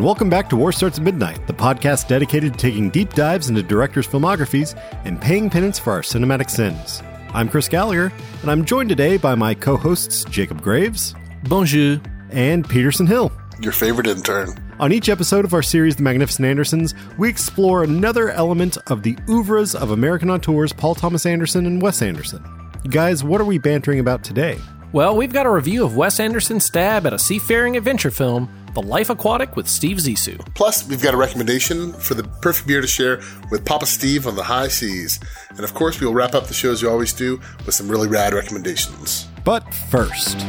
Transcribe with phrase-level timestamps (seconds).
[0.00, 3.50] and welcome back to War Starts at Midnight, the podcast dedicated to taking deep dives
[3.50, 4.74] into directors' filmographies
[5.04, 7.02] and paying penance for our cinematic sins.
[7.34, 8.10] I'm Chris Gallagher,
[8.40, 11.14] and I'm joined today by my co hosts Jacob Graves.
[11.42, 12.00] Bonjour.
[12.30, 13.30] And Peterson Hill.
[13.60, 14.54] Your favorite intern.
[14.78, 19.18] On each episode of our series, The Magnificent Andersons, we explore another element of the
[19.28, 22.42] oeuvres of American auteurs Paul Thomas Anderson and Wes Anderson.
[22.88, 24.58] Guys, what are we bantering about today?
[24.92, 28.82] Well, we've got a review of Wes Anderson's stab at a seafaring adventure film, The
[28.82, 30.36] Life Aquatic with Steve Zissou.
[30.56, 33.20] Plus, we've got a recommendation for the perfect beer to share
[33.52, 35.20] with Papa Steve on the high seas.
[35.50, 38.34] And of course, we'll wrap up the shows you always do with some really rad
[38.34, 39.28] recommendations.
[39.44, 40.40] But first.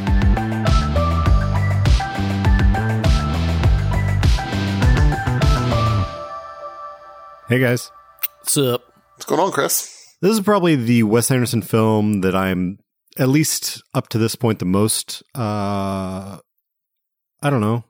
[7.48, 7.92] Hey guys.
[8.40, 8.82] What's up?
[9.14, 10.16] What's going on, Chris?
[10.20, 12.80] This is probably the Wes Anderson film that I'm
[13.18, 16.38] at least up to this point the most uh
[17.44, 17.84] I don't know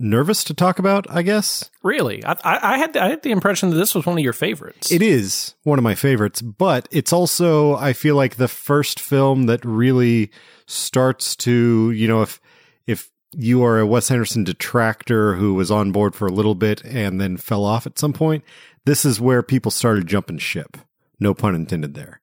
[0.00, 1.70] nervous to talk about, I guess.
[1.82, 2.24] Really?
[2.24, 4.90] I, I, I had I had the impression that this was one of your favorites.
[4.90, 9.44] It is one of my favorites, but it's also I feel like the first film
[9.44, 10.30] that really
[10.66, 12.40] starts to, you know, if
[12.86, 16.82] if you are a Wes Anderson detractor who was on board for a little bit
[16.84, 18.42] and then fell off at some point,
[18.86, 20.76] this is where people started jumping ship.
[21.20, 22.20] No pun intended there.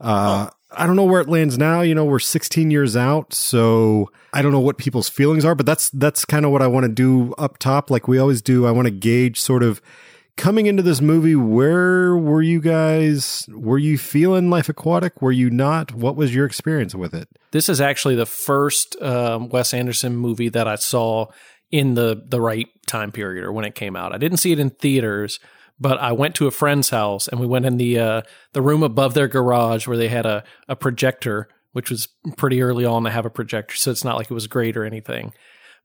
[0.00, 0.56] Uh, oh.
[0.76, 1.80] I don't know where it lands now.
[1.80, 5.66] You know, we're 16 years out, so I don't know what people's feelings are, but
[5.66, 8.66] that's that's kind of what I want to do up top, like we always do.
[8.66, 9.80] I want to gauge sort of
[10.36, 11.36] coming into this movie.
[11.36, 13.48] Where were you guys?
[13.50, 15.22] Were you feeling Life Aquatic?
[15.22, 15.92] Were you not?
[15.92, 17.28] What was your experience with it?
[17.52, 21.26] This is actually the first um, Wes Anderson movie that I saw
[21.70, 24.14] in the the right time period or when it came out.
[24.14, 25.40] I didn't see it in theaters
[25.78, 28.22] but I went to a friend's house and we went in the uh,
[28.52, 32.84] the room above their garage where they had a, a projector, which was pretty early
[32.84, 35.32] on to have a projector, so it's not like it was great or anything.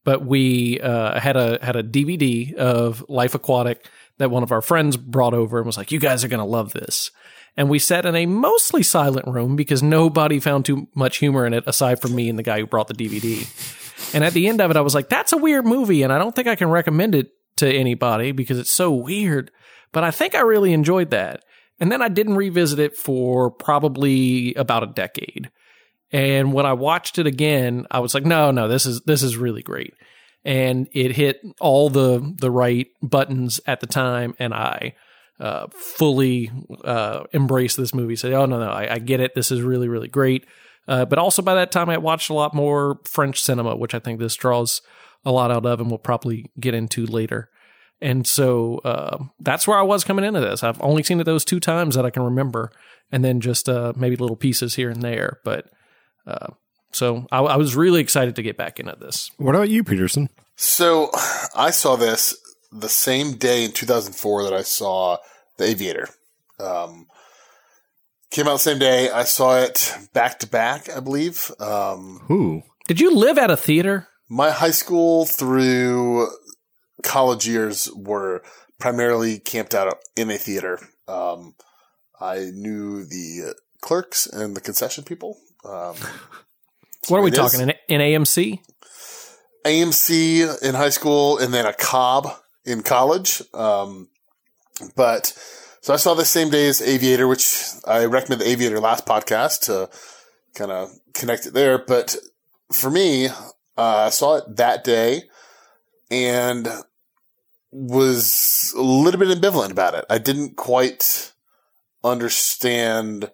[0.04, 3.86] But we uh, had a had a DVD of Life Aquatic
[4.18, 6.72] that one of our friends brought over and was like, "You guys are gonna love
[6.74, 7.12] this."
[7.58, 11.54] And we sat in a mostly silent room because nobody found too much humor in
[11.54, 14.14] it aside from me and the guy who brought the DVD.
[14.14, 16.20] And at the end of it, I was like, "That's a weird movie, and I
[16.20, 19.52] don't think I can recommend it to anybody because it's so weird."
[19.92, 21.44] But I think I really enjoyed that.
[21.80, 25.50] And then I didn't revisit it for probably about a decade.
[26.12, 29.38] And when I watched it again, I was like, no, no, this is this is
[29.38, 29.94] really great.
[30.44, 34.96] And it hit all the the right buttons at the time, and I
[35.40, 36.52] uh, fully
[36.84, 38.16] uh, embraced this movie.
[38.16, 39.36] Say, oh no, no, I, I, get it.
[39.36, 40.46] This is really, really great.
[40.88, 44.00] Uh, but also by that time, I watched a lot more French cinema, which I
[44.00, 44.82] think this draws
[45.24, 47.50] a lot out of, and we'll probably get into later.
[48.02, 50.64] And so uh, that's where I was coming into this.
[50.64, 52.72] I've only seen it those two times that I can remember,
[53.12, 55.40] and then just uh, maybe little pieces here and there.
[55.44, 55.70] But
[56.26, 56.54] uh,
[56.92, 59.32] so I, I, was really excited to get back into this.
[59.38, 60.30] What about you, Peterson?
[60.56, 61.12] So
[61.56, 62.36] I saw this
[62.72, 65.18] the same day in 2004 that I saw
[65.58, 66.08] The Aviator.
[66.60, 67.08] Um,
[68.32, 69.10] came out the same day.
[69.10, 71.52] I saw it back to back, I believe.
[71.60, 72.64] Um, Who?
[72.88, 74.08] Did you live at a theater?
[74.30, 76.28] My high school through
[77.04, 78.44] college years were
[78.80, 80.80] primarily camped out in a theater.
[81.08, 81.56] Um,
[82.20, 85.38] I knew the clerks and the concession people.
[85.66, 85.96] Um,
[87.08, 88.60] what are we talking in, in AMC?
[89.66, 92.30] AMC in high school, and then a Cobb
[92.66, 93.42] in college.
[93.54, 94.10] Um,
[94.96, 95.34] but
[95.82, 99.62] so I saw the same day as Aviator, which I recommend the Aviator last podcast
[99.66, 99.90] to
[100.56, 101.78] kind of connect it there.
[101.78, 102.16] But
[102.72, 103.34] for me, uh,
[103.78, 105.24] I saw it that day,
[106.12, 106.68] and
[107.72, 110.06] was a little bit ambivalent about it.
[110.10, 111.34] I didn't quite
[112.04, 113.32] understand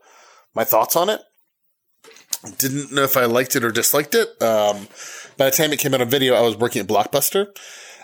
[0.54, 1.22] my thoughts on it.
[2.58, 4.28] Didn't know if I liked it or disliked it.
[4.42, 4.88] Um,
[5.38, 7.48] by the time it came out on video, I was working at Blockbuster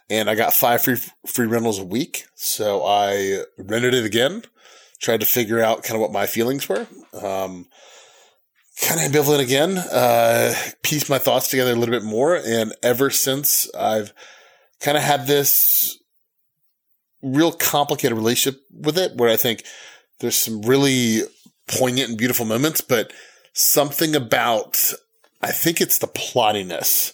[0.09, 2.25] and I got five free, free rentals a week.
[2.36, 4.44] So I rented it again,
[5.00, 6.88] tried to figure out kind of what my feelings were.
[7.14, 7.67] Um,
[8.82, 12.35] kind of ambivalent again, uh, pieced my thoughts together a little bit more.
[12.35, 14.11] And ever since I've
[14.79, 16.01] kind of had this
[17.22, 19.64] real complicated relationship with it where I think
[20.20, 21.22] there's some really
[21.68, 23.12] poignant and beautiful moments, but
[23.53, 24.94] something about,
[25.41, 27.14] I think it's the plottiness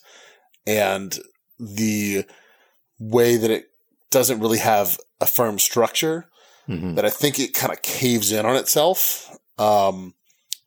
[0.65, 1.18] and
[1.59, 2.25] the
[3.00, 3.69] way that it
[4.09, 6.27] doesn't really have a firm structure
[6.68, 6.95] mm-hmm.
[6.95, 9.36] that I think it kind of caves in on itself.
[9.57, 10.13] Um,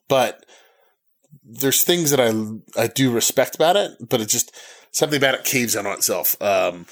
[0.09, 0.45] but
[1.45, 2.33] there's things that I,
[2.81, 4.55] I do respect about it, but it just,
[4.93, 6.41] something about it caves in on itself.
[6.43, 6.87] Um,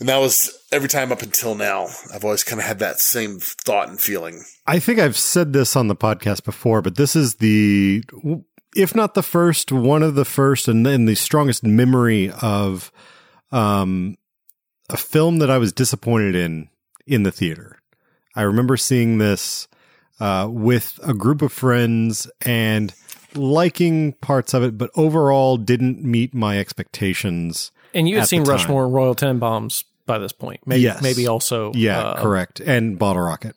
[0.00, 1.86] and that was every time up until now.
[2.12, 4.44] I've always kind of had that same thought and feeling.
[4.66, 8.02] I think I've said this on the podcast before, but this is the,
[8.74, 12.90] if not the first, one of the first and then the strongest memory of
[13.52, 14.16] um,
[14.90, 16.68] a film that I was disappointed in
[17.06, 17.80] in the theater.
[18.34, 19.68] I remember seeing this
[20.20, 22.94] uh, with a group of friends and
[23.34, 27.70] liking parts of it, but overall didn't meet my expectations.
[27.94, 28.44] And you had seen.
[28.44, 30.60] Rushmore and Royal Tenenbaums by this point.
[30.66, 31.02] Maybe, Yes.
[31.02, 31.72] maybe also.
[31.74, 32.60] Yeah, uh, correct.
[32.60, 33.56] And Bottle Rocket.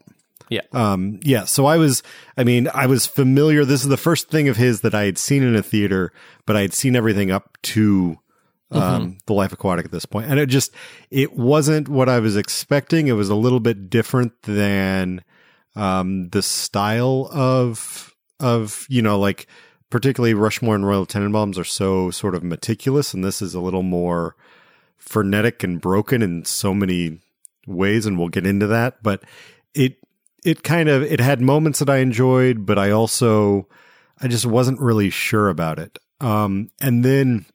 [0.49, 0.61] Yeah.
[0.71, 1.43] Um, yeah.
[1.43, 2.03] So I was,
[2.37, 3.65] I mean, I was familiar.
[3.65, 6.13] This is the first thing of his that I had seen in a theater,
[6.45, 8.17] but I had seen everything up to
[8.71, 10.73] um, the Life Aquatic at this point, and it just
[11.09, 13.07] it wasn't what I was expecting.
[13.07, 15.23] It was a little bit different than
[15.75, 19.47] um, the style of of you know like
[19.89, 23.83] particularly Rushmore and Royal Tenenbaums are so sort of meticulous, and this is a little
[23.83, 24.35] more
[24.97, 27.19] frenetic and broken in so many
[27.65, 29.01] ways, and we'll get into that.
[29.03, 29.23] But
[29.73, 29.97] it
[30.43, 33.67] it kind of it had moments that I enjoyed, but I also
[34.21, 35.97] I just wasn't really sure about it.
[36.19, 37.45] Um, and then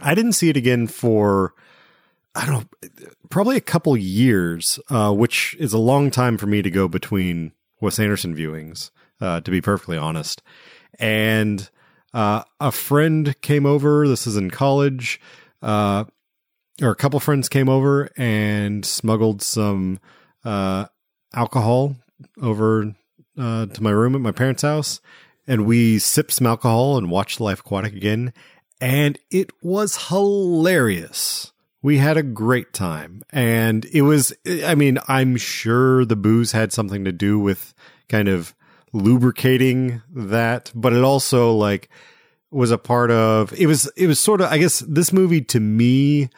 [0.00, 1.54] I didn't see it again for
[2.34, 2.98] I don't know,
[3.30, 7.52] probably a couple years, uh, which is a long time for me to go between
[7.80, 10.42] Wes Anderson viewings, uh, to be perfectly honest.
[10.98, 11.68] And
[12.12, 14.06] uh, a friend came over.
[14.06, 15.20] This is in college,
[15.62, 16.04] uh,
[16.80, 19.98] or a couple friends came over and smuggled some
[20.44, 20.86] uh,
[21.34, 21.96] alcohol
[22.40, 22.94] over
[23.38, 25.00] uh, to my room at my parents' house,
[25.46, 28.32] and we sipped some alcohol and watched Life Aquatic again,
[28.80, 31.52] and it was hilarious.
[31.82, 34.32] We had a great time, and it was.
[34.64, 37.74] I mean, I'm sure the booze had something to do with
[38.08, 38.54] kind of
[38.94, 41.90] lubricating that, but it also like
[42.50, 43.52] was a part of.
[43.52, 43.90] It was.
[43.96, 44.50] It was sort of.
[44.50, 46.30] I guess this movie to me,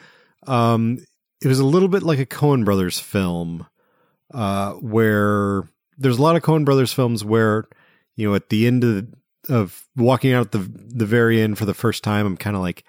[0.45, 0.99] um,
[1.41, 3.65] it was a little bit like a Coen Brothers film
[4.33, 5.63] uh, where
[5.97, 7.65] there's a lot of Coen Brothers films where
[8.15, 9.07] you know at the end of
[9.47, 12.83] of walking out the the very end for the first time, I'm kind of like,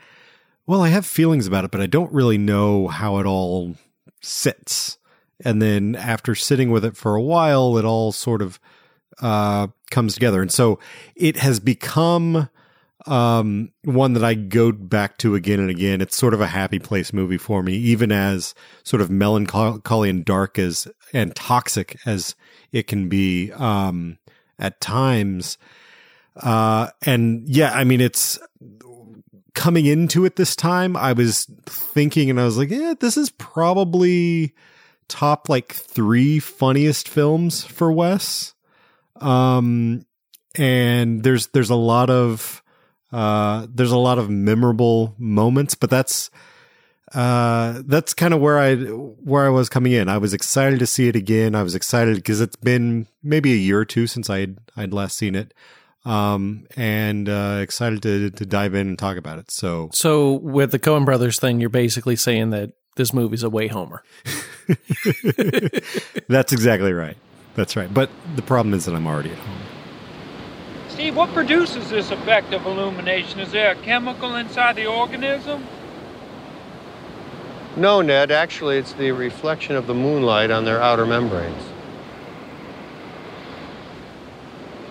[0.66, 3.76] well, I have feelings about it, but I don't really know how it all
[4.22, 4.98] sits.
[5.44, 8.58] And then after sitting with it for a while, it all sort of
[9.20, 10.78] uh, comes together, and so
[11.14, 12.48] it has become
[13.06, 16.00] um, one that I go back to again and again.
[16.00, 20.24] It's sort of a happy place movie for me, even as sort of melancholy and
[20.24, 22.34] dark as and toxic as
[22.72, 24.18] it can be um,
[24.58, 25.58] at times.
[26.36, 28.38] Uh, and yeah, I mean, it's
[29.54, 30.96] coming into it this time.
[30.96, 34.54] I was thinking, and I was like, yeah, this is probably
[35.08, 38.54] top like three funniest films for Wes.
[39.20, 40.04] Um,
[40.56, 42.62] and there's there's a lot of
[43.12, 46.30] uh, there's a lot of memorable moments, but that's
[47.14, 50.08] uh, that's kind of where I where I was coming in.
[50.08, 51.54] I was excited to see it again.
[51.54, 55.16] I was excited because it's been maybe a year or two since I'd I'd last
[55.16, 55.54] seen it,
[56.04, 59.50] um, and uh, excited to to dive in and talk about it.
[59.50, 63.68] So So with the Coen Brothers thing, you're basically saying that this movie's a way
[63.68, 64.02] homer.
[66.28, 67.16] that's exactly right.
[67.58, 67.92] That's right.
[67.92, 69.58] But the problem is that I'm already at home.
[70.90, 73.40] Steve, what produces this effect of illumination?
[73.40, 75.66] Is there a chemical inside the organism?
[77.76, 81.64] No, Ned, actually, it's the reflection of the moonlight on their outer membranes.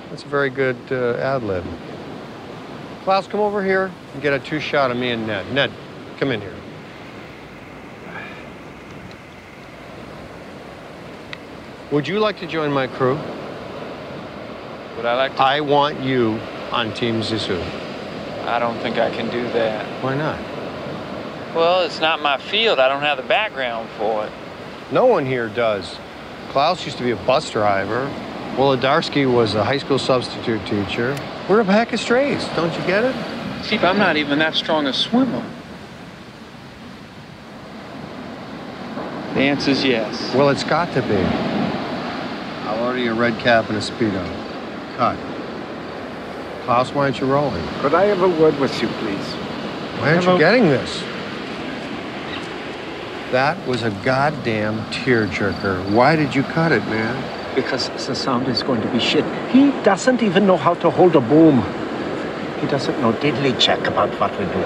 [0.10, 1.64] That's a very good uh, ad lib.
[3.06, 5.50] Klaus, come over here and get a two shot of me and Ned.
[5.54, 5.72] Ned,
[6.20, 6.54] come in here.
[11.90, 13.16] Would you like to join my crew?
[14.98, 15.42] Would I like to?
[15.42, 16.38] I want you
[16.72, 17.64] on Team Zissou.
[18.46, 19.86] I don't think I can do that.
[20.04, 20.38] Why not?
[21.56, 22.80] Well, it's not my field.
[22.80, 24.32] I don't have the background for it.
[24.92, 25.98] No one here does.
[26.50, 28.12] Klaus used to be a bus driver.
[28.56, 31.18] Wolodarski was a high school substitute teacher.
[31.48, 33.64] We're a pack of strays, don't you get it?
[33.64, 35.44] Steve, I'm not even that strong a swimmer.
[39.36, 40.36] The answer's yes.
[40.36, 41.47] Well, it's got to be.
[42.78, 44.24] I'll order you a red cap and a Speedo.
[44.98, 45.18] Cut.
[46.64, 47.66] Klaus, why aren't you rolling?
[47.80, 49.34] Could I have a word with you, please?
[49.98, 50.38] Why aren't you Hello.
[50.38, 51.02] getting this?
[53.32, 55.92] That was a goddamn tearjerker.
[55.92, 57.56] Why did you cut it, man?
[57.56, 59.26] Because the sound is going to be shit.
[59.50, 61.64] He doesn't even know how to hold a boom.
[62.62, 64.64] He doesn't know diddly check about what we do.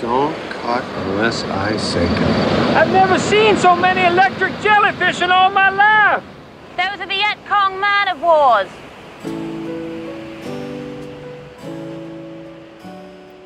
[0.00, 2.76] Don't cut unless I say cut.
[2.76, 6.33] I've never seen so many electric jellyfish in all my life.
[6.76, 8.68] Those are the Viet Cong man of wars.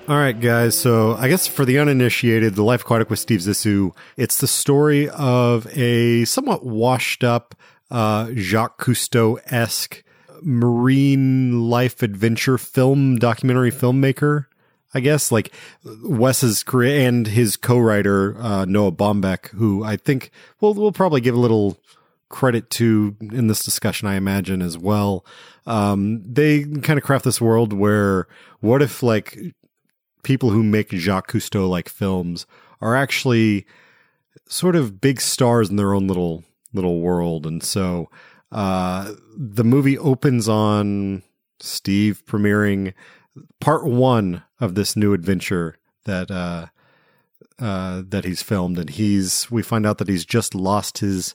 [0.09, 0.79] All right, guys.
[0.79, 5.11] So I guess for the uninitiated, The Life Aquatic with Steve Zissou, it's the story
[5.11, 7.55] of a somewhat washed up
[7.91, 10.03] uh, Jacques Cousteau esque
[10.41, 14.47] marine life adventure film documentary filmmaker
[14.95, 15.53] I guess like
[15.85, 20.31] Wes's career and his co-writer uh, Noah Baumbach, who I think
[20.61, 21.79] we'll we'll probably give a little
[22.29, 25.25] credit to in this discussion, I imagine as well.
[25.67, 28.27] Um, they kind of craft this world where
[28.61, 29.39] what if like
[30.23, 32.47] people who make Jacques Cousteau like films
[32.81, 33.67] are actually
[34.49, 38.11] sort of big stars in their own little little world, and so
[38.53, 41.23] uh, the movie opens on
[41.61, 42.95] Steve premiering
[43.61, 46.67] part one of this new adventure that uh,
[47.59, 51.35] uh, that he's filmed, and he's we find out that he's just lost his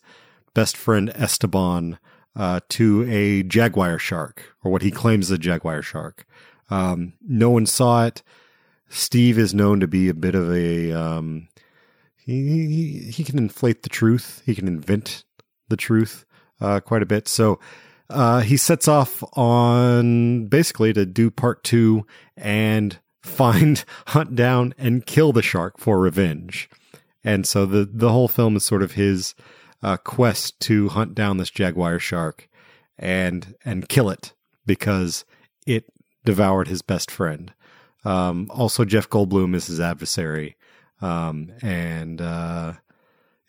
[0.53, 1.97] best friend Esteban
[2.35, 6.25] uh, to a jaguar shark, or what he claims is a jaguar shark.
[6.69, 8.23] Um, no one saw it.
[8.89, 11.47] Steve is known to be a bit of a um,
[12.15, 14.41] he, he he can inflate the truth.
[14.45, 15.23] He can invent
[15.69, 16.25] the truth
[16.61, 17.27] uh, quite a bit.
[17.27, 17.59] So
[18.09, 22.05] uh, he sets off on basically to do part two
[22.37, 26.69] and find, hunt down, and kill the shark for revenge.
[27.23, 29.33] And so the the whole film is sort of his
[29.83, 32.49] uh, quest to hunt down this jaguar shark
[32.97, 34.33] and and kill it
[34.65, 35.25] because
[35.67, 35.85] it
[36.23, 37.53] devoured his best friend.
[38.05, 40.55] Um, also, Jeff Goldblum is his adversary,
[41.01, 42.73] um, and uh,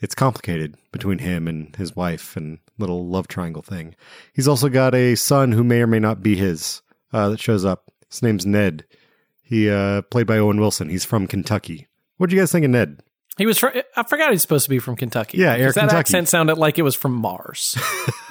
[0.01, 3.95] it's complicated between him and his wife and little love triangle thing.
[4.33, 7.65] He's also got a son who may or may not be his uh, that shows
[7.65, 7.91] up.
[8.11, 8.85] His name's Ned.
[9.43, 10.89] He uh, played by Owen Wilson.
[10.89, 11.87] He's from Kentucky.
[12.17, 13.01] What do you guys think of Ned?
[13.37, 13.59] He was.
[13.59, 15.39] From, I forgot he's supposed to be from Kentucky.
[15.39, 17.77] Yeah, Air that accent sounded like it was from Mars.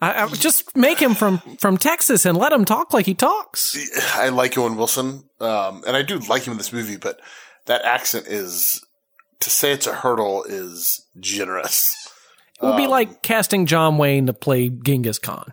[0.00, 3.76] I, I just make him from from Texas and let him talk like he talks.
[4.14, 7.20] I like Owen Wilson, um, and I do like him in this movie, but
[7.66, 8.84] that accent is
[9.40, 11.94] to say it's a hurdle is generous.
[12.60, 15.52] It would be like casting John Wayne to play Genghis Khan.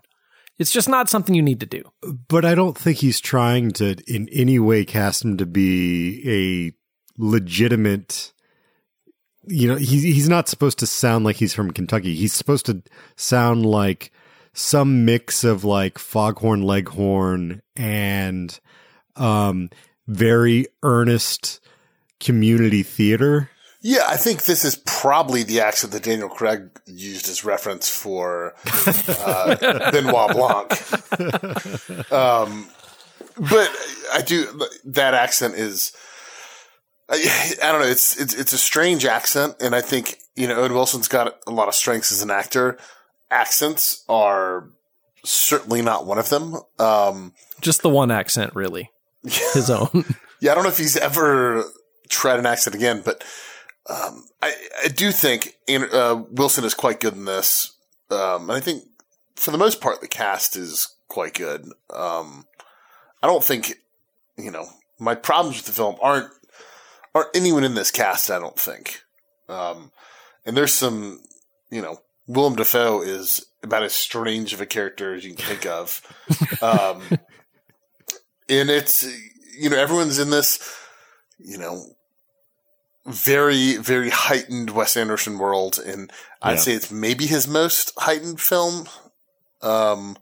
[0.60, 1.84] It's just not something you need to do.
[2.28, 6.79] But I don't think he's trying to in any way cast him to be a
[7.20, 8.32] legitimate
[9.50, 12.16] you know, he's he's not supposed to sound like he's from Kentucky.
[12.16, 12.84] He's supposed to
[13.16, 14.12] sound like
[14.54, 18.60] some mix of like foghorn leghorn and
[19.16, 19.70] um
[20.08, 21.60] very earnest
[22.20, 23.50] community theater.
[23.82, 28.54] Yeah, I think this is probably the accent that Daniel Craig used as reference for
[29.08, 29.56] uh,
[29.92, 32.12] Benoit Blanc.
[32.12, 32.68] Um,
[33.38, 33.72] but
[34.14, 35.94] I do that accent is.
[37.10, 37.88] I, I don't know.
[37.88, 41.52] It's, it's it's a strange accent, and I think you know Owen Wilson's got a
[41.52, 42.78] lot of strengths as an actor.
[43.32, 44.70] Accents are
[45.24, 46.58] certainly not one of them.
[46.78, 48.92] Um, Just the one accent, really,
[49.24, 49.90] his own.
[50.40, 51.66] yeah, I don't know if he's ever
[52.10, 53.24] tried an accent again, but
[53.90, 54.54] um, I,
[54.86, 57.76] I do think uh, Wilson is quite good in this.
[58.12, 58.84] Um, and I think
[59.36, 61.66] for the most part, the cast is quite good.
[61.94, 62.46] Um,
[63.22, 63.76] I don't think,
[64.38, 64.68] you know,
[65.00, 66.30] my problems with the film aren't,
[67.16, 69.02] aren't anyone in this cast, I don't think.
[69.48, 69.92] Um,
[70.46, 71.22] and there's some,
[71.70, 75.66] you know, Willem Dafoe is about as strange of a character as you can think
[75.66, 76.02] of.
[76.62, 77.02] um,
[78.48, 79.04] and it's,
[79.58, 80.60] you know, everyone's in this,
[81.40, 81.84] you know,
[83.06, 85.80] very, very heightened Wes Anderson world.
[85.84, 86.12] And
[86.42, 86.58] I'd Yeah.
[86.58, 88.88] say it's maybe his most heightened film,
[89.62, 90.18] um,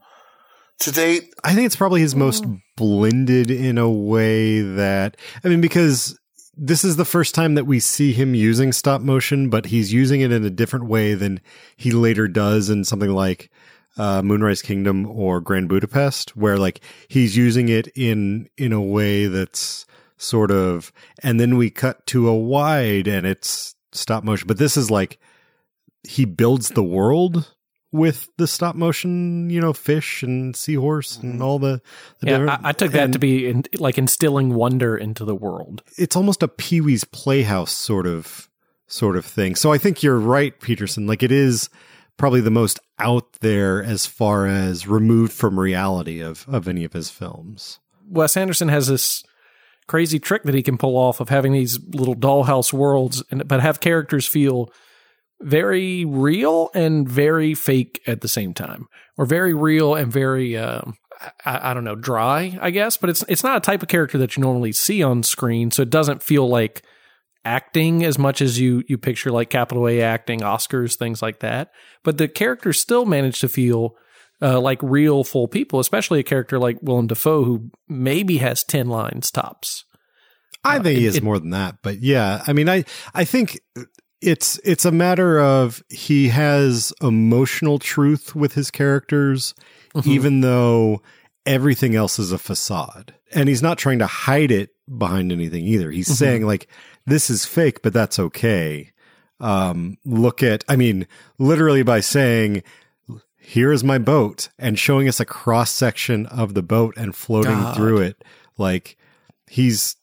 [0.80, 1.34] to date.
[1.44, 6.18] I think it's probably his most blended in a way that I mean because
[6.58, 10.22] this is the first time that we see him using stop motion, but he's using
[10.22, 11.40] it in a different way than
[11.76, 13.52] he later does in something like
[13.98, 19.28] uh, Moonrise Kingdom or Grand Budapest, where like he's using it in in a way
[19.28, 19.86] that's
[20.18, 24.48] sort of, and then we cut to a wide and it's stop motion.
[24.48, 25.20] But this is like
[26.04, 27.54] he builds the world
[27.92, 31.44] with the stop motion, you know, fish and seahorse and mm-hmm.
[31.44, 31.82] all the.
[32.20, 35.84] the Yeah, I, I took that to be in, like instilling wonder into the world.
[35.98, 38.50] It's almost a Pee Wee's Playhouse sort of
[38.88, 39.56] sort of thing.
[39.56, 41.08] So I think you're right, Peterson.
[41.08, 41.70] Like it is
[42.18, 46.94] probably the most out there as far as removed from reality of of any of
[46.94, 47.80] his films.
[48.10, 49.24] Wes Anderson has this
[49.88, 53.62] crazy trick that he can pull off of having these little dollhouse worlds, and but
[53.62, 54.70] have characters feel
[55.42, 60.96] very real and very fake at the same time, or very real and very um,
[61.46, 62.98] I, I don't know dry, I guess.
[62.98, 65.82] But it's it's not a type of character that you normally see on screen, so
[65.84, 66.84] it doesn't feel like
[67.46, 71.72] acting as much as you you picture like capital A acting, Oscars, things like that.
[72.04, 73.96] But the characters still manage to feel
[74.42, 78.88] uh, like real full people, especially a character like Willem Dafoe, who maybe has 10
[78.88, 79.84] lines tops.
[80.64, 83.24] I think he it- is it- more than that, but yeah, I mean, I I
[83.24, 83.60] think
[84.22, 89.54] it's it's a matter of he has emotional truth with his characters,
[89.96, 90.10] Mm-hmm.
[90.12, 91.02] even though
[91.46, 93.16] everything else is a facade.
[93.34, 95.90] And he's not trying to hide it behind anything either.
[95.90, 96.68] He's saying like
[97.06, 98.92] this is fake, but that's okay.
[99.40, 101.08] Um, look at, I mean,
[101.40, 102.64] literally by saying,
[103.40, 107.52] here is my boat and showing us a cross section of the boat and floating
[107.54, 107.76] God.
[107.76, 108.24] through it.
[108.58, 108.98] Like
[109.48, 109.96] he's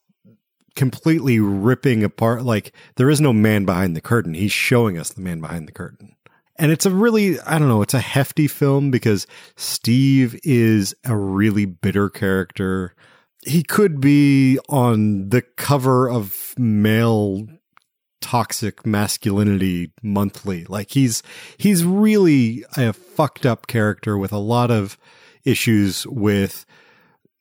[0.74, 2.44] completely ripping apart.
[2.44, 4.34] Like there is no man behind the curtain.
[4.34, 6.16] He's showing us the man behind the curtain.
[6.56, 9.26] And it's a really, I don't know, it's a hefty film because
[9.56, 12.94] Steve is a really bitter character.
[13.44, 17.46] He could be on the cover of male
[18.20, 20.64] toxic masculinity monthly.
[20.64, 21.22] Like he's
[21.58, 24.96] he's really a fucked up character with a lot of
[25.44, 26.64] issues with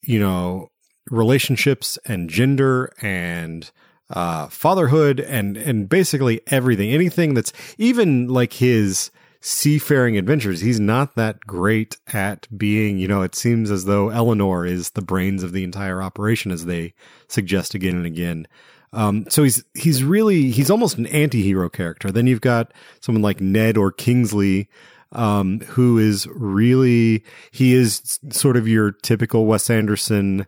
[0.02, 0.72] you know
[1.10, 3.72] relationships and gender and
[4.10, 11.16] uh fatherhood and and basically everything anything that's even like his seafaring adventures he's not
[11.16, 15.52] that great at being you know it seems as though Eleanor is the brains of
[15.52, 16.94] the entire operation as they
[17.28, 18.48] suggest again and again
[18.94, 22.12] um, so he's he's really he's almost an anti-hero character.
[22.12, 24.70] Then you've got someone like Ned or Kingsley,
[25.12, 30.46] um, who is really he is sort of your typical Wes Anderson,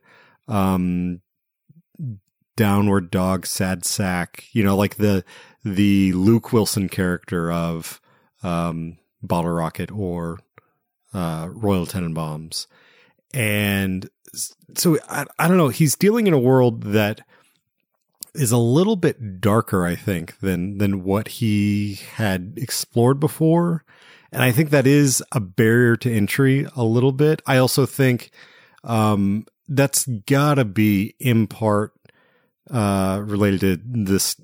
[0.47, 1.21] um,
[2.55, 4.45] downward dog, sad sack.
[4.51, 5.23] You know, like the
[5.63, 7.99] the Luke Wilson character of
[8.43, 10.39] um, Bottle Rocket or
[11.13, 12.67] uh, Royal Tenenbaums,
[13.33, 14.09] and
[14.75, 15.69] so I, I don't know.
[15.69, 17.21] He's dealing in a world that
[18.33, 23.83] is a little bit darker, I think, than than what he had explored before.
[24.31, 27.41] And I think that is a barrier to entry a little bit.
[27.45, 28.31] I also think
[28.83, 31.93] um, that's gotta be in part
[32.69, 34.35] uh, related to this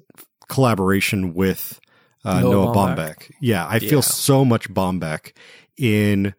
[0.48, 1.80] collaboration with
[2.24, 2.98] uh, Noah Noah Baumbach.
[2.98, 3.32] Baumbach.
[3.40, 3.90] Yeah, I Yeah.
[3.90, 5.34] feel so much Baumbach
[5.78, 6.34] in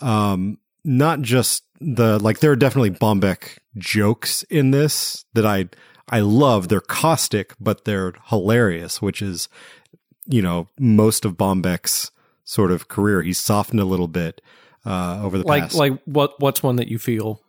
[0.00, 2.40] um, not just the like.
[2.40, 5.68] There are definitely Baumbach jokes in this that I
[6.10, 6.68] I love.
[6.68, 9.48] They're caustic, but they're hilarious, which is
[10.26, 12.10] you know most of Baumbach's
[12.44, 13.22] sort of career.
[13.22, 14.40] He's softened a little bit
[14.84, 15.74] uh, over the Like past.
[15.76, 17.40] like what what's one that you feel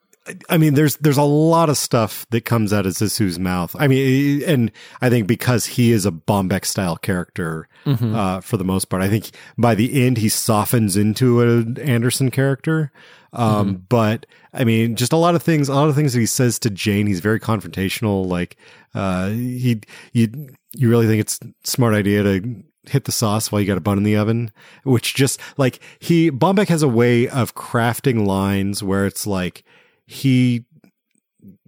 [0.49, 3.75] I mean, there's there's a lot of stuff that comes out of Zissou's mouth.
[3.77, 7.67] I mean, and I think because he is a Baumbach style character
[8.15, 12.31] uh, for the most part, I think by the end he softens into an Anderson
[12.31, 12.91] character.
[13.33, 16.25] Um, But I mean, just a lot of things, a lot of things that he
[16.25, 17.07] says to Jane.
[17.07, 18.25] He's very confrontational.
[18.25, 18.55] Like
[18.93, 19.81] uh, he,
[20.13, 23.77] you, you really think it's a smart idea to hit the sauce while you got
[23.77, 24.51] a bun in the oven,
[24.83, 29.63] which just like he Baumbach has a way of crafting lines where it's like
[30.05, 30.65] he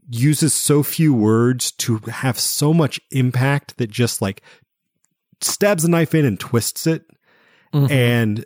[0.10, 4.42] uses so few words to have so much impact that just like
[5.42, 7.06] stabs a knife in and twists it.
[7.90, 8.46] And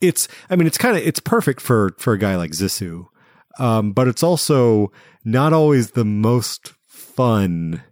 [0.00, 3.06] it's, I mean, it's kind of, it's perfect for, for a guy like Zissou.
[3.58, 4.92] Um, but it's also
[5.24, 7.82] not always the most fun,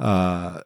[0.00, 0.60] uh,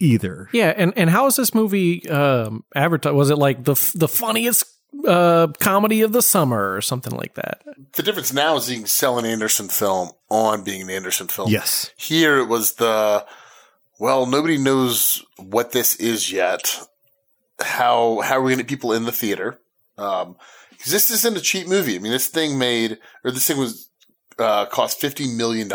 [0.00, 0.48] either.
[0.52, 3.14] Yeah, and and how is this movie um advertised?
[3.14, 4.64] Was it like the the funniest
[5.06, 7.62] uh comedy of the summer or something like that?
[7.94, 11.50] The difference now is you can sell an Anderson film on being an Anderson film.
[11.50, 11.90] Yes.
[11.96, 13.24] Here it was the,
[13.98, 16.80] well, nobody knows what this is yet.
[17.60, 19.58] How, how are we going to get people in the theater?
[19.96, 20.36] Um,
[20.82, 21.96] cause this isn't a cheap movie.
[21.96, 23.88] I mean, this thing made, or this thing was,
[24.38, 25.70] uh, cost $50 million.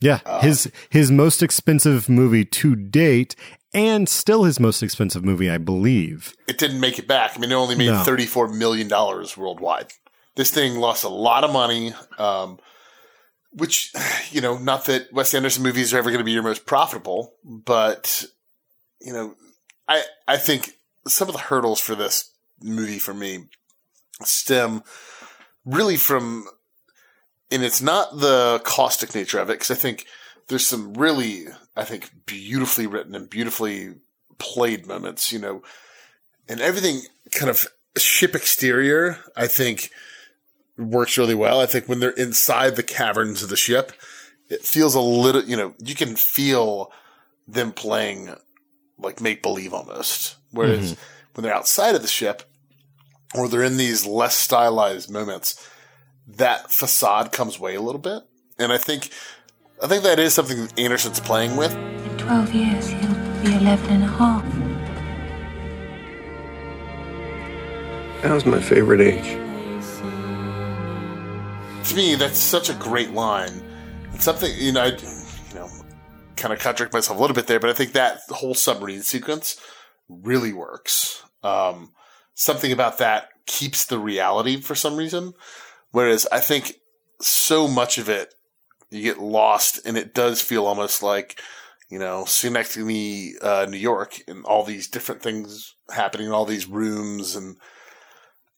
[0.00, 3.36] Yeah, his his most expensive movie to date,
[3.74, 6.34] and still his most expensive movie, I believe.
[6.48, 7.32] It didn't make it back.
[7.34, 8.02] I mean, it only made No.
[8.04, 9.92] $34 million worldwide.
[10.36, 11.92] This thing lost a lot of money.
[12.18, 12.58] Um,
[13.56, 13.92] which,
[14.30, 17.34] you know, not that Wes Anderson movies are ever going to be your most profitable,
[17.44, 18.24] but,
[19.00, 19.34] you know,
[19.86, 20.72] I, I think
[21.06, 23.44] some of the hurdles for this movie for me
[24.22, 24.82] stem
[25.64, 26.46] really from,
[27.50, 30.06] and it's not the caustic nature of it, because I think
[30.48, 31.44] there's some really,
[31.76, 33.94] I think, beautifully written and beautifully
[34.38, 35.62] played moments, you know,
[36.48, 39.90] and everything kind of ship exterior, I think
[40.76, 41.60] works really well.
[41.60, 43.92] I think when they're inside the caverns of the ship,
[44.48, 46.92] it feels a little, you know, you can feel
[47.46, 48.34] them playing
[48.98, 50.36] like make believe almost.
[50.50, 51.00] Whereas mm-hmm.
[51.34, 52.42] when they're outside of the ship
[53.34, 55.68] or they're in these less stylized moments,
[56.26, 58.22] that facade comes away a little bit.
[58.58, 59.10] And I think,
[59.82, 61.74] I think that is something that Anderson's playing with.
[61.74, 64.44] In 12 years, he'll be 11 and a half.
[68.22, 69.40] That was my favorite age.
[71.88, 73.62] to me, that's such a great line.
[74.14, 75.68] It's something, you know, I, you know,
[76.36, 79.60] kind of contradict myself a little bit there, but I think that whole submarine sequence
[80.08, 81.22] really works.
[81.42, 81.92] Um,
[82.34, 85.34] something about that keeps the reality for some reason.
[85.90, 86.76] Whereas I think
[87.20, 88.34] so much of it
[88.94, 91.40] you get lost, and it does feel almost like
[91.90, 96.66] you know Schenectady, uh, New York, and all these different things happening in all these
[96.66, 97.56] rooms, and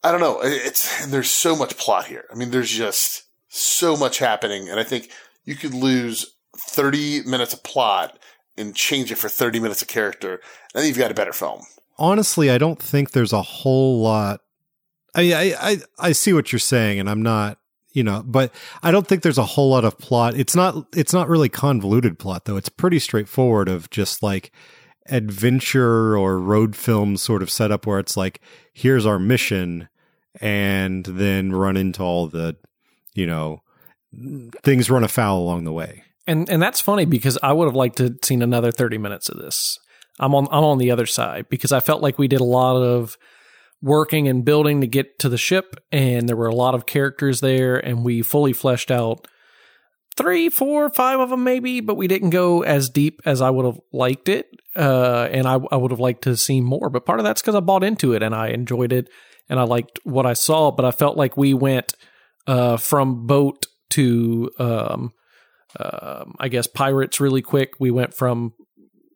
[0.03, 0.41] I don't know.
[0.43, 2.25] It's and there's so much plot here.
[2.31, 5.11] I mean, there's just so much happening, and I think
[5.45, 8.19] you could lose 30 minutes of plot
[8.59, 10.35] and change it for 30 minutes of character,
[10.75, 11.63] and then you've got a better film.
[11.99, 14.41] Honestly, I don't think there's a whole lot.
[15.15, 17.59] I I I, I see what you're saying, and I'm not
[17.97, 20.37] you know but i don't think there's a whole lot of plot.
[20.37, 22.57] It's not it's not really convoluted plot though.
[22.57, 24.53] It's pretty straightforward of just like
[25.09, 28.41] adventure or road film sort of setup where it's like
[28.73, 29.89] here's our mission
[30.41, 32.57] and then run into all the
[33.15, 33.63] you know
[34.63, 36.03] things run afoul along the way.
[36.27, 39.29] And and that's funny because I would have liked to have seen another 30 minutes
[39.29, 39.79] of this.
[40.19, 42.77] I'm on I'm on the other side because I felt like we did a lot
[42.77, 43.17] of
[43.83, 47.41] working and building to get to the ship and there were a lot of characters
[47.41, 49.29] there and we fully fleshed out
[50.17, 53.67] three, four, five of them maybe, but we didn't go as deep as I would
[53.67, 54.49] have liked it.
[54.75, 57.55] Uh, and I, I would have liked to see more, but part of that's because
[57.55, 59.09] I bought into it and I enjoyed it
[59.49, 61.95] and I liked what I saw, but I felt like we went,
[62.47, 65.13] uh, from boat to, um,
[65.79, 67.75] um, I guess pirates really quick.
[67.79, 68.55] We went from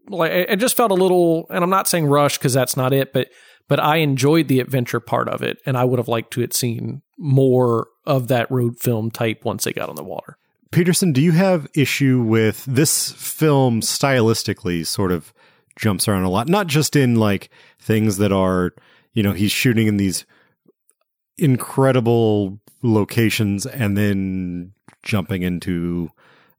[0.08, 3.12] like it just felt a little, and I'm not saying rush because that's not it,
[3.12, 3.28] but
[3.70, 6.52] but I enjoyed the adventure part of it, and I would have liked to have
[6.52, 10.36] seen more of that road film type once they got on the water.
[10.72, 15.32] Peterson, do you have issue with this film stylistically sort of
[15.76, 16.48] jumps around a lot?
[16.48, 18.72] Not just in like things that are,
[19.12, 20.26] you know, he's shooting in these
[21.38, 24.72] incredible locations and then
[25.04, 26.10] jumping into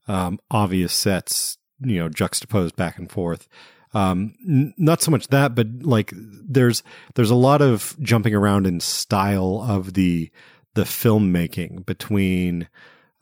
[0.07, 3.49] um, obvious sets, you know, juxtaposed back and forth.
[3.93, 6.83] Um, n- not so much that, but like there's
[7.15, 10.31] there's a lot of jumping around in style of the
[10.75, 12.69] the filmmaking between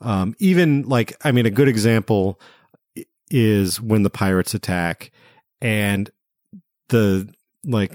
[0.00, 2.40] um, even like I mean a good example
[3.30, 5.10] is when the pirates attack
[5.60, 6.10] and
[6.88, 7.32] the
[7.64, 7.92] like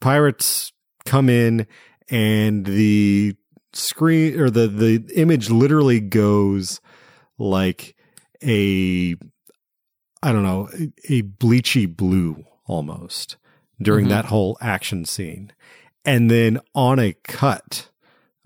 [0.00, 0.72] pirates
[1.04, 1.66] come in
[2.10, 3.34] and the
[3.72, 6.80] screen or the the image literally goes
[7.38, 7.96] like
[8.42, 9.14] a
[10.24, 10.68] I don't know
[11.08, 13.36] a, bleachy blue almost
[13.80, 14.10] during Mhm.
[14.10, 15.52] that whole action scene,
[16.04, 17.90] and then on a cut,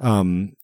[0.00, 0.54] um,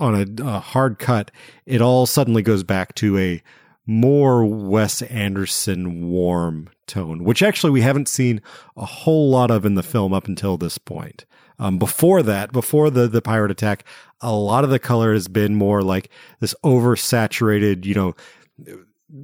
[0.00, 1.30] on a, a hard cut,
[1.66, 3.42] it all suddenly goes back to a
[3.86, 8.40] more Wes Anderson warm tone, which actually we haven't seen
[8.76, 11.24] a whole lot of in the film up until this point.
[11.58, 13.84] Um, before that, before the the pirate attack,
[14.20, 16.08] a lot of the color has been more like
[16.40, 18.14] this oversaturated, you know,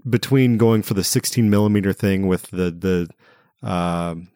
[0.09, 2.71] between going for the 16 millimeter thing with the
[3.63, 4.29] the um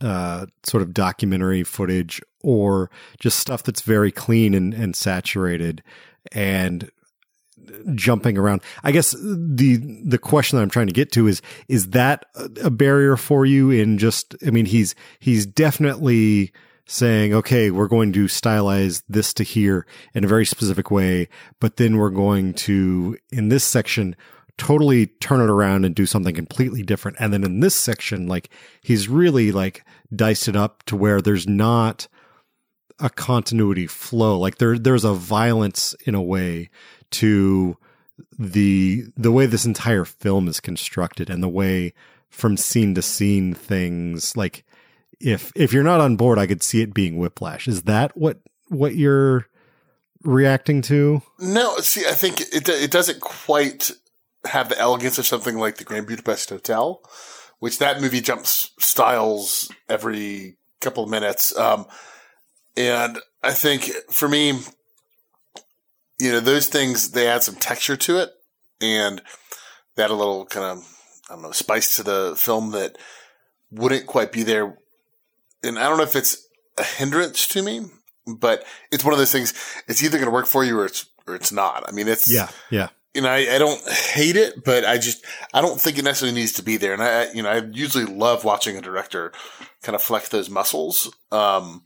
[0.00, 5.82] uh, sort of documentary footage or just stuff that's very clean and, and saturated
[6.32, 6.90] and
[7.94, 8.62] jumping around.
[8.82, 12.24] I guess the the question that I'm trying to get to is is that
[12.62, 16.52] a barrier for you in just I mean he's he's definitely
[16.86, 21.28] saying okay we're going to stylize this to here in a very specific way
[21.60, 24.16] but then we're going to in this section
[24.60, 27.16] totally turn it around and do something completely different.
[27.18, 28.50] And then in this section like
[28.82, 32.06] he's really like diced it up to where there's not
[32.98, 34.38] a continuity flow.
[34.38, 36.68] Like there there's a violence in a way
[37.12, 37.78] to
[38.38, 41.94] the the way this entire film is constructed and the way
[42.28, 44.64] from scene to scene things like
[45.20, 47.66] if if you're not on board I could see it being whiplash.
[47.66, 49.46] Is that what what you're
[50.22, 51.22] reacting to?
[51.38, 53.90] No, see, I think it it doesn't quite
[54.44, 57.02] have the elegance of something like the Grand Budapest Hotel,
[57.58, 61.56] which that movie jumps styles every couple of minutes.
[61.56, 61.86] Um,
[62.76, 64.60] and I think for me,
[66.18, 68.30] you know, those things they add some texture to it,
[68.80, 69.22] and
[69.98, 70.96] add a little kind of
[71.28, 72.96] I don't know spice to the film that
[73.70, 74.76] wouldn't quite be there.
[75.62, 76.48] And I don't know if it's
[76.78, 77.82] a hindrance to me,
[78.26, 79.52] but it's one of those things.
[79.86, 81.84] It's either going to work for you or it's or it's not.
[81.86, 85.24] I mean, it's yeah yeah you know, I, I don't hate it, but I just,
[85.52, 86.92] I don't think it necessarily needs to be there.
[86.92, 89.32] And I, you know, I usually love watching a director
[89.82, 91.12] kind of flex those muscles.
[91.32, 91.82] Um,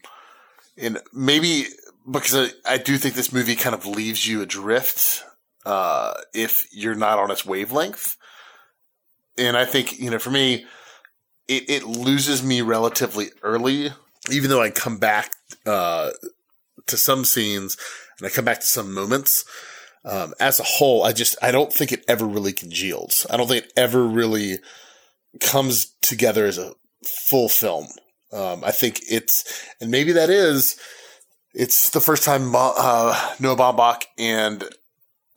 [0.77, 1.67] and maybe
[2.11, 5.25] because I, I do think this movie kind of leaves you adrift,
[5.65, 8.17] uh, if you're not on its wavelength.
[9.39, 10.67] And I think, you know, for me,
[11.49, 13.93] it, it loses me relatively early,
[14.31, 15.33] even though I come back,
[15.65, 16.11] uh,
[16.87, 17.79] to some scenes
[18.19, 19.47] and I come back to some moments
[20.05, 23.27] um, as a whole, I just I don't think it ever really congeals.
[23.31, 24.59] I don't think it ever really
[25.41, 27.87] comes together as a full film.
[28.33, 29.45] Um, I think it's
[29.81, 30.77] and maybe that is
[31.53, 34.65] it's the first time uh, Noah Baumbach and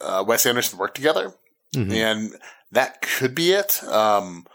[0.02, 1.34] uh, Wes Anderson work together,
[1.76, 1.92] Mhm.
[1.94, 2.32] and
[2.72, 3.84] that could be it.
[3.84, 4.46] Um,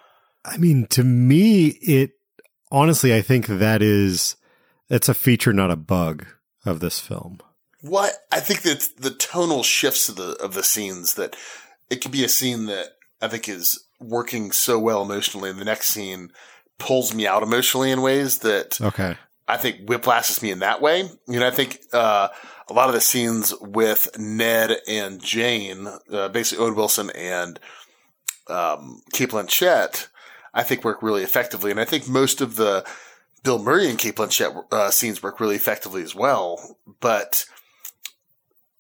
[0.44, 2.12] I mean, to me, it
[2.70, 4.37] honestly, I think that is
[4.88, 6.27] it's a feature, not a bug
[6.66, 7.38] of this film.
[7.83, 11.37] What I think that the tonal shifts of the of the scenes that
[11.90, 12.87] it could be a scene that
[13.21, 16.31] I think is working so well emotionally, and the next scene
[16.79, 19.16] pulls me out emotionally in ways that Okay.
[19.49, 21.11] I think whiplashes me in that way.
[21.29, 22.29] You know, I think uh,
[22.68, 27.61] a lot of the scenes with Ned and Jane, uh, basically Owen Wilson and
[28.49, 30.09] um, Cate Blanchett,
[30.55, 32.85] I think work really effectively, and I think most of the
[33.42, 36.79] Bill Murray and Cate Blanchett uh, scenes work really effectively as well.
[37.01, 37.45] But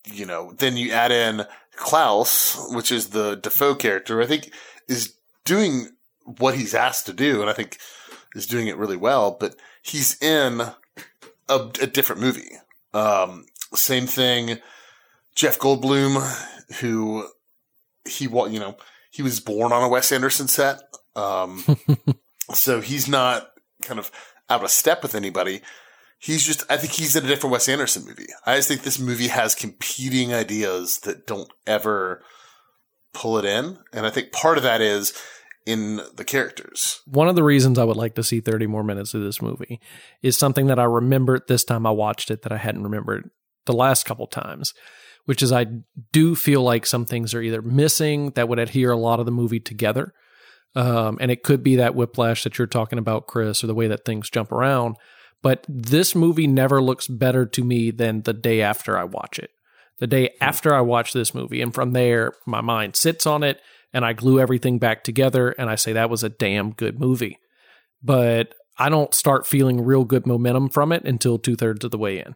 [0.04, 1.44] you know, then you add in
[1.76, 4.20] Klaus, which is the Dafoe character.
[4.20, 4.52] I think
[4.88, 5.88] is doing
[6.24, 7.78] what he's asked to do, and I think
[8.34, 9.36] is doing it really well.
[9.38, 10.74] But he's in a,
[11.48, 12.50] a different movie.
[12.94, 14.58] Um, same thing.
[15.34, 16.20] Jeff Goldblum,
[16.80, 17.26] who
[18.04, 18.76] he you know
[19.10, 20.80] he was born on a Wes Anderson set,
[21.16, 21.64] um,
[22.54, 23.50] so he's not
[23.82, 24.10] kind of
[24.50, 25.62] out of step with anybody.
[26.22, 28.28] He's just I think he's in a different Wes Anderson movie.
[28.46, 32.22] I just think this movie has competing ideas that don't ever
[33.12, 35.12] pull it in, and I think part of that is
[35.66, 37.00] in the characters.
[37.06, 39.80] One of the reasons I would like to see 30 more minutes of this movie
[40.22, 43.28] is something that I remembered this time I watched it that I hadn't remembered
[43.66, 44.74] the last couple times,
[45.24, 45.66] which is I
[46.12, 49.32] do feel like some things are either missing that would adhere a lot of the
[49.32, 50.14] movie together.
[50.76, 53.88] Um, and it could be that whiplash that you're talking about, Chris, or the way
[53.88, 54.96] that things jump around.
[55.42, 59.50] But this movie never looks better to me than the day after I watch it.
[59.98, 60.44] The day hmm.
[60.44, 61.60] after I watch this movie.
[61.60, 63.60] And from there, my mind sits on it
[63.92, 67.38] and I glue everything back together and I say that was a damn good movie.
[68.02, 71.98] But I don't start feeling real good momentum from it until two thirds of the
[71.98, 72.34] way in.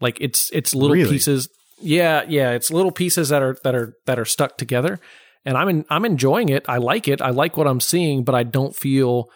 [0.00, 1.10] Like it's it's little Really?
[1.10, 1.48] pieces.
[1.78, 4.98] Yeah, yeah, it's little pieces that are that are that are stuck together.
[5.44, 6.64] And I'm in, I'm enjoying it.
[6.68, 7.22] I like it.
[7.22, 9.30] I like what I'm seeing, but I don't feel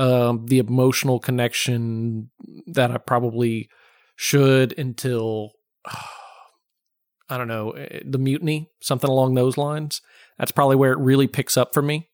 [0.00, 2.30] um, the emotional connection
[2.66, 3.68] that I probably
[4.16, 5.52] should until
[7.28, 10.00] I don't know eh, the mutiny, something along those lines.
[10.38, 12.08] That's probably where it really picks up for me.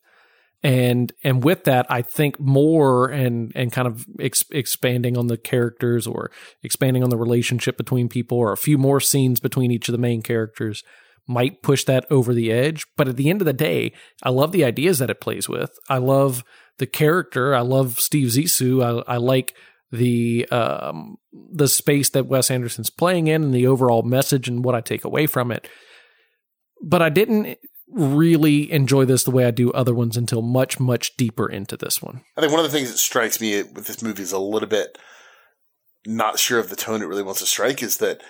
[0.65, 5.37] And and with that, I think more and and kind of ex- expanding on the
[5.37, 6.33] characters or
[6.65, 9.99] expanding on the relationship between people or a few more scenes between each of the
[9.99, 10.83] main characters
[11.29, 12.85] might push that over the edge.
[12.97, 13.93] But at the end of the day,
[14.25, 15.71] I love the ideas that it plays with.
[15.89, 16.43] I love
[16.79, 17.55] the character.
[17.55, 19.05] I love Steve Zissou.
[19.09, 19.55] I, I like
[19.93, 24.75] the um, the space that Wes Anderson's playing in and the overall message and what
[24.75, 25.69] I take away from it.
[26.83, 27.59] But I didn't
[27.89, 32.03] really enjoy this the way I do other ones until much much deeper into this
[32.03, 32.23] one.
[32.37, 34.69] I think one of the things that strikes me with this movie is a little
[34.69, 34.99] bit
[36.05, 38.21] not sure of the tone it really wants to strike is that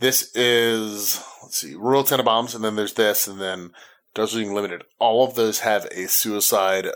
[0.00, 3.70] this is let's see, Royal Tenenbaums, and then there's this, and then
[4.14, 4.84] Darjeeling Limited.
[4.98, 6.86] All of those have a suicide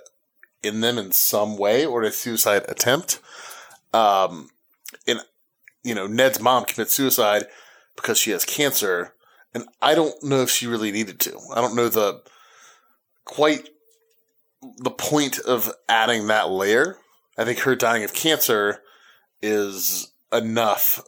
[0.62, 3.20] in them in some way or a suicide attempt.
[3.92, 4.50] Um,
[5.06, 5.20] and
[5.82, 7.46] you know, Ned's mom commits suicide
[7.96, 9.14] because she has cancer,
[9.54, 11.38] and I don't know if she really needed to.
[11.54, 12.22] I don't know the
[13.24, 13.68] quite
[14.78, 16.98] the point of adding that layer.
[17.36, 18.82] I think her dying of cancer
[19.40, 21.02] is enough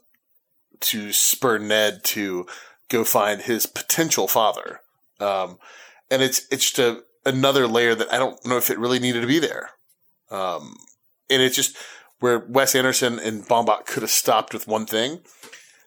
[0.80, 2.46] to spur Ned to
[2.88, 4.80] go find his potential father.
[5.20, 5.58] Um,
[6.10, 9.20] and it's it's just a, another layer that I don't know if it really needed
[9.20, 9.70] to be there.
[10.30, 10.76] Um,
[11.30, 11.76] and it's just
[12.20, 15.20] where Wes Anderson and Baumbach could have stopped with one thing.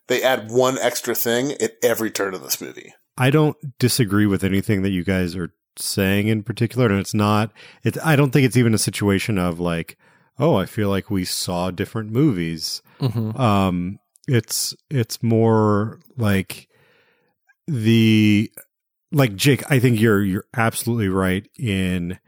[0.08, 2.94] They add one extra thing at every turn of this movie.
[3.18, 7.52] I don't disagree with anything that you guys are saying in particular, and it's not.
[7.84, 7.98] It's.
[8.04, 9.98] I don't think it's even a situation of like,
[10.40, 12.82] oh, I feel like we saw different movies.
[13.02, 13.40] Mm-hmm.
[13.40, 16.68] Um, it's it's more like
[17.68, 18.52] the
[19.12, 19.64] like Jake.
[19.72, 22.20] I think you're you're absolutely right in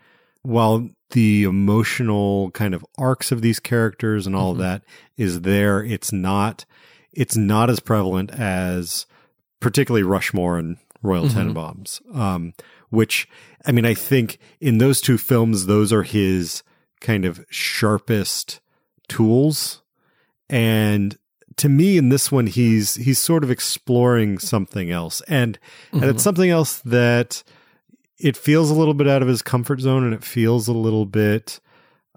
[0.42, 4.84] while the emotional kind of arcs of these characters and all of that
[5.18, 5.84] is there.
[5.84, 6.66] It's not
[7.12, 9.06] it's not as prevalent as
[9.60, 11.54] particularly Rushmore and Royal Mhm.
[11.54, 12.16] Tenenbaums.
[12.16, 12.54] Um,
[12.90, 13.28] which
[13.66, 16.64] I mean, I think in those two films, those are his
[17.02, 18.60] kind of sharpest
[19.08, 19.82] tools.
[20.50, 21.18] And
[21.60, 25.58] to me, in this one, he's he's sort of exploring something else, and
[25.92, 26.10] and Mhm.
[26.10, 27.44] it's something else that
[28.18, 31.06] it feels a little bit out of his comfort zone, and it feels a little
[31.06, 31.60] bit,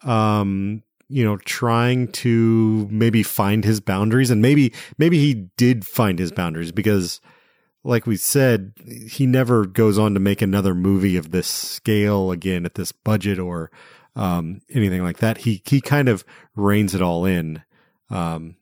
[0.02, 6.18] um, you know, trying to maybe find his boundaries, and maybe maybe he did find
[6.18, 7.20] his boundaries because
[7.84, 8.72] like we said,
[9.10, 13.40] he never goes on to make another movie of this scale again at this budget
[13.40, 13.72] or
[14.14, 15.38] um, anything like that.
[15.38, 16.24] He he kind of
[16.54, 17.62] reins it all in,
[18.08, 18.54] um,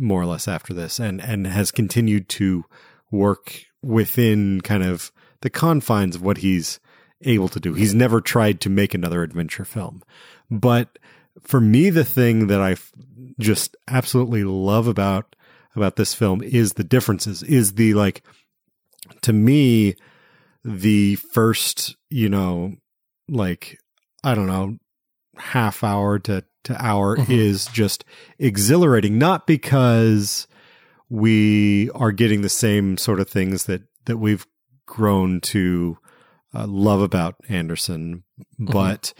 [0.00, 2.64] more or less after this, and and has continued to
[3.10, 6.80] work within kind of the confines of what he's
[7.22, 7.74] able to do.
[7.74, 10.02] He's never tried to make another adventure film.
[10.50, 10.98] But
[11.42, 12.76] for me, the thing that I
[13.38, 15.36] just absolutely love about
[15.76, 17.42] about this film is the differences.
[17.42, 18.22] Is the like
[19.22, 19.94] to me
[20.64, 22.74] the first you know
[23.28, 23.78] like
[24.22, 24.76] I don't know
[25.36, 28.04] half hour to to hour is just
[28.38, 29.18] exhilarating.
[29.18, 30.46] Not because
[31.08, 34.46] we are getting the same sort of things that that we've
[34.86, 35.98] grown to
[36.54, 38.24] uh, love about Anderson,
[38.58, 39.12] but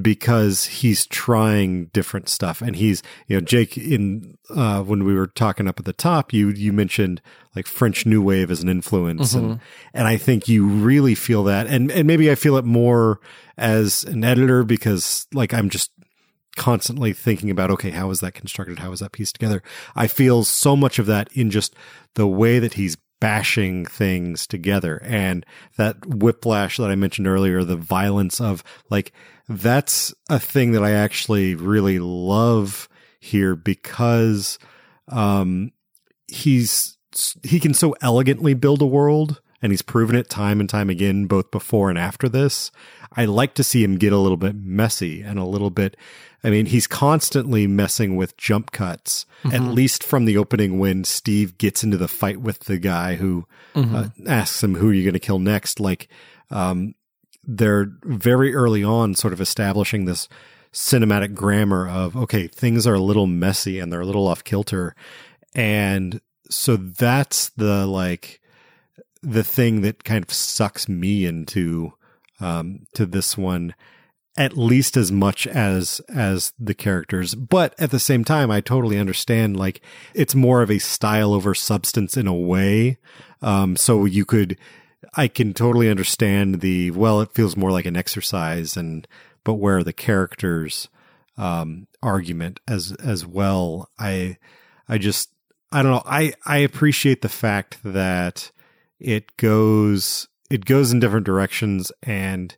[0.00, 2.60] because he's trying different stuff.
[2.60, 6.32] And he's you know Jake in uh when we were talking up at the top
[6.32, 7.22] you you mentioned
[7.56, 9.60] like French new wave as an influence and
[9.94, 11.66] and I think you really feel that.
[11.66, 13.20] And and maybe I feel it more
[13.56, 15.90] as an editor because like I'm just
[16.58, 18.80] constantly thinking about okay how is that constructed?
[18.80, 19.62] How is that pieced together?
[19.96, 21.74] I feel so much of that in just
[22.14, 25.44] the way that he's bashing things together and
[25.76, 29.12] that whiplash that i mentioned earlier the violence of like
[29.48, 34.56] that's a thing that i actually really love here because
[35.08, 35.72] um
[36.28, 36.96] he's
[37.42, 41.26] he can so elegantly build a world and he's proven it time and time again
[41.26, 42.70] both before and after this.
[43.16, 45.96] I like to see him get a little bit messy and a little bit
[46.44, 51.58] i mean he's constantly messing with jump cuts at least from the opening when steve
[51.58, 53.44] gets into the fight with the guy who
[53.74, 55.80] uh, asks him who are you going to kill next?
[55.80, 56.08] Like
[56.50, 56.94] um
[57.44, 60.28] they're very early on sort of establishing this
[60.72, 64.94] cinematic grammar of okay things are a little messy and they're a little off kilter.
[65.54, 68.40] And so that's the like
[69.22, 71.92] the thing that kind of sucks me into
[72.40, 73.74] um to this one
[74.36, 77.34] at least as much as as the characters.
[77.34, 79.80] But at the same time i totally understand like
[80.14, 82.98] it's more of a style over substance in a way.
[83.42, 84.56] Um so you could
[85.14, 89.06] i can totally understand the well it feels more like an exercise and
[89.44, 90.88] but where the characters
[91.36, 93.90] um argument as as well.
[93.98, 94.36] I
[94.88, 95.30] i just
[95.72, 96.02] i don't know.
[96.06, 98.52] I i appreciate the fact that
[99.00, 102.56] it goes it goes in different directions and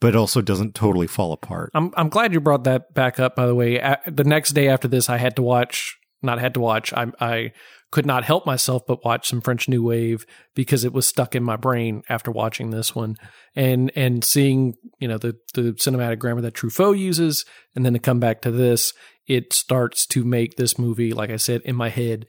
[0.00, 1.70] but also doesn't totally fall apart.
[1.74, 3.36] I'm I'm glad you brought that back up.
[3.36, 5.96] By the way, A- the next day after this, I had to watch.
[6.22, 6.92] Not had to watch.
[6.92, 7.52] I I
[7.90, 11.42] could not help myself but watch some French New Wave because it was stuck in
[11.42, 13.16] my brain after watching this one
[13.56, 17.98] and and seeing you know the the cinematic grammar that Truffaut uses, and then to
[17.98, 18.92] come back to this,
[19.26, 22.26] it starts to make this movie, like I said, in my head,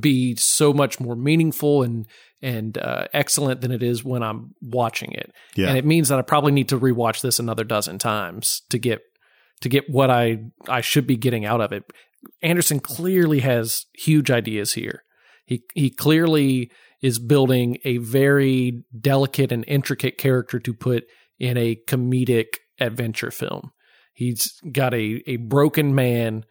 [0.00, 2.06] be so much more meaningful and
[2.42, 5.32] and uh, excellent than it is when I'm watching it.
[5.54, 5.68] Yeah.
[5.68, 9.00] And it means that I probably need to rewatch this another dozen times to get
[9.62, 11.84] to get what I I should be getting out of it.
[12.42, 15.02] Anderson clearly has huge ideas here.
[15.46, 16.70] He he clearly
[17.02, 21.04] is building a very delicate and intricate character to put
[21.38, 22.46] in a comedic
[22.80, 23.70] adventure film.
[24.12, 26.44] He's got a a broken man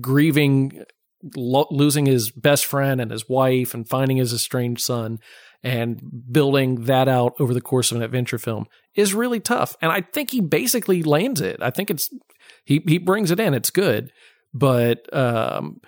[0.00, 0.84] grieving
[1.36, 5.18] lo- losing his best friend and his wife and finding his estranged son
[5.62, 9.76] and building that out over the course of an adventure film is really tough.
[9.80, 11.62] And I think he basically lands it.
[11.62, 12.08] I think it's
[12.64, 13.54] he he brings it in.
[13.54, 14.12] It's good,
[14.52, 15.80] but um,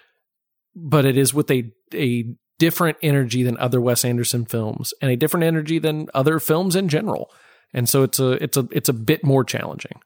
[0.75, 5.16] but it is with a a different energy than other Wes Anderson films and a
[5.16, 7.31] different energy than other films in general.
[7.73, 10.01] And so it's a it's a it's a bit more challenging.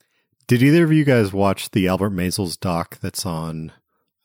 [0.46, 3.70] Did either of you guys watch the Albert Maysles' doc that's on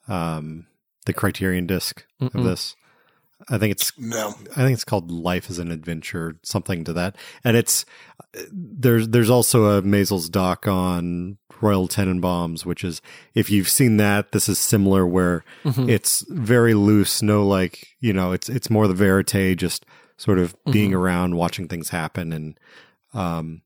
[0.07, 0.67] um,
[1.03, 2.43] the Criterion disc of Mm-mm.
[2.43, 2.75] this?
[3.49, 4.35] I think it's No.
[4.51, 7.17] I think it's called Life is an Adventure, something to that.
[7.43, 7.85] And it's
[8.51, 13.01] there's there's also a Maysles doc on Royal Tenenbaums, which is
[13.33, 15.43] if you've seen that, this is similar where
[15.89, 19.85] it's very loose, no like you know, it's it's more the verite, just
[20.17, 22.59] sort of being around, watching things happen, and
[23.13, 23.61] um,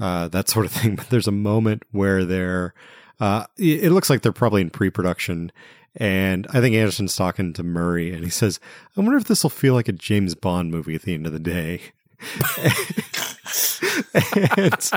[0.00, 0.96] uh, that sort of thing.
[0.96, 2.74] But there's a moment where they're
[3.20, 5.52] uh, it it looks like they're probably in pre-production.
[5.96, 8.58] And I think Anderson's talking to Murray and he says,
[8.96, 11.32] I wonder if this will feel like a James Bond movie at the end of
[11.32, 11.80] the day.
[14.56, 14.90] and,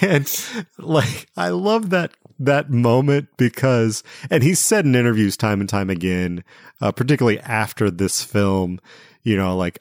[0.00, 0.46] and
[0.78, 5.90] like, I love that, that moment because, and he's said in interviews time and time
[5.90, 6.42] again,
[6.80, 8.80] uh, particularly after this film,
[9.24, 9.80] you know, like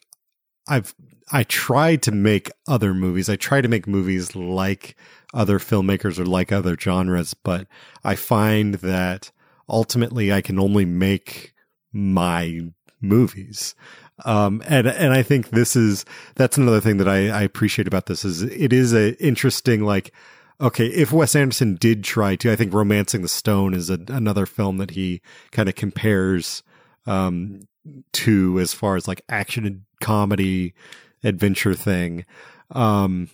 [0.68, 0.94] I've,
[1.32, 3.30] I try to make other movies.
[3.30, 4.98] I try to make movies like
[5.34, 7.68] other filmmakers or like other genres, but
[8.04, 9.32] I find that
[9.68, 11.54] ultimately I can only make
[11.92, 12.62] my
[13.02, 13.76] movies.
[14.26, 16.06] Um, and, and I think this is,
[16.36, 20.14] that's another thing that I, I appreciate about this is it is a interesting, like,
[20.62, 24.46] okay, if Wes Anderson did try to, I think Romancing the Stone is a, another
[24.46, 26.64] film that he kind of compares,
[27.06, 27.68] um,
[28.14, 30.74] to as far as like action and comedy
[31.24, 32.26] adventure thing.
[32.72, 33.30] Um,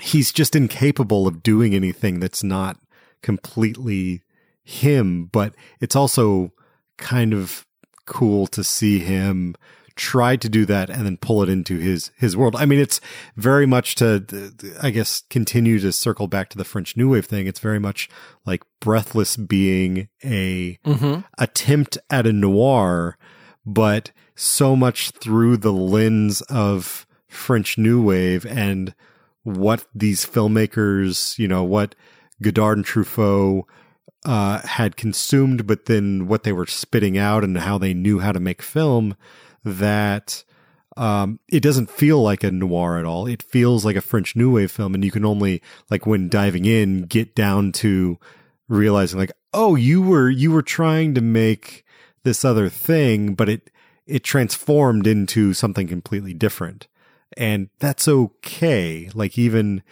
[0.00, 2.78] he's just incapable of doing anything that's not
[3.22, 4.22] completely
[4.64, 6.52] him, but it's also
[6.96, 7.66] kind of
[8.06, 9.54] cool to see him
[9.96, 12.56] try to do that and then pull it into his his world.
[12.56, 13.00] I mean, it's
[13.36, 14.52] very much to
[14.82, 17.46] I guess continue to circle back to the French New Wave thing.
[17.46, 18.08] It's very much
[18.44, 21.20] like Breathless being a mm-hmm.
[21.38, 23.16] attempt at a noir,
[23.64, 28.94] but so much through the lens of French New Wave and
[29.44, 31.94] what these filmmakers, you know, what
[32.42, 33.64] Godard and Truffaut
[34.24, 38.32] uh, had consumed, but then what they were spitting out and how they knew how
[38.32, 39.16] to make film
[39.64, 40.44] that
[40.96, 43.26] um, it doesn't feel like a noir at all.
[43.26, 46.64] It feels like a French New Wave film, and you can only like when diving
[46.64, 48.18] in get down to
[48.68, 51.84] realizing like, oh, you were you were trying to make
[52.22, 53.70] this other thing, but it
[54.06, 56.86] it transformed into something completely different,
[57.36, 59.10] and that's okay.
[59.14, 59.82] Like even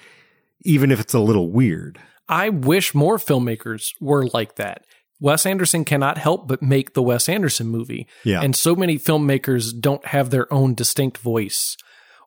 [0.60, 1.98] even if it's a little weird.
[2.28, 4.84] I wish more filmmakers were like that.
[5.20, 8.08] Wes Anderson cannot help but make the Wes Anderson movie.
[8.24, 8.40] Yeah.
[8.42, 11.76] And so many filmmakers don't have their own distinct voice,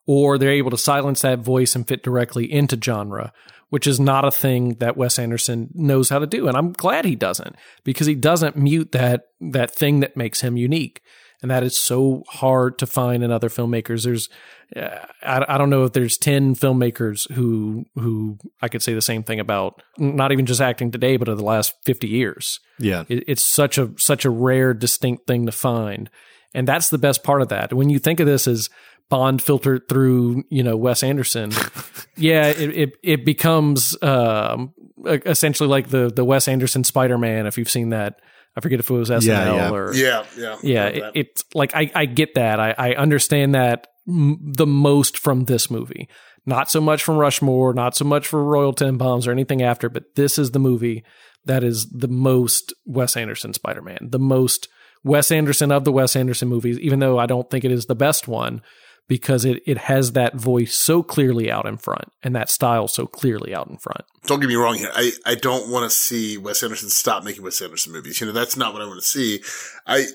[0.08, 3.34] or they're able to silence that voice and fit directly into genre,
[3.70, 6.48] which is not a thing that Wes Anderson knows how to do.
[6.48, 10.56] And I'm glad he doesn't, because he doesn't mute that that thing that makes him
[10.56, 11.02] unique.
[11.42, 14.04] And that is so hard to find in other filmmakers.
[14.04, 14.30] There's,
[14.76, 19.02] uh, I, I don't know if there's 10 filmmakers who, who I could say the
[19.02, 22.60] same thing about, not even just acting today, but of the last 50 years.
[22.80, 23.04] Yeah.
[23.08, 26.10] It, it's such a such a rare, distinct thing to find,
[26.54, 27.74] and that's the best part of that.
[27.74, 28.70] When you think of this as
[29.10, 31.52] Bond filtered through, you know, Wes Anderson,
[32.18, 34.74] yeah, it it, it becomes um,
[35.06, 37.46] essentially like the the Wes Anderson Spider Man.
[37.46, 38.20] If you've seen that,
[38.56, 39.72] I forget if it was SNL yeah.
[39.72, 40.84] or Yeah, yeah, yeah.
[40.86, 42.60] Love It, it's like I I get that.
[42.60, 46.08] I I understand that m- the most from this movie.
[46.46, 50.16] Not so much from Rushmore, not so much for Royal Tenenbaums or anything after, but
[50.16, 51.04] this is the movie
[51.46, 54.68] that is the most Wes Anderson Spider Man, the most
[55.04, 57.96] Wes Anderson of the Wes Anderson movies, even though I don't think it is the
[57.96, 58.62] best one
[59.08, 63.06] because it, it has that voice so clearly out in front and that style so
[63.06, 64.02] clearly out in front.
[64.26, 64.92] don't get me wrong here.
[64.94, 68.20] I, I don't want to see Wes Anderson stop making Wes Anderson movies.
[68.20, 69.42] You know, that's not what I want to see.
[69.86, 70.08] I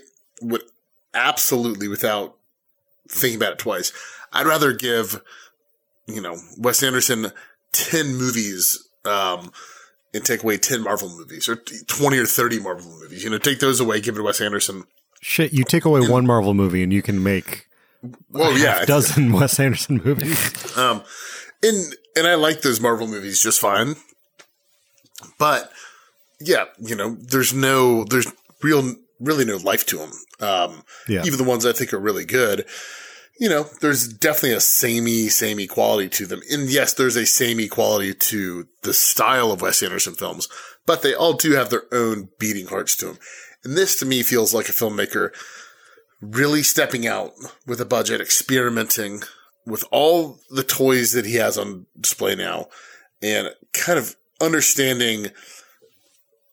[0.43, 0.63] would
[1.15, 2.37] absolutely, without
[3.09, 3.93] thinking about it twice,
[4.33, 5.23] I'd rather give,
[6.07, 7.33] you know, Wes Anderson
[7.73, 9.53] 10 movies, um,
[10.13, 13.23] and take away 10 Marvel movies or 20 or 30 Marvel movies.
[13.23, 14.85] You know, take those away, give it to Wes Anderson.
[15.23, 17.67] Shit, you take away one Marvel movie and you can make
[18.31, 18.81] Well, yeah.
[18.83, 20.57] a dozen Wes Anderson movies.
[20.79, 21.03] Um,
[21.63, 23.97] and and I like those Marvel movies just fine,
[25.39, 25.71] but
[26.41, 28.27] yeah, you know, there's no, there's
[28.63, 30.11] real, really no life to them.
[30.41, 31.23] Um, Yeah.
[31.25, 32.65] even the ones I think are really good,
[33.39, 36.41] you know, there's definitely a samey, samey quality to them.
[36.51, 40.49] And yes, there's a samey quality to the style of Wes Anderson films,
[40.87, 43.19] but they all do have their own beating hearts to them.
[43.65, 45.31] And this to me feels like a filmmaker
[46.21, 47.33] really stepping out
[47.67, 49.23] with a budget, experimenting
[49.67, 52.67] with all the toys that he has on display now
[53.23, 55.29] and kind of understanding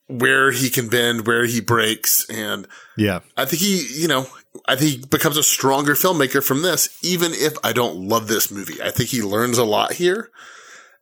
[0.08, 2.30] where he can bend, where he breaks.
[2.30, 3.20] And Yeah.
[3.36, 4.28] I think he, you know,
[4.66, 8.50] I think he becomes a stronger filmmaker from this, even if I don't love this
[8.50, 8.82] movie.
[8.82, 10.30] I think he learns a lot here.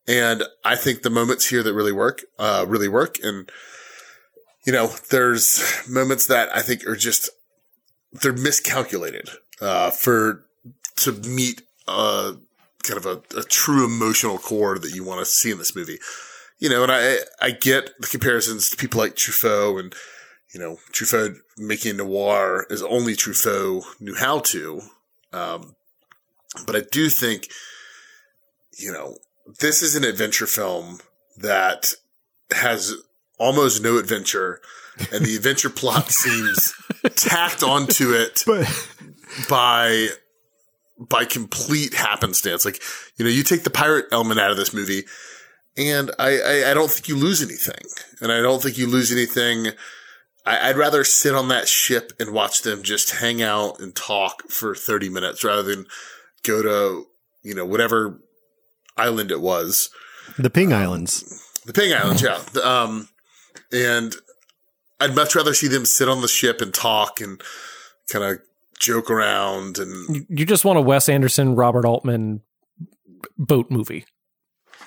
[0.07, 3.17] And I think the moments here that really work, uh, really work.
[3.23, 3.51] And,
[4.65, 7.29] you know, there's moments that I think are just,
[8.21, 9.29] they're miscalculated,
[9.61, 10.45] uh, for,
[10.97, 12.33] to meet, uh,
[12.83, 15.99] kind of a, a true emotional core that you want to see in this movie.
[16.59, 19.93] You know, and I, I get the comparisons to people like Truffaut and,
[20.53, 24.81] you know, Truffaut making a noir is only Truffaut knew how to.
[25.33, 25.75] Um,
[26.65, 27.49] but I do think,
[28.77, 29.17] you know,
[29.59, 30.99] this is an adventure film
[31.37, 31.93] that
[32.51, 32.93] has
[33.37, 34.61] almost no adventure
[35.11, 36.73] and the adventure plot seems
[37.15, 38.67] tacked onto it But
[39.49, 40.09] by
[40.97, 42.65] by complete happenstance.
[42.65, 42.81] Like,
[43.17, 45.03] you know, you take the pirate element out of this movie,
[45.77, 47.83] and I, I, I don't think you lose anything.
[48.21, 49.73] And I don't think you lose anything.
[50.45, 54.43] I, I'd rather sit on that ship and watch them just hang out and talk
[54.49, 55.85] for 30 minutes rather than
[56.43, 57.05] go to,
[57.43, 58.21] you know, whatever
[58.95, 59.89] island it was.
[60.37, 61.41] the Ping Islands.
[61.65, 62.39] The Ping Islands, yeah.
[62.63, 63.09] Um,
[63.71, 64.15] and
[64.99, 67.41] I'd much rather see them sit on the ship and talk and
[68.09, 68.39] kind of
[68.79, 72.41] joke around and You just want a Wes Anderson, Robert Altman
[73.37, 74.05] boat movie.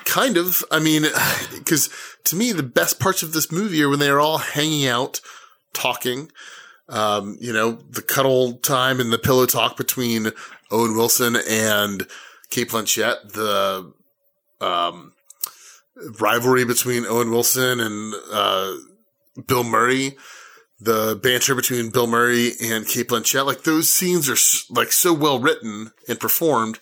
[0.04, 0.64] kind of.
[0.70, 1.04] I mean,
[1.54, 1.90] because
[2.24, 5.20] to me, the best parts of this movie are when they are all hanging out,
[5.72, 6.30] talking.
[6.88, 10.28] Um, you know, the cuddle time and the pillow talk between
[10.70, 12.06] Owen Wilson and
[12.48, 13.92] Cate Blanchett, the
[14.60, 15.12] um,
[16.18, 18.72] rivalry between Owen Wilson and uh,
[19.46, 20.16] Bill Murray,
[20.80, 25.38] the banter between Bill Murray and Cate Blanchett, like those scenes are like so well
[25.38, 26.78] written and performed,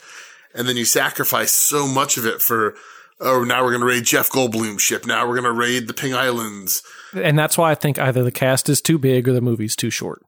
[0.54, 2.74] and then you sacrifice so much of it for.
[3.18, 5.06] Oh, now we're going to raid Jeff Goldblum's ship.
[5.06, 6.82] Now we're going to raid the Ping Islands.
[7.14, 9.88] and that's why I think either the cast is too big or the movie's too
[9.88, 10.22] short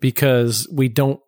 [0.00, 1.20] because we don't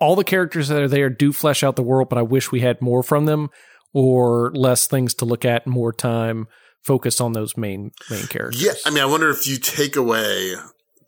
[0.00, 2.60] all the characters that are there do flesh out the world, but I wish we
[2.60, 3.50] had more from them
[3.92, 6.48] or less things to look at, more time
[6.86, 8.62] focused on those main main characters.
[8.62, 10.54] Yeah, I mean, I wonder if you take away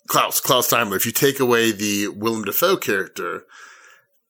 [0.08, 3.44] Klaus Klaus Daimler, if you take away the Willem Dafoe character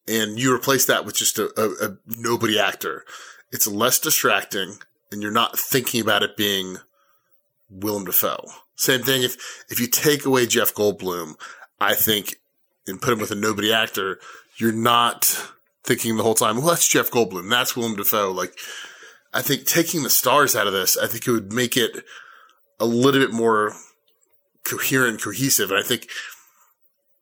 [0.07, 3.05] and you replace that with just a, a, a nobody actor,
[3.51, 4.79] it's less distracting,
[5.11, 6.77] and you're not thinking about it being
[7.71, 8.45] Willem Dafoe.
[8.77, 11.35] Same thing if if you take away Jeff Goldblum,
[11.81, 12.37] I think,
[12.87, 14.21] and put him with a nobody actor,
[14.59, 15.25] you're not
[15.85, 18.31] thinking the whole time, well, that's Jeff Goldblum, that's Willem Dafoe.
[18.31, 18.55] Like,
[19.33, 22.05] I think taking the stars out of this, I think it would make it
[22.81, 23.75] a little bit more
[24.65, 25.71] coherent, cohesive.
[25.71, 26.09] And I think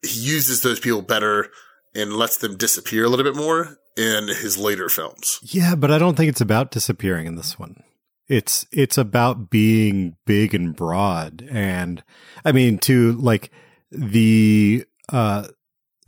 [0.03, 1.51] he uses those people better
[1.95, 5.41] and lets them disappear a little bit more in his later films.
[5.43, 7.83] Yeah, but I don't think it's about disappearing in this one.
[8.29, 12.03] It's it's about being big and broad and
[12.45, 13.53] I mean to like
[13.93, 15.47] the uh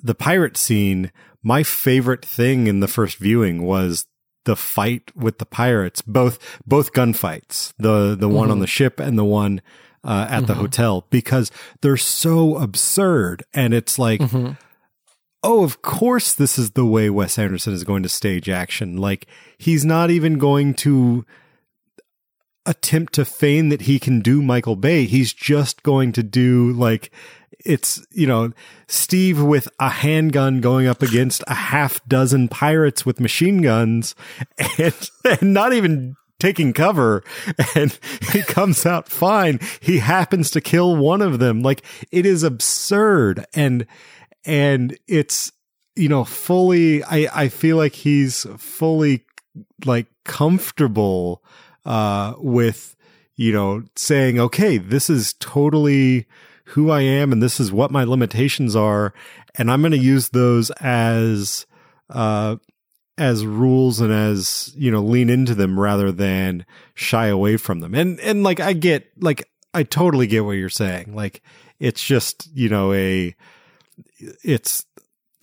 [0.03, 4.07] the pirate scene, my favorite thing in the first viewing was
[4.45, 8.61] the fight with the pirates, both both gunfights, the the one on mm-hmm.
[8.63, 9.61] the ship and the one
[10.05, 10.63] uh, at the mm-hmm.
[10.63, 14.53] hotel, because they're so absurd, and it's like, mm-hmm.
[15.43, 18.97] oh, of course, this is the way Wes Anderson is going to stage action.
[18.97, 19.27] Like
[19.59, 21.27] he's not even going to
[22.69, 25.07] attempt to feign that he can do Michael Bay.
[25.07, 27.11] He's just going to do like
[27.65, 28.53] it's you know
[28.87, 34.15] Steve with a handgun going up against a half dozen pirates with machine guns
[34.79, 37.25] and, and not even taking cover.
[37.75, 37.99] And
[38.33, 39.59] he comes out fine.
[39.81, 41.63] He happens to kill one of them.
[41.63, 43.47] Like it is absurd.
[43.55, 43.87] And
[44.45, 45.51] and it's
[45.97, 49.25] you know fully i i feel like he's fully
[49.85, 51.43] like comfortable
[51.89, 52.95] uh with
[53.35, 56.27] you know saying okay this is totally
[56.69, 59.15] who I am and this is what my limitations are.
[59.55, 61.67] And I'm going to use those as
[62.11, 62.57] uh
[63.17, 66.65] as rules and as you know lean into them rather than
[66.95, 67.95] shy away from them.
[67.95, 71.15] And and like I get like I totally get what you're saying.
[71.15, 71.43] Like
[71.81, 73.35] it's just you know a
[74.19, 74.85] it's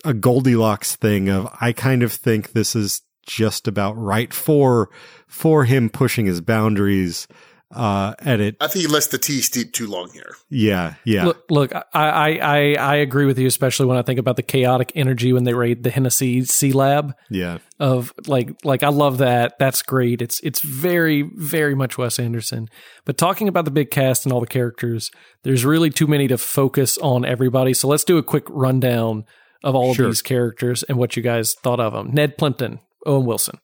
[0.04, 4.88] a Goldilocks thing of I kind of think this is just about right for
[5.26, 7.26] for him pushing his boundaries
[7.74, 10.36] uh and it I think he lets the tea steep too long here.
[10.48, 14.20] yeah yeah Look, look, I, I, I, I agree with you, especially when I think
[14.20, 17.12] about the chaotic energy when they raid the Hennessey Sea Lab.
[17.28, 19.54] yeah Of like, like I love that.
[19.58, 20.22] That's great.
[20.22, 22.68] It's it's very, very much Wes Anderson.
[23.04, 25.10] But talking about the big cast and all the characters,
[25.42, 27.74] there's really too many to focus on everybody.
[27.74, 29.24] So let's do a quick rundown
[29.64, 30.04] of all Sure.
[30.06, 32.10] of these characters and what you guys thought of them.
[32.12, 33.58] Ned Plimpton, Owen Wilson.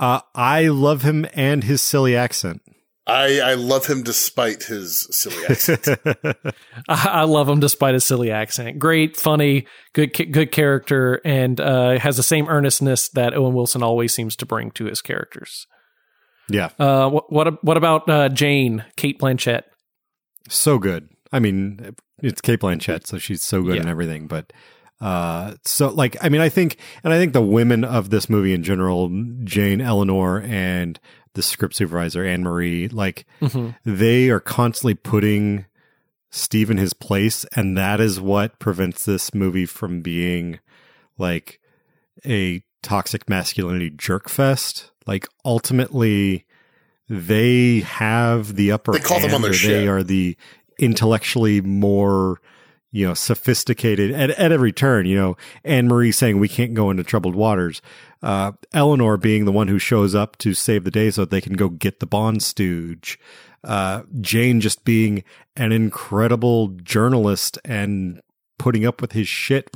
[0.00, 2.60] Uh, I love him and his silly accent.
[3.06, 5.88] I, I love him despite his silly accent.
[6.88, 8.78] I, I love him despite his silly accent.
[8.78, 14.14] Great, funny, good, good character, and uh, has the same earnestness that Owen Wilson always
[14.14, 15.66] seems to bring to his characters.
[16.48, 19.62] yeah, Uh, what what, what about uh, Jane, Cate Blanchett?
[20.48, 21.08] so good.
[21.32, 23.82] I mean, it's Cate Blanchett, so she's so good Yeah.
[23.82, 24.26] in everything.
[24.28, 24.52] But
[25.02, 28.54] uh, so like, I mean, I think, and I think the women of this movie
[28.54, 29.10] in general,
[29.44, 30.98] Jane, Eleanor, and
[31.34, 33.26] the script supervisor Anne Marie, like
[33.84, 35.66] they are constantly putting
[36.30, 40.60] Steve in his place, and that is what prevents this movie from being
[41.18, 41.60] like
[42.24, 44.90] a toxic masculinity jerk fest.
[45.06, 46.46] Like ultimately,
[47.08, 49.70] they have the upper They call them hand, on their or shit.
[49.70, 50.36] They are the
[50.78, 52.40] intellectually more,
[52.92, 55.06] you know, sophisticated at, at every turn.
[55.06, 57.82] You know, Anne Marie saying we can't go into troubled waters.
[58.22, 61.40] Uh, Eleanor being the one who shows up to save the day so that they
[61.40, 63.18] can go get the Bond stooge.
[63.64, 65.24] Uh, Jane just being
[65.56, 68.20] an incredible journalist and
[68.58, 69.70] putting up with his shit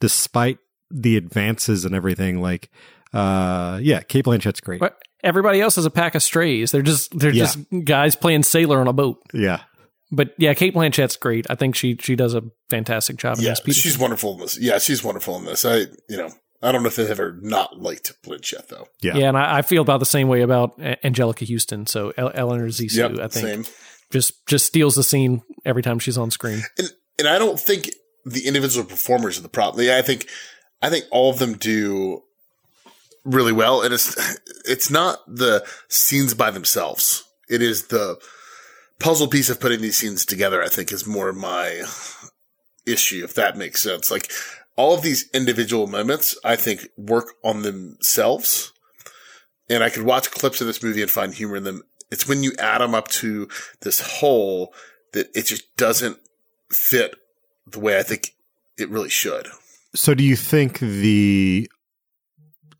[0.00, 0.58] despite
[0.90, 2.40] the advances and everything.
[2.40, 2.70] Like,
[3.12, 4.80] uh, yeah, Cate Blanchett's great.
[4.80, 6.72] But everybody else is a pack of strays.
[6.72, 7.44] They're just they're Yeah.
[7.44, 9.22] just guys playing sailor on a boat.
[9.32, 9.60] Yeah.
[10.14, 11.46] But yeah, Cate Blanchett's great.
[11.48, 13.76] I think she she does a fantastic job in yeah, this.
[13.76, 14.58] She's wonderful in this.
[14.60, 15.64] Yeah, she's wonderful in this.
[15.64, 16.30] I, you know,
[16.62, 18.88] I don't know if I've ever not liked Blanchett though.
[19.00, 19.16] Yeah.
[19.16, 21.86] yeah, and I, I feel about the same way about Anjelica Huston.
[21.86, 23.74] So El- Eleanor Zissou, Yep, I think, same.
[24.10, 26.62] just just steals the scene every time she's on screen.
[26.78, 26.88] And
[27.18, 27.90] and I don't think
[28.26, 29.84] the individual performers are the problem.
[29.86, 30.28] Yeah, I think
[30.82, 32.22] I think all of them do
[33.24, 33.82] really well.
[33.82, 34.16] And it's,
[34.66, 37.24] it's not the scenes by themselves.
[37.48, 38.18] It is the
[38.98, 41.82] puzzle piece of putting these scenes together, I think is more my
[42.86, 44.10] issue, if that makes sense.
[44.10, 44.30] Like
[44.76, 48.72] all of these individual moments, I think work on themselves.
[49.68, 51.82] And I could watch clips of this movie and find humor in them.
[52.10, 53.48] It's when you add them up to
[53.80, 54.74] this whole
[55.12, 56.18] that it just doesn't
[56.70, 57.14] fit
[57.66, 58.34] the way I think
[58.78, 59.48] it really should.
[59.94, 61.70] So, do you think the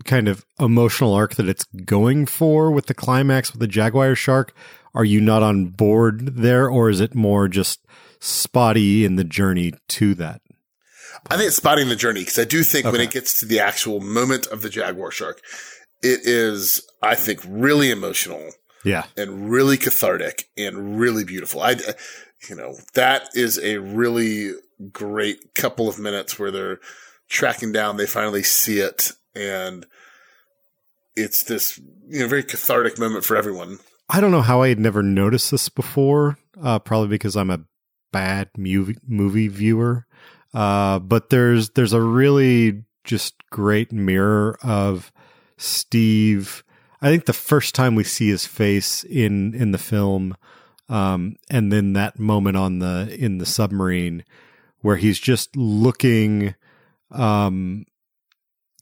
[0.05, 4.55] kind of emotional arc that it's going for with the climax with the Jaguar shark,
[4.95, 7.81] are you not on board there, or is it more just
[8.21, 10.41] spotty in the journey to that?
[11.31, 13.61] I think it's spotting the journey because I do think when it gets to the
[13.61, 15.41] actual moment of the Jaguar shark,
[16.03, 18.51] it is, I think, really emotional
[18.85, 19.05] Yeah.
[19.17, 21.61] and really cathartic and really beautiful.
[21.63, 21.77] I,
[22.49, 24.53] you know, that is a really
[24.91, 26.81] great couple of minutes where they're
[27.29, 27.97] tracking down.
[27.97, 29.87] They finally see it, and
[31.15, 31.79] it's this
[32.09, 33.79] you know very cathartic moment for everyone.
[34.13, 36.37] I don't know how I had never noticed this before.
[36.63, 37.65] Uh, probably because I'm a
[38.13, 40.07] bad movie movie viewer.
[40.53, 45.11] Uh, but there's there's a really just great mirror of
[45.57, 46.63] Steve.
[47.01, 50.37] I think the first time we see his face in in the film,
[50.91, 54.25] um, and then that moment on the in the submarine
[54.83, 56.55] where he's just looking
[57.11, 57.87] um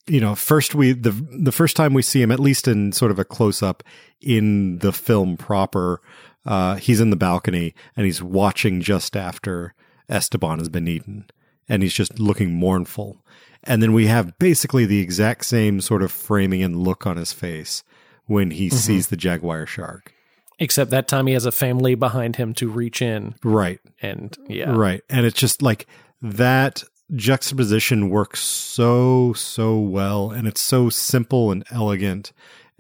[0.07, 3.11] you know first we the the first time we see him at least in sort
[3.11, 3.83] of a close up
[4.21, 6.01] in the film proper
[6.47, 9.75] uh he's in the balcony and he's watching just after
[10.11, 11.27] Esteban has been eaten
[11.69, 13.25] and he's just looking mournful.
[13.63, 17.33] And then we have basically the exact same sort of framing and look on his
[17.33, 17.85] face
[18.27, 20.13] when he sees the jaguar shark.
[20.59, 23.35] Except that time he has a family behind him to reach in.
[23.43, 23.81] Right.
[24.03, 24.73] And yeah.
[24.73, 25.03] Right.
[25.09, 25.87] And it's just like
[26.21, 26.83] that
[27.15, 30.31] juxtaposition works so, so well.
[30.31, 32.33] And it's so simple and elegant.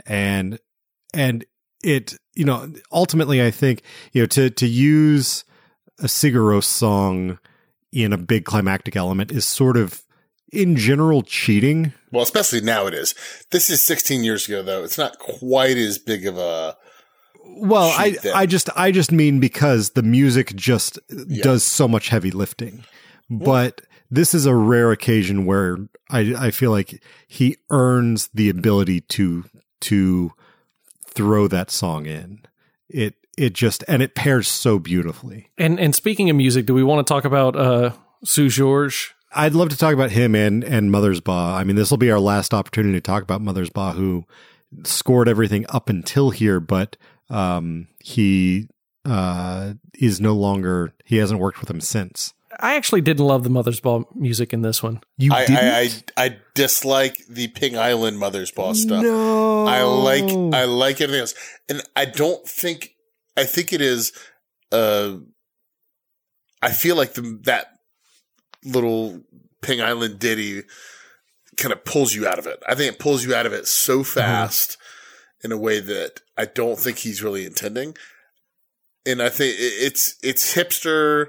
[0.06, 0.58] And,
[1.12, 1.44] and
[1.82, 5.44] it, you know, ultimately, I think, you know, to, to use
[5.98, 7.38] a Sigur song
[7.92, 10.02] in a big climactic element is sort of
[10.52, 11.92] in general cheating.
[12.12, 13.14] Well, especially now it is.
[13.50, 14.84] This is 16 years ago, though.
[14.84, 16.76] It's not quite as big of a.
[17.44, 20.98] Well, I, I just, I just mean because the music just
[21.42, 22.84] does so much heavy lifting.
[23.28, 23.80] But
[24.10, 25.78] this is a rare occasion where
[26.10, 29.44] I, I feel like he earns the ability to,
[29.82, 30.32] to
[31.06, 32.42] throw that song in.
[32.88, 35.50] It, it just, and it pairs so beautifully.
[35.56, 37.92] And and speaking of music, do we want to talk about uh
[38.24, 38.96] Seu Jorge?
[39.32, 41.54] I'd love to talk about him and, and Mothersbaugh.
[41.54, 44.24] I mean, this will be our last opportunity to talk about Mothersbaugh, who
[44.84, 46.96] scored everything up until here, but
[47.28, 48.68] um, he
[49.04, 52.34] uh, is no longer, he hasn't worked with him since.
[52.60, 55.00] I actually didn't love the Mothersbaugh music in this one.
[55.16, 55.64] You I, didn't?
[55.64, 59.02] I, I I dislike the Ping Island Mothersbaugh stuff.
[59.02, 59.66] No.
[59.66, 61.34] I like I like everything else,
[61.68, 62.94] and I don't think
[63.36, 64.12] I think it is.
[64.70, 65.16] Uh,
[66.62, 67.68] I feel like the that
[68.64, 69.22] little
[69.62, 70.62] Ping Island ditty
[71.56, 72.62] kind of pulls you out of it.
[72.68, 74.76] I think it pulls you out of it so fast
[75.42, 77.96] in a way that I don't think he's really intending.
[79.06, 81.28] And I think it's it's hipster,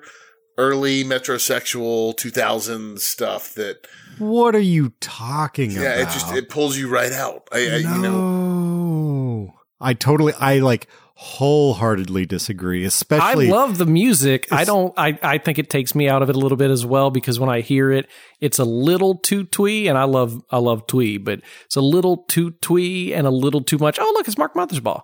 [0.62, 3.88] early metrosexual, two thousands stuff that
[4.20, 5.98] What are you talking yeah, about?
[5.98, 7.48] Yeah it just it pulls you right out.
[7.52, 7.96] I, I no.
[7.96, 13.48] you know I totally, I like wholeheartedly disagree, especially.
[13.48, 14.48] I love the music.
[14.52, 14.94] I don't.
[14.98, 17.40] I I think it takes me out of it a little bit as well because
[17.40, 18.08] when I hear it,
[18.40, 22.18] it's a little too twee, and I love I love twee, but it's a little
[22.28, 23.98] too twee and a little too much.
[24.00, 25.02] Oh, look, it's Mark Mothersbaugh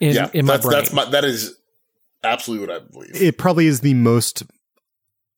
[0.00, 0.78] in yeah, in my that's brain.
[0.78, 1.56] that's my that is
[2.24, 3.14] absolutely what I believe.
[3.14, 4.42] it probably is the most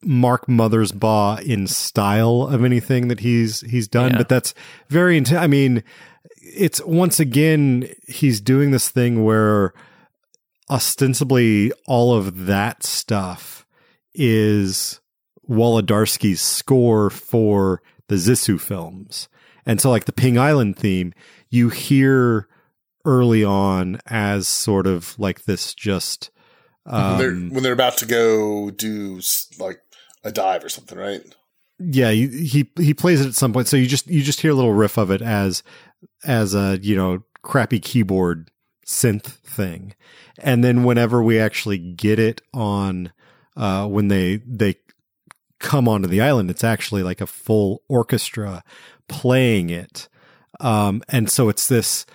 [0.02, 4.18] Mark Mothersbaugh in style of anything that he's he's done, Yeah.
[4.18, 4.54] but that's
[4.88, 5.40] very intense.
[5.40, 5.82] I mean,
[6.40, 9.72] it's once again he's doing this thing where
[10.70, 13.66] ostensibly all of that stuff
[14.14, 15.00] is
[15.48, 19.28] Wolodarsky's score for the Zissou films.
[19.64, 21.12] And so like the Ping Island theme,
[21.50, 22.48] you hear
[23.04, 26.30] early on as sort of like this just
[26.84, 29.20] when, they're, um, when they're about to go do
[29.58, 29.80] like
[30.24, 31.22] a dive or something, right?
[31.78, 33.68] yeah he, he plays it at some point.
[33.68, 35.62] So you just you just hear a little riff of it as
[36.24, 38.50] as a you know crappy keyboard
[38.86, 39.94] synth thing.
[40.38, 43.12] And then whenever we actually get it on
[43.56, 44.76] uh when they they
[45.60, 48.62] come onto the island it's actually like a full orchestra
[49.08, 50.08] playing it.
[50.60, 52.06] Um and so it's this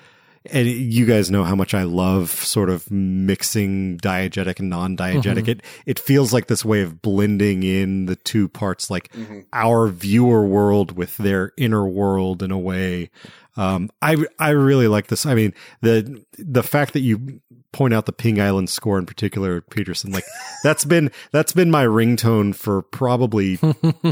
[0.52, 5.48] and you guys know how much I love sort of mixing diegetic and non-diegetic.
[5.48, 9.12] It it feels like this way of blending in the two parts, like
[9.54, 13.10] our viewer world with their inner world in a way.
[13.56, 15.26] Um, I I really like this.
[15.26, 17.42] I mean the the fact that you
[17.74, 20.24] point out the Ping Island score in particular, Peterson, like
[20.64, 23.60] that's been that's been my ringtone for probably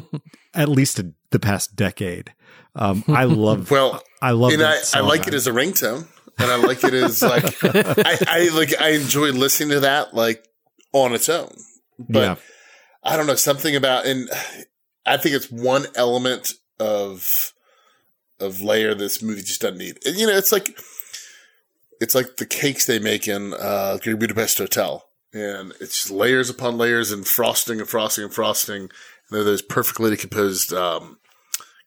[0.53, 2.34] at least a, the past decade.
[2.75, 6.07] Um, I love Well, I love and that I, I like it as a ringtone,
[6.41, 10.45] and I like it as like I, I like I enjoy listening to that like
[10.93, 11.55] on its own.
[11.99, 12.35] But yeah.
[13.03, 14.29] I don't know something about, and
[15.05, 17.53] I think it's one element of
[18.39, 19.99] of layer this movie just doesn't need.
[20.05, 20.77] And, you know, it's like
[21.99, 26.49] it's like the cakes they make in uh, Great Budapest Hotel, and it's just layers
[26.49, 28.81] upon layers and frosting and frosting and frosting.
[28.81, 28.89] And
[29.29, 31.19] they're those perfectly decomposed um,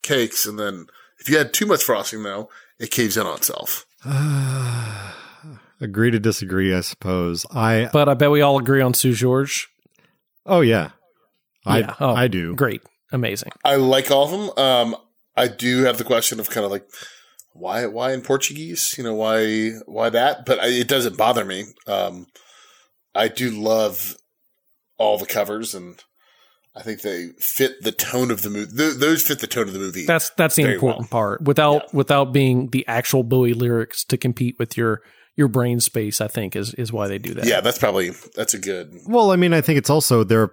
[0.03, 0.87] cakes, and then
[1.19, 2.49] if you add too much frosting, though,
[2.79, 3.87] it caves in on itself.
[5.81, 7.47] Agree to disagree, I suppose.
[7.51, 9.53] I But I bet we all agree on Seu Jorge.
[10.47, 10.91] oh yeah,
[11.67, 11.95] I Yeah.
[12.01, 12.55] Oh, I do.
[12.55, 12.83] Great.
[13.13, 13.51] Amazing.
[13.65, 14.51] I like all of them.
[14.65, 14.97] Um,
[15.37, 16.87] I do have the question of kind of like
[17.53, 18.95] why why in Portuguese?
[18.99, 20.45] You know why why that?
[20.45, 21.65] But I, it doesn't bother me.
[21.87, 22.27] Um,
[23.15, 24.17] I do love
[24.99, 26.03] all the covers, and
[26.77, 28.77] I think they fit the tone of the movie.
[28.77, 30.07] Th- those fit the tone of the movie.
[30.07, 31.09] That's that's the important well.
[31.09, 31.43] part.
[31.43, 35.03] Without without being the actual Bowie lyrics to compete with your
[35.37, 37.47] your brain space, I think is is why they do that.
[37.47, 38.93] yeah, that's probably that's a good.
[39.07, 40.51] Well, I mean, I think it's also they're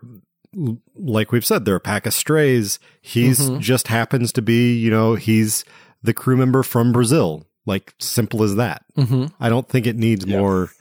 [0.95, 2.77] like we've said, they're a pack of strays.
[3.01, 3.59] He's Mhm.
[3.59, 5.63] just happens to be, you know, he's
[6.03, 7.47] the crew member from Brazil.
[7.65, 8.83] Like simple as that.
[8.95, 10.39] hmm I don't think it needs Yeah.
[10.39, 10.71] more,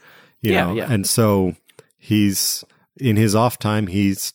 [0.41, 0.73] you Yeah, know.
[0.73, 0.91] yeah.
[0.91, 1.55] And so
[1.97, 2.63] he's
[2.97, 4.33] in his off time, he's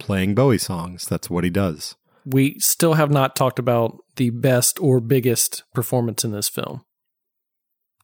[0.00, 1.04] playing Bowie songs.
[1.04, 1.94] That's what he does.
[2.26, 6.84] We still have not talked about the best or biggest performance in this film.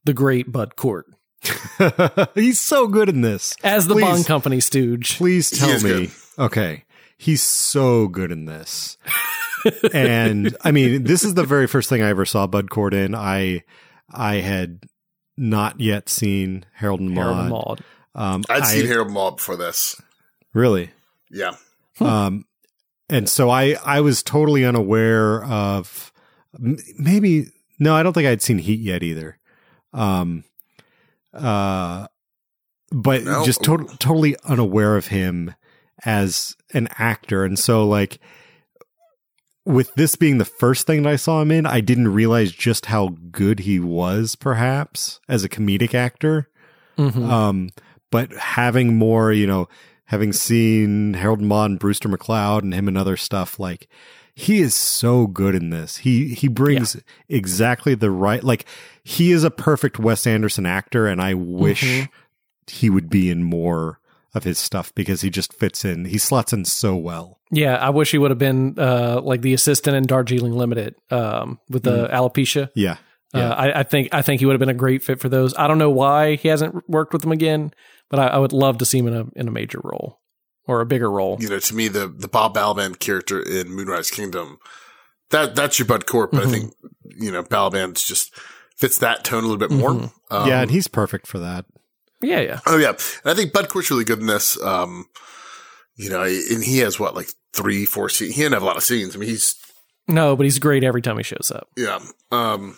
[0.04, 1.06] The great Bud Cort
[2.34, 3.54] he's so good in this.
[3.62, 4.02] as the Please.
[4.04, 5.16] Bond Company stooge.
[5.18, 6.06] Please tell me.
[6.06, 6.10] good.
[6.38, 6.84] Okay.
[7.18, 8.96] He's so good in this.
[9.92, 13.14] and I mean, this is the very first thing I ever saw Bud Cort in.
[13.14, 13.62] I
[14.10, 14.84] I had
[15.36, 17.40] not yet seen Harold and Harold Maude.
[17.44, 17.80] and Maude.
[18.14, 20.00] Um, I'd I- seen Harold and Maude before this.
[20.54, 20.90] Really?
[21.30, 21.56] Yeah,
[22.00, 22.44] um,
[23.08, 26.12] and so I I was totally unaware of
[26.58, 29.38] m- maybe no, I don't think I'd seen Heat yet either.
[29.92, 30.44] Um,
[31.34, 32.06] uh,
[32.90, 33.44] but No.
[33.44, 35.54] just to- totally unaware of him
[36.04, 38.18] as an actor, and so like
[39.64, 42.86] with this being the first thing that I saw him in, I didn't realize just
[42.86, 46.48] how good he was, perhaps as a comedic actor.
[46.96, 47.28] Mhm.
[47.28, 47.70] Um,
[48.12, 49.68] but having more, you know,
[50.06, 53.88] having seen Harold Maude and Brewster McCloud and him and other stuff, like
[54.34, 55.98] he is so good in this.
[55.98, 56.96] He he brings
[57.28, 58.64] exactly the right like
[59.02, 62.08] he is a perfect Wes Anderson actor, and I wish Mhm.
[62.68, 63.98] he would be in more
[64.34, 66.04] of his stuff because he just fits in.
[66.04, 67.40] He slots in so well.
[67.50, 71.58] Yeah, I wish he would have been uh, like the assistant in Darjeeling Limited um,
[71.70, 72.68] with the alopecia.
[72.74, 72.96] Yeah.
[73.34, 73.50] Uh, Yeah.
[73.54, 75.54] I, I think I think he would have been a great fit for those.
[75.56, 77.72] I don't know why he hasn't worked with them again,
[78.10, 80.20] but I, I would love to see him in a in a major role
[80.66, 81.36] or a bigger role.
[81.40, 84.58] you know, to me, the the Bob Balaban character in Moonrise Kingdom,
[85.30, 86.30] that that's your Bud Cort.
[86.32, 86.46] But Mhm.
[86.46, 86.74] I think
[87.18, 88.34] you know Balaban's just
[88.76, 89.90] fits that tone a little bit more.
[89.92, 90.12] Mhm.
[90.30, 91.64] Um, yeah, and he's perfect for that.
[92.22, 92.60] Yeah, yeah.
[92.66, 94.60] Oh yeah, and I think Bud Cort's really good in this.
[94.62, 95.06] Um,
[95.96, 98.34] you know, and he has what like three, four scenes.
[98.34, 99.14] He didn't have a lot of scenes.
[99.14, 99.54] I mean, he's
[100.08, 101.68] No, but he's great every time he shows up.
[101.76, 101.98] yeah.
[102.30, 102.76] Um,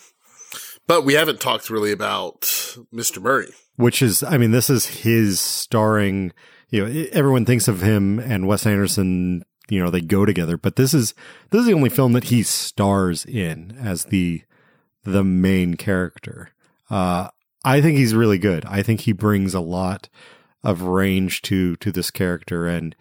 [0.86, 2.42] but we haven't talked really about
[2.94, 3.20] Mr.
[3.20, 3.52] Murray.
[3.78, 6.32] Which is i mean this is his starring
[6.68, 10.76] you know everyone thinks of him and wes anderson you know they go together but
[10.76, 11.14] this is
[11.50, 14.42] this is the only film that he stars in as the
[15.04, 16.50] the main character
[16.90, 17.28] uh
[17.64, 20.08] i think he's really good i think he brings a lot
[20.62, 22.94] of range to to this character and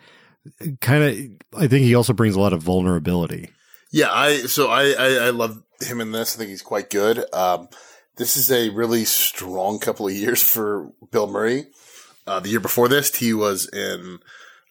[0.79, 3.49] kind of i think he also brings a lot of vulnerability
[3.91, 6.35] Yeah, I so I, I I love him in this.
[6.35, 7.23] I think he's quite good.
[7.33, 7.69] Um,
[8.17, 11.67] this is a really strong couple of years for Bill Murray.
[12.25, 14.19] Uh, the year before this, he was in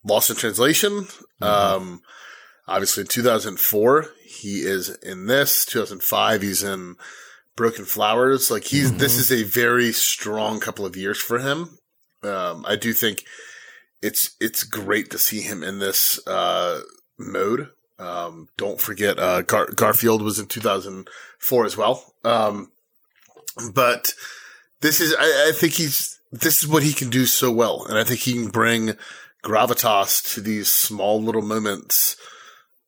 [0.05, 1.07] Lost in Translation.
[1.41, 2.03] Um,
[2.69, 5.65] obviously in 2004, he is in this.
[5.65, 6.97] 2005, he's in
[7.55, 8.51] Broken Flowers.
[8.51, 11.79] Like he's, this is a very strong couple of years for him.
[12.23, 13.25] Um, I do think
[14.03, 16.83] it's, it's great to see him in this, uh,
[17.19, 17.71] mode.
[17.99, 22.13] Um, don't forget, uh, Gar- Garfield was in 2004 as well.
[22.25, 22.71] Um,
[23.75, 24.13] but
[24.81, 27.87] this is, I, I think he's, this is what he can do so well.
[27.89, 28.97] And I think he can bring
[29.45, 32.17] gravitas to these small little moments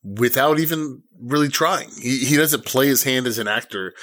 [0.03, 1.91] without even really trying.
[2.01, 3.95] He, he doesn't play his hand as an actor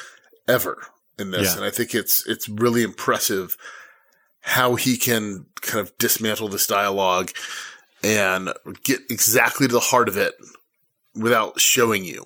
[0.47, 0.88] ever
[1.20, 1.51] in this.
[1.51, 1.57] Yeah.
[1.57, 3.57] And I think it's, it's really impressive
[4.41, 7.32] how he can kind of dismantle this dialogue
[8.03, 8.49] and
[8.84, 10.34] get exactly to the heart of it
[11.16, 12.26] without showing you.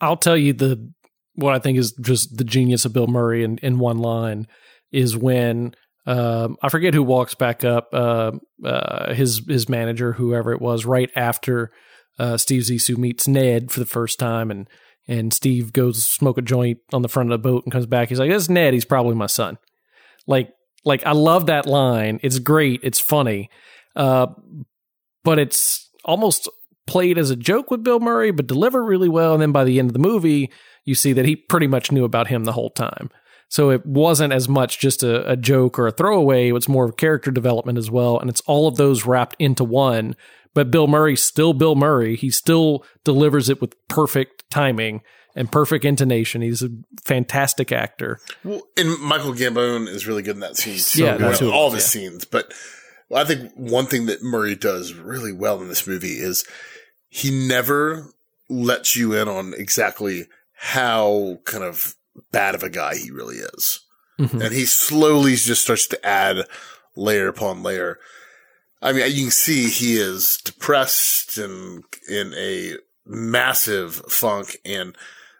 [0.00, 0.90] I'll tell you the
[1.34, 4.46] what I think is just the genius of Bill Murray in, in one line
[4.92, 5.74] is when
[6.06, 8.32] um, I forget who walks back up uh,
[8.64, 11.70] uh, his his manager, whoever it was, right after
[12.18, 14.68] uh, Steve Zissou meets Ned for the first time, and
[15.06, 18.08] and Steve goes smoke a joint on the front of the boat and comes back.
[18.08, 18.74] He's like, "That's Ned.
[18.74, 19.58] He's probably my son."
[20.26, 20.50] Like
[20.84, 22.18] like I love that line.
[22.22, 22.80] It's great.
[22.82, 23.50] It's funny,
[23.94, 24.28] uh,
[25.22, 26.48] but it's almost
[26.86, 29.34] played as a joke with Bill Murray, but delivered really well.
[29.34, 30.50] And then by the end of the movie,
[30.90, 33.08] you see that he pretty much knew about him the whole time.
[33.48, 36.48] So it wasn't as much just a, a joke or a throwaway.
[36.48, 38.18] It was more of character development as well.
[38.20, 40.14] And it's all of those wrapped into one.
[40.54, 42.14] But Bill Murray's still Bill Murray.
[42.16, 45.00] He still delivers it with perfect timing
[45.34, 46.42] and perfect intonation.
[46.42, 46.70] He's a
[47.04, 48.20] fantastic actor.
[48.44, 50.78] Well, and Michael Gambon is really good in that scene.
[50.78, 52.02] So Yeah, that's who- all his yeah.
[52.02, 52.24] scenes.
[52.24, 52.52] But
[53.14, 56.44] I think one thing that Murray does really well in this movie is
[57.08, 58.12] he never
[58.48, 60.26] lets you in on exactly
[60.62, 61.94] how kind of
[62.32, 63.80] bad of a guy he really is.
[64.18, 64.44] Mhm.
[64.44, 66.46] And he slowly just starts to add
[66.94, 67.98] layer upon layer.
[68.82, 74.96] I mean, you can see he is depressed and in a massive funk and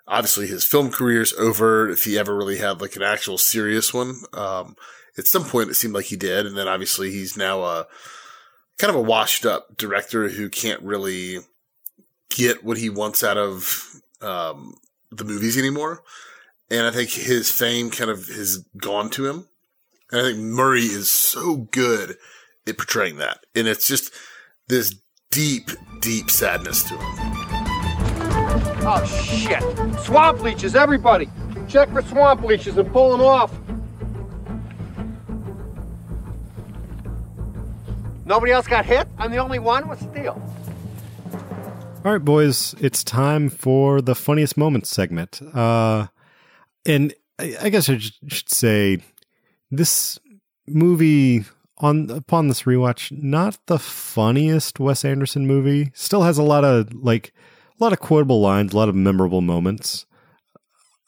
[0.09, 3.93] obviously his film career is over if he ever really had like an actual serious
[3.93, 4.23] one.
[4.33, 4.75] Um,
[5.19, 6.47] at some point it seemed like he did.
[6.47, 7.87] And then obviously he's now a
[8.79, 11.41] kind of a washed up director who can't really
[12.31, 14.77] get what he wants out of, um,
[15.11, 16.03] the movies anymore.
[16.71, 19.49] And I think his fame kind of has gone to him.
[20.13, 22.17] And I think Murray is so good
[22.67, 23.41] at portraying that.
[23.55, 24.13] And it's just
[24.69, 24.95] this
[25.31, 27.41] deep, deep sadness to him.
[28.83, 29.63] Oh, shit.
[30.01, 31.29] Swamp leeches, everybody.
[31.69, 33.53] Check for swamp leeches and pull them off.
[38.25, 39.09] Nobody else got hit?
[39.19, 39.89] I'm the only one?
[39.89, 40.60] What's the deal?
[42.03, 45.39] All right, boys, it's time for the funniest moments segment.
[45.55, 46.07] Uh,
[46.87, 49.01] and I, I guess I should say
[49.71, 50.19] this
[50.67, 51.45] movie
[51.77, 55.91] on upon this rewatch, not the funniest Wes Anderson movie.
[55.93, 57.35] Still has a lot of like
[57.79, 60.07] a lot of quotable lines, a lot of memorable moments.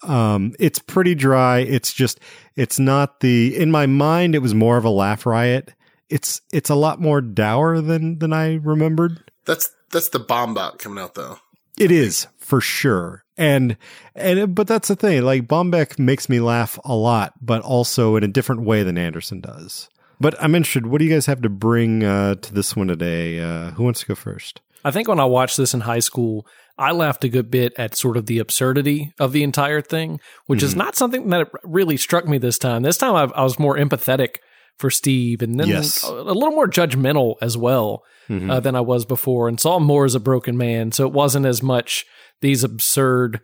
[0.02, 1.60] Um, it's pretty dry.
[1.60, 2.20] It's just
[2.54, 4.34] it's not the in my mind.
[4.34, 5.72] It was more of a laugh riot.
[6.10, 9.30] It's it's a lot more dour than than I remembered.
[9.46, 11.38] That's that's the Baumbach coming out though.
[11.78, 13.24] It is for sure.
[13.36, 13.76] And
[14.14, 15.22] and but that's the thing.
[15.22, 19.40] Like Baumbach makes me laugh a lot, but also in a different way than Anderson
[19.40, 19.88] does.
[20.20, 20.86] But I'm interested.
[20.86, 23.40] What do you guys have to bring uh, to this one today?
[23.40, 24.60] Uh, who wants to go first?
[24.84, 26.46] I think when I watched this in high school,
[26.78, 30.62] I laughed a good bit at sort of the absurdity of the entire thing, which
[30.62, 32.82] is not something that really struck me this time.
[32.82, 34.36] This time I, I was more empathetic
[34.78, 36.02] for Steve and then Yes.
[36.04, 39.84] a, a little more judgmental as well uh, than I was before and saw him
[39.84, 40.90] more as a broken man.
[40.92, 42.06] So it wasn't as much
[42.40, 43.40] these absurd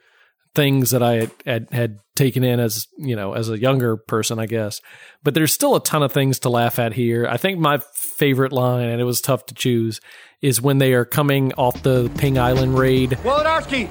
[0.54, 4.38] things that I had, had, had taken in as, you know, as a younger person,
[4.38, 4.80] I guess.
[5.22, 7.26] But there's still a ton of things to laugh at here.
[7.28, 7.78] I think my
[8.16, 10.00] favorite line, and it was tough to choose,
[10.40, 13.10] is when they are coming off the Ping Island raid.
[13.10, 13.90] Wolodarsky,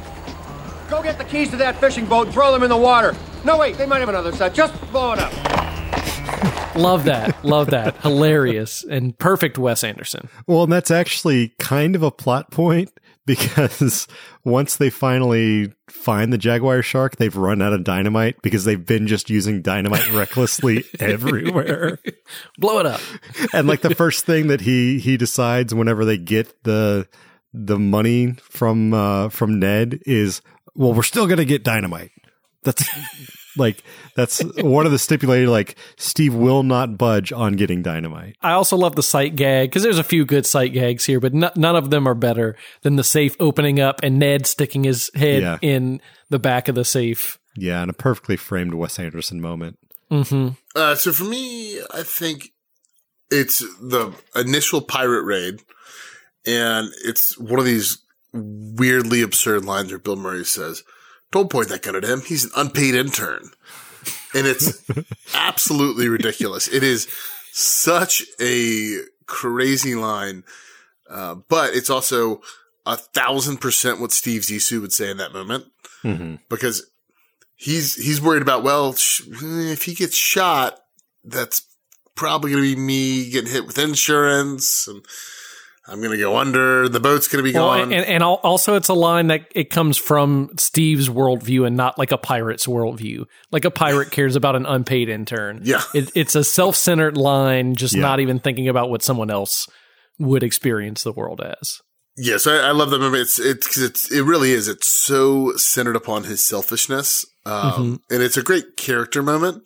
[0.89, 3.15] go get the keys to that fishing boat throw them in the water.
[3.45, 4.53] No, wait, they might have another set.
[4.55, 5.66] Just blow it up.
[6.77, 7.43] Love that.
[7.43, 7.97] Love that.
[8.01, 10.29] Hilarious and perfect Wes Anderson.
[10.45, 12.91] Well, and that's actually kind of a plot point
[13.25, 14.07] because
[14.43, 19.05] once they finally find the jaguar shark, they've run out of dynamite because they've been
[19.05, 21.99] just using dynamite recklessly everywhere.
[22.57, 23.01] Blow it up.
[23.53, 27.07] and like the first thing that he he decides whenever they get the
[27.53, 30.41] the money from uh from Ned is
[30.75, 32.11] well we're still going to get dynamite.
[32.63, 32.83] That's
[33.57, 33.83] like
[34.15, 38.35] that's one of the stipulated like Steve will not budge on getting dynamite.
[38.41, 41.33] I also love the sight gag because there's a few good sight gags here, but
[41.33, 45.09] no, none of them are better than the safe opening up and Ned sticking his
[45.15, 45.57] head Yeah.
[45.61, 47.37] in the back of the safe.
[47.55, 49.77] Yeah, and a perfectly framed Wes Anderson moment.
[50.11, 52.49] hmm Uh, so for me, I think
[53.31, 55.61] it's the initial pirate raid,
[56.45, 57.97] and it's one of these
[58.33, 60.83] weirdly absurd lines where Bill Murray says,
[61.31, 62.21] "Don't point that gun at him.
[62.21, 63.51] He's an unpaid intern,"
[64.33, 64.83] and it's
[65.33, 66.67] absolutely ridiculous.
[66.67, 67.07] It is
[67.51, 70.43] such a crazy line,
[71.09, 72.41] uh, but it's also
[72.85, 75.65] a thousand percent what Steve Zissou would say in that moment
[76.03, 76.35] Mm-hmm.
[76.47, 76.85] because
[77.55, 80.79] he's he's worried about well sh- if he gets shot
[81.23, 81.63] that's
[82.15, 85.03] probably going to be me getting hit with insurance and
[85.87, 88.75] i'm going to go under the boat's going to be Well, gone and, and also
[88.75, 93.25] it's a line that it comes from Steve's worldview and not like a pirate's worldview.
[93.51, 95.61] Like a pirate cares about an unpaid intern.
[95.63, 95.81] Yeah.
[95.93, 98.01] It, it's a self-centered line, just Yeah.
[98.01, 99.67] not even thinking about what someone else
[100.19, 101.79] would experience the world as.
[102.17, 103.19] Yes, I, I love that movie.
[103.19, 104.67] It's it's it's it really is.
[104.67, 109.63] It's so centered upon his selfishness, um, and it's a great character moment,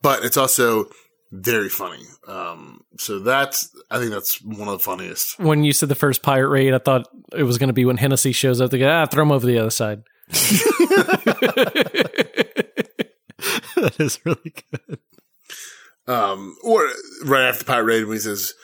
[0.00, 0.86] but it's also
[1.32, 2.04] very funny.
[2.26, 5.38] Um, so that's I think that's one of the funniest.
[5.38, 7.96] When you said the first pirate raid, I thought it was going to be when
[7.96, 8.70] Hennessey shows up.
[8.70, 10.02] They go, ah, throw him over the other side.
[13.76, 14.98] that is really good.
[16.08, 16.88] Um, or
[17.24, 18.54] right after the pirate raid when he says,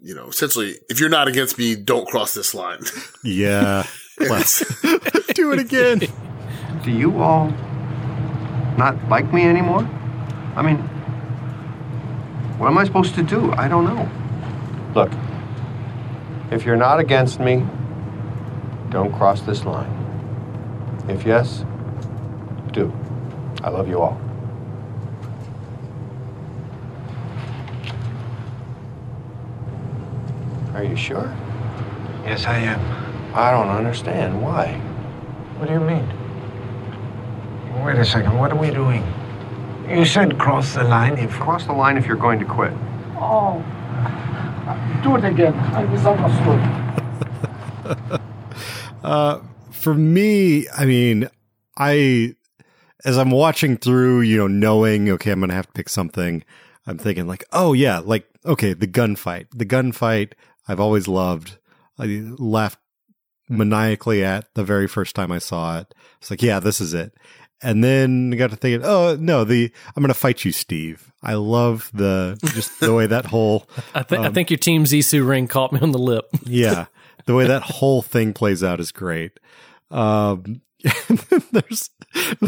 [0.00, 2.80] you know, essentially, if you're not against me, don't cross this line.
[3.24, 3.84] Yeah.
[4.20, 4.64] Let's
[5.34, 6.00] do it again.
[6.82, 7.50] Do you all
[8.76, 9.88] not like me anymore?
[10.56, 10.78] I mean,
[12.58, 13.52] what am I supposed to do?
[13.52, 14.10] I don't know.
[14.94, 15.12] Look,
[16.50, 17.64] if you're not against me,
[18.90, 19.94] don't cross this line.
[21.08, 21.64] If yes,
[22.72, 22.92] do.
[23.62, 24.20] I love you all.
[30.74, 31.34] Are you sure?
[32.24, 33.34] Yes, I am.
[33.34, 34.42] I don't understand.
[34.42, 34.74] Why?
[35.58, 36.06] What do you mean?
[37.84, 38.36] Wait a second.
[38.36, 39.02] What are we doing?
[39.88, 41.30] You said cross the line if.
[41.32, 42.72] Cross the line if you're going to quit.
[43.16, 43.64] Oh.
[45.02, 45.54] Do it again.
[45.74, 46.60] I misunderstood.
[49.02, 51.30] Uh, for me, I mean,
[51.76, 52.34] I,
[53.04, 56.44] as I'm watching through, you know, knowing, okay, I'm going to have to pick something,
[56.86, 60.32] I'm thinking like, oh yeah, like, okay, the gunfight, the gunfight
[60.66, 61.58] I've always loved.
[61.98, 62.80] I laughed
[63.48, 65.94] maniacally at the very first time I saw it.
[66.20, 67.14] It's like, yeah, this is it.
[67.60, 71.12] And then I got to thinking, oh no, the I'm going to fight you, Steve.
[71.22, 75.26] I love the just the way that whole I, th- I think your team Zissou
[75.26, 76.28] ring caught me on the lip.
[76.44, 76.86] yeah,
[77.26, 79.40] the way that whole thing plays out is great.
[79.90, 80.60] Um,
[81.50, 81.90] there's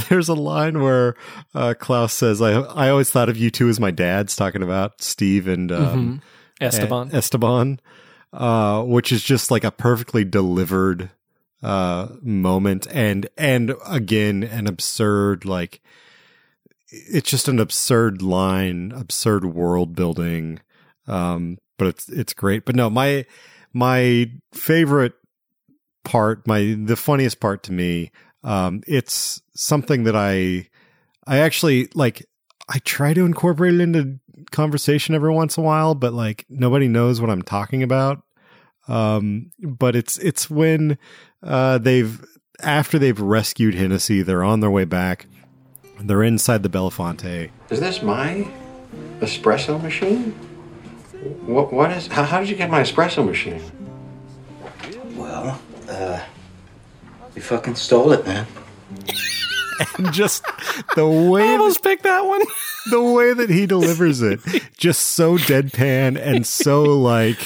[0.08, 1.16] there's a line where
[1.52, 5.02] uh, Klaus says, "I I always thought of you two as my dads," talking about
[5.02, 6.22] Steve and um,
[6.60, 7.08] Esteban.
[7.08, 7.80] E- Esteban,
[8.32, 11.10] uh, which is just like a perfectly delivered
[11.62, 15.80] uh, moment, and and again an absurd like
[16.92, 20.60] it's just an absurd line, absurd world building.
[21.06, 22.64] Um, but it's it's great.
[22.64, 23.26] But no, my
[23.72, 25.14] my favorite
[26.04, 28.10] part, my the funniest part to me,
[28.42, 30.68] um, it's something that I
[31.26, 32.26] I actually like
[32.68, 34.18] I try to incorporate it into
[34.50, 38.22] conversation every once in a while, but like nobody knows what I'm talking about.
[38.88, 40.98] Um, but it's it's when
[41.42, 42.24] uh, they've
[42.62, 45.26] after they've rescued Hennessey, they're on their way back.
[46.00, 47.50] They're inside the Belafonte.
[47.68, 48.48] Is this my
[49.20, 50.32] espresso machine?
[51.46, 51.72] What?
[51.72, 52.06] What is?
[52.06, 53.62] How, how did you get my espresso machine?
[55.14, 56.20] Well, uh,
[57.34, 58.46] you fucking stole it, man.
[59.96, 60.44] And just
[60.94, 62.42] the way I almost picked that one.
[62.90, 64.40] the way that he delivers it,
[64.76, 67.38] just so deadpan and so like,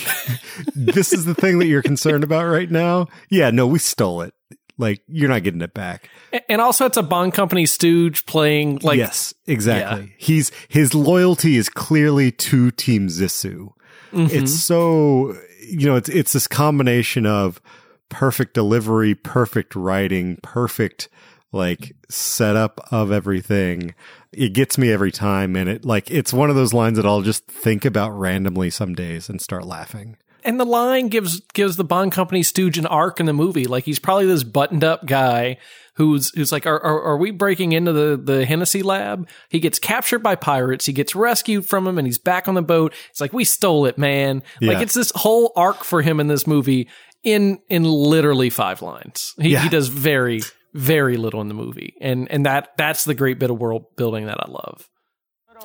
[0.74, 3.08] this is the thing that you're concerned about right now.
[3.30, 4.34] Yeah, no, we stole it.
[4.76, 6.10] Like you're not getting it back.
[6.48, 10.14] And also, it's a Bond Company stooge playing like yes, exactly.
[10.18, 13.72] He's his loyalty is clearly to Team Zissou.
[14.12, 14.36] Mm-hmm.
[14.36, 15.36] It's so
[15.68, 17.60] you know it's it's this combination of
[18.08, 21.08] perfect delivery, perfect writing, perfect
[21.54, 23.94] like setup of everything.
[24.32, 27.22] It gets me every time, and it like it's one of those lines that I'll
[27.22, 30.16] just think about randomly some days and start laughing.
[30.44, 33.64] and the line gives gives the Bond Company stooge an arc in the movie.
[33.66, 35.56] Like he's probably this buttoned up guy
[35.94, 39.28] who's who's like, are, are are we breaking into the the Hennessey lab?
[39.48, 40.84] He gets captured by pirates.
[40.86, 42.92] He gets rescued from them, and he's back on the boat.
[43.10, 44.42] It's like we stole it, man.
[44.60, 44.72] Yeah.
[44.72, 46.88] Like it's this whole arc for him in this movie
[47.22, 49.32] in in literally five lines.
[49.40, 49.60] He Yeah.
[49.62, 50.42] he does very
[50.74, 54.26] very little in the movie, and and that that's the great bit of world building
[54.26, 54.90] that I love.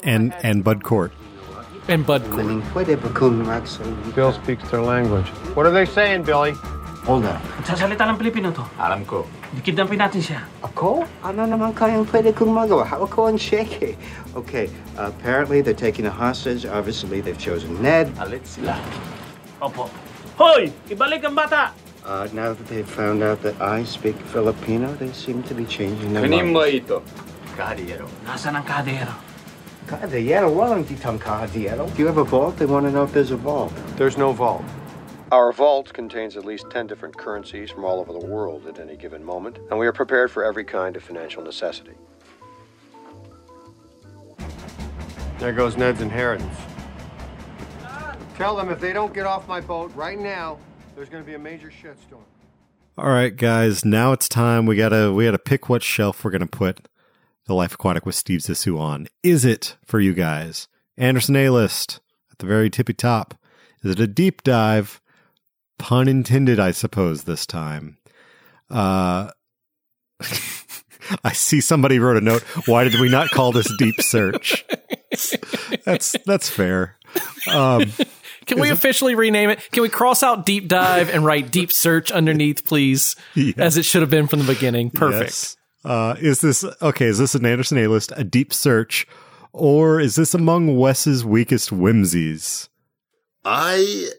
[0.03, 1.11] And and Bud Cort.
[1.89, 2.45] And Bud Cort.
[4.15, 5.25] Bill speaks their language.
[5.57, 6.53] What are they saying, Billy?
[7.09, 7.41] Hold on.
[7.57, 8.61] Nagsasalita ng Pilipino to.
[8.77, 9.25] Alam ko.
[9.57, 10.45] Dikidnampin natin siya.
[10.61, 11.09] Ako?
[11.25, 12.85] Ano naman kayang pwede kong magawa?
[12.85, 13.97] Hawak ko ang shake.
[14.37, 16.69] Okay, uh, apparently they're taking a hostage.
[16.69, 18.13] Obviously, they've chosen Ned.
[18.21, 18.77] Alit sila.
[19.57, 19.89] Opo.
[20.37, 20.69] Hoy!
[20.85, 21.73] Ibalik ang bata!
[22.05, 26.13] Uh, now that they've found out that I speak Filipino, they seem to be changing
[26.13, 26.75] their Kanin mo minds.
[26.75, 27.03] ito?
[27.57, 28.07] Kahadiyero.
[28.25, 29.13] Nasaan ang kadero?
[29.85, 31.91] Cadillero, walang ditang cadillero.
[31.93, 32.57] Do you have a vault?
[32.57, 33.73] They want to know if there's a vault.
[33.97, 34.63] There's no vault.
[35.31, 38.95] Our vault contains at least 10 different currencies from all over the world at any
[38.95, 41.93] given moment, and we are prepared for every kind of financial necessity.
[45.37, 46.55] There goes Ned's inheritance.
[48.37, 50.57] Tell them if they don't get off my boat right now,
[50.99, 52.23] there's going to be a major shitstorm.
[52.97, 53.85] All right, guys.
[53.85, 54.65] Now it's time.
[54.65, 56.89] We gotta we gotta pick what shelf we're gonna put
[57.45, 59.07] the Life Aquatic with Steve Zissou on.
[59.23, 63.33] Is it for you guys Anderson A list at the very tippy top?
[63.81, 64.99] Is it a deep dive
[65.77, 67.97] Pun intended, I suppose, this time.
[68.69, 69.31] Uh,
[71.23, 72.41] I see somebody wrote a note.
[72.67, 74.65] Why did we not call this deep search?
[75.85, 76.97] that's that's fair.
[77.49, 77.93] Um,
[78.49, 79.71] Can we officially rename it?
[79.71, 83.15] Can we cross out deep dive and write deep search underneath, please?
[83.35, 83.55] Yes.
[83.57, 84.89] As it should have been from the beginning.
[84.89, 85.31] Perfect.
[85.31, 85.57] Yes.
[85.85, 87.05] Uh, is this okay?
[87.05, 89.07] Is this an Anderson A list, a deep search,
[89.53, 92.67] or is this among Wes's weakest whimsies?
[93.45, 94.09] I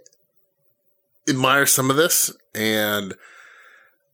[1.29, 3.15] admire some of this, and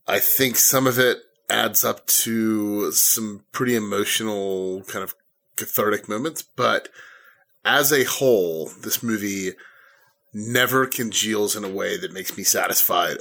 [0.07, 5.15] I think some of it adds up to some pretty emotional, kind of
[5.55, 6.41] cathartic moments.
[6.41, 6.89] But
[7.63, 9.51] as a whole, this movie
[10.33, 13.17] never congeals in a way that makes me satisfied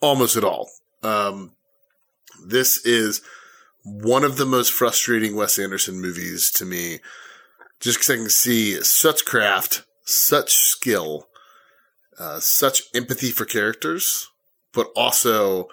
[0.00, 0.70] almost at all.
[1.02, 1.52] Um,
[2.44, 3.22] this is
[3.84, 6.98] one of the most frustrating Wes Anderson movies to me,
[7.80, 11.28] just because I can see such craft, such skill,
[12.18, 14.28] uh, such empathy for characters,
[14.72, 15.68] but also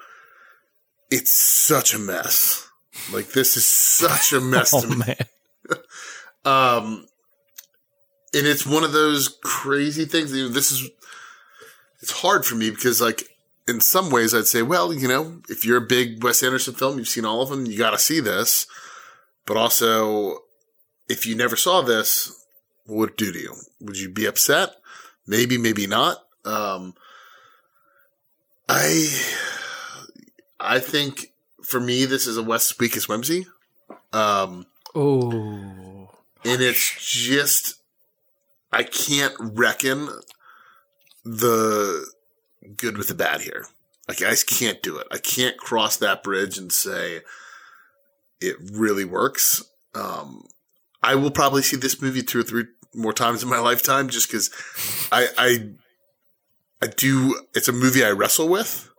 [1.10, 2.68] it's such a mess.
[3.12, 4.98] Like this is such a mess Oh, to me.
[5.08, 5.16] man.
[6.46, 7.06] Um,
[8.34, 10.32] and it's one of those crazy things.
[10.32, 10.90] This is
[12.02, 13.24] it's hard for me because, like,
[13.68, 16.98] in some ways, I'd say, well, you know, if you're a big Wes Anderson film,
[16.98, 18.68] you've seen all of them, you got to see this.
[19.46, 20.40] But also,
[21.08, 22.46] if you never saw this,
[22.86, 23.54] what would it do to you?
[23.80, 24.72] Would you be upset?
[25.26, 26.18] Maybe, maybe not.
[26.44, 26.94] Um,
[28.68, 29.08] I,
[30.60, 31.32] I think
[31.62, 33.46] for me, this is a Wes weakest whimsy.
[34.12, 34.66] Um,
[34.96, 36.10] Oh.
[36.46, 37.76] and it's just
[38.74, 40.10] I can't reckon
[41.24, 42.06] the
[42.76, 43.68] good with the bad here.
[44.08, 45.08] Like I just can't do it.
[45.12, 47.22] I can't cross that bridge and say
[48.42, 49.64] it really works.
[49.96, 50.48] Um,
[51.02, 54.28] I will probably see this movie two or three more times in my lifetime just
[54.28, 54.50] because
[55.12, 55.58] I, I
[56.82, 57.40] I do.
[57.54, 58.90] It's a movie I wrestle with,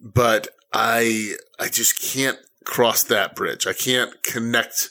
[0.00, 3.66] but I I just can't cross that bridge.
[3.66, 4.90] I can't connect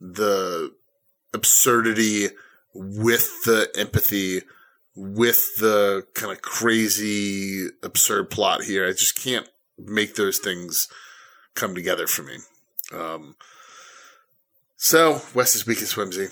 [0.00, 0.72] the
[1.34, 2.28] absurdity
[2.78, 4.42] with the empathy
[4.94, 8.86] with the kind of crazy absurd plot here.
[8.86, 9.48] I just can't
[9.78, 10.88] make those things
[11.54, 12.36] come together for me.
[12.92, 13.36] Um,
[14.76, 16.28] so Wes is weakest whimsy.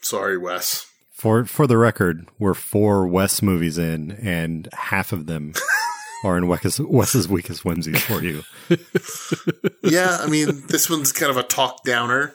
[0.00, 0.86] Sorry, Wes.
[1.12, 5.54] For for the record, we're four Wes movies in, and half of them
[6.24, 8.42] are in Wes's, Wes's weakest whimsies for you.
[9.82, 12.34] yeah, I mean, this one's kind of a talk downer.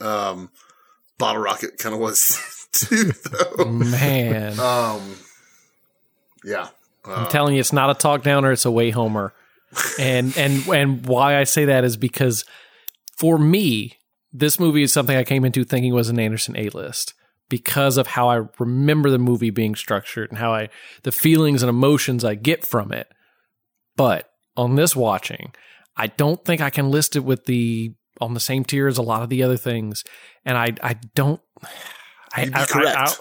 [0.00, 0.50] Um,
[1.18, 3.64] Bottle Rocket kind of was too, though.
[3.66, 4.58] Man.
[4.58, 5.16] Um,
[6.44, 6.68] yeah.
[7.04, 9.32] I'm telling you, it's not a talk downer; it's a way homer.
[9.98, 12.44] And and and why I say that is because
[13.16, 13.98] for me,
[14.32, 17.14] this movie is something I came into thinking was an Anderson A list
[17.48, 20.68] because of how I remember the movie being structured and how I
[21.02, 23.08] the feelings and emotions I get from it.
[23.96, 25.52] But on this watching,
[25.96, 29.02] I don't think I can list it with the on the same tier as a
[29.02, 30.04] lot of the other things,
[30.44, 31.40] and I I don't.
[32.36, 32.96] I, You'd be I- correct.
[32.98, 33.14] I-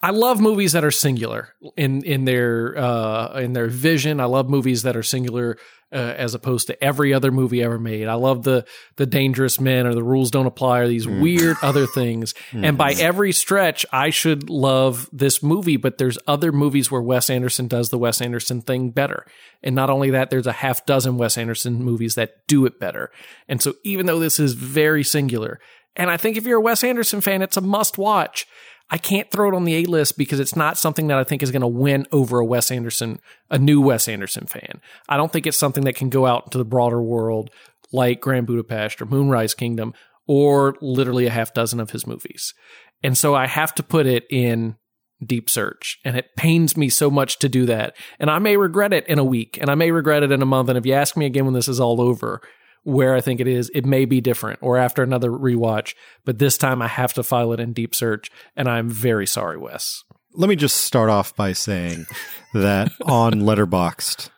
[0.00, 4.20] I love movies that are singular in in their uh, in their vision.
[4.20, 5.58] I love movies that are singular
[5.90, 8.06] uh, as opposed to every other movie ever made.
[8.06, 8.64] I love the
[8.94, 12.32] the Dangerous Men or the Rules Don't Apply or these weird other things.
[12.52, 15.76] And by every stretch, I should love this movie.
[15.78, 19.26] But there's other movies where Wes Anderson does the Wes Anderson thing better.
[19.64, 23.10] And not only that, there's a half dozen Wes Anderson movies that do it better.
[23.48, 25.58] And so even though this is very singular,
[25.96, 28.46] and I think if you're a Wes Anderson fan, it's a must watch.
[28.90, 31.42] I can't throw it on the A list because it's not something that I think
[31.42, 33.20] is going to win over a Wes Anderson,
[33.50, 34.80] a new Wes Anderson fan.
[35.08, 37.50] I don't think it's something that can go out into the broader world
[37.92, 39.92] like Grand Budapest or Moonrise Kingdom
[40.26, 42.54] or literally a half dozen of his movies.
[43.02, 44.76] And so I have to put it in
[45.24, 45.98] Deep Search.
[46.04, 47.96] And it pains me so much to do that.
[48.18, 50.46] And I may regret it in a week and I may regret it in a
[50.46, 50.68] month.
[50.68, 52.40] And if you ask me again when this is all over,
[52.88, 55.94] where I think it is, it may be different or after another rewatch,
[56.24, 59.58] but this time I have to file it in deep search and I'm very sorry,
[59.58, 60.04] Wes.
[60.32, 62.06] Let me just start off by saying
[62.54, 64.30] that on Letterboxd,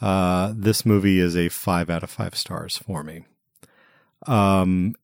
[0.00, 3.24] uh, this movie is a five out of five stars for me.
[4.26, 4.94] Um,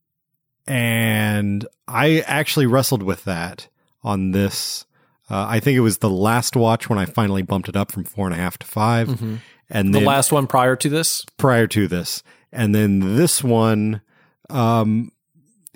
[0.66, 3.68] and I actually wrestled with that
[4.02, 4.86] on this.
[5.30, 8.04] Uh, I think it was the last watch when I finally bumped it up from
[8.04, 9.40] four and a half to 5 Mhm.
[9.70, 11.24] and The then last one prior to this?
[11.38, 12.22] prior to this,
[12.54, 14.00] and then this one,
[14.48, 15.10] um,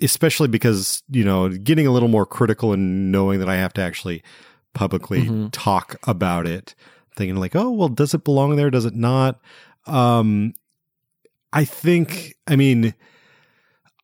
[0.01, 3.81] especially because you know getting a little more critical and knowing that I have to
[3.81, 4.23] actually
[4.73, 5.49] publicly Mhm.
[5.51, 6.73] talk about it,
[7.15, 8.69] thinking like, oh well, does it belong there?
[8.71, 9.39] Does it not?
[9.85, 10.53] Um,
[11.53, 12.35] I think.
[12.47, 12.93] I mean,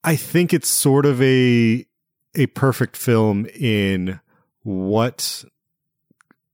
[0.03, 1.85] I think it's sort of a
[2.35, 4.19] a perfect film in
[4.63, 5.45] what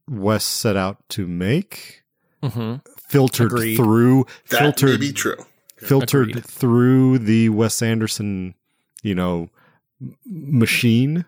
[0.08, 2.04] Wes set out to make,
[2.44, 2.76] hmm
[3.08, 3.76] filtered Agreed.
[3.76, 5.36] through, That filtered may be true.
[5.82, 6.46] Filtered Agreed.
[6.46, 8.56] through the Wes Anderson,
[9.04, 9.50] you know,
[10.26, 11.26] machine.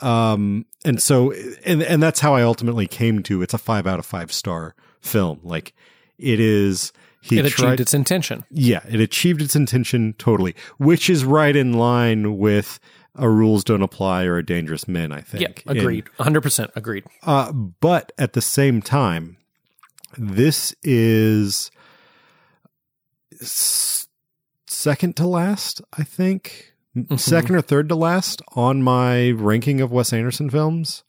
[0.00, 1.32] Um, and so,
[1.64, 4.74] and, and that's how I ultimately came to it's a five out of five star
[5.00, 5.40] film.
[5.42, 5.74] Like
[6.18, 8.44] it is, he it achieved tried, its intention.
[8.50, 12.78] yeah, it achieved its intention totally, which is right in line with
[13.16, 15.64] a rules don't apply or a dangerous men, I think.
[15.66, 16.04] Yeah, agreed.
[16.20, 17.04] 100% agreed.
[17.24, 19.36] Uh, but at the same time,
[20.16, 21.70] this is
[23.42, 26.74] second to last, I think.
[26.96, 27.18] Mhm.
[27.18, 31.04] Second or third to last on my ranking of Wes Anderson films.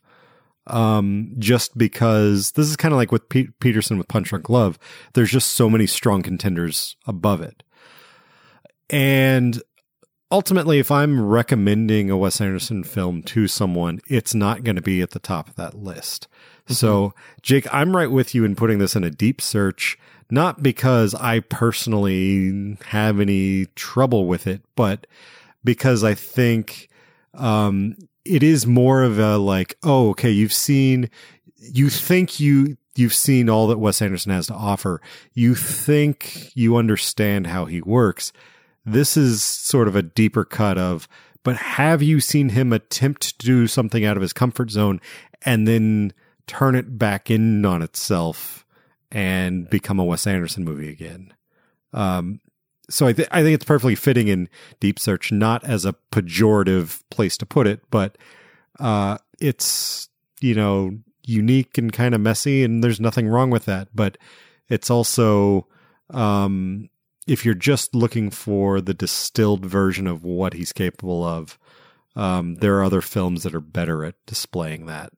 [0.67, 4.77] Um, just because this is kind of like with Pete Peterson with Punch Drunk Love.
[5.13, 7.63] There's just so many strong contenders above it.
[8.87, 9.63] And
[10.31, 15.01] ultimately, if I'm recommending a Wes Anderson film to someone, it's not going to be
[15.01, 16.27] at the top of that list.
[16.67, 19.97] So, Jake, I'm right with you in putting this in a deep search,
[20.31, 25.07] not because I personally have any trouble with it, but
[25.63, 26.89] because I think
[27.33, 27.95] um,
[28.25, 31.09] it is more of a like, oh, okay, you've seen,
[31.57, 35.01] you think you you've seen all that Wes Anderson has to offer.
[35.33, 38.33] You think you understand how he works.
[38.85, 41.07] This is sort of a deeper cut of,
[41.43, 44.99] but have you seen him attempt to do something out of his comfort zone
[45.43, 46.13] and then
[46.45, 48.65] turn it back in on itself
[49.11, 51.33] and become a Wes Anderson movie again?
[51.93, 52.41] Um,
[52.89, 54.49] so I, th- I think it's perfectly fitting in
[54.79, 58.17] Deep Search, not as a pejorative place to put it, but
[58.79, 60.09] uh, it's
[60.41, 63.89] you know unique and kind of messy, and there's nothing wrong with that.
[63.93, 64.17] But
[64.67, 65.67] it's also
[66.09, 66.89] um,
[67.27, 71.59] if you're just looking for the distilled version of what he's capable of,
[72.15, 75.13] um, there are other films that are better at displaying that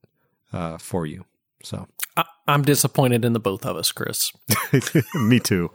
[0.52, 1.26] uh, for you.
[1.64, 4.32] So I, I'm disappointed in the both of us, Chris.
[5.16, 5.72] me too.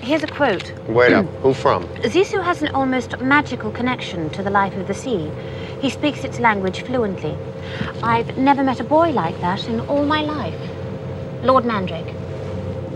[0.00, 0.72] Here's a quote.
[0.88, 1.26] Wait up.
[1.42, 1.84] Who from?
[2.02, 5.30] Zissou has an almost magical connection to the life of the sea.
[5.80, 7.36] He speaks its language fluently.
[8.02, 10.58] I've never met a boy like that in all my life.
[11.44, 12.12] Lord Mandrake.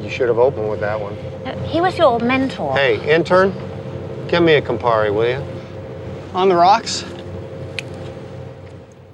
[0.00, 1.14] You should have opened with that one.
[1.46, 2.74] Uh, He was your mentor.
[2.76, 3.52] Hey, intern,
[4.26, 5.46] give me a Campari, will you?
[6.34, 7.04] On the rocks?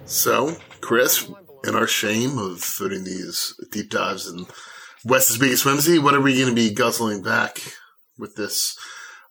[0.07, 1.28] So, Chris,
[1.69, 4.47] in our shame of putting these deep dives in
[5.05, 7.61] Wes's biggest whimsy, what are we going to be guzzling back
[8.19, 8.77] with this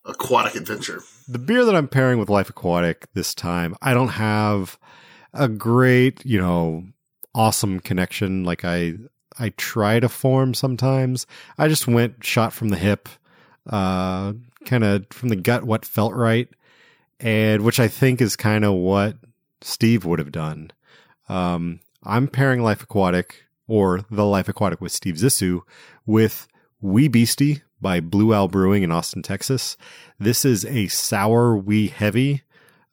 [0.05, 1.01] aquatic adventure?
[1.27, 4.79] the beer that I'm pairing with Life Aquatic this time, I don't have
[5.33, 6.85] a great, you know,
[7.35, 8.93] awesome connection like I
[9.39, 11.27] I try to form sometimes.
[11.57, 13.09] I just went shot from the hip,
[13.69, 14.33] uh
[14.65, 16.49] kind of from the gut what felt right
[17.19, 19.17] and which I think is kind of what
[19.61, 20.71] Steve would have done.
[21.29, 25.61] Um I'm pairing Life Aquatic or The Life Aquatic with Steve Zissou
[26.05, 26.47] with
[26.81, 29.77] Wee Beastie by Blue Owl Brewing in Austin, Texas.
[30.19, 32.43] This is a sour wee heavy,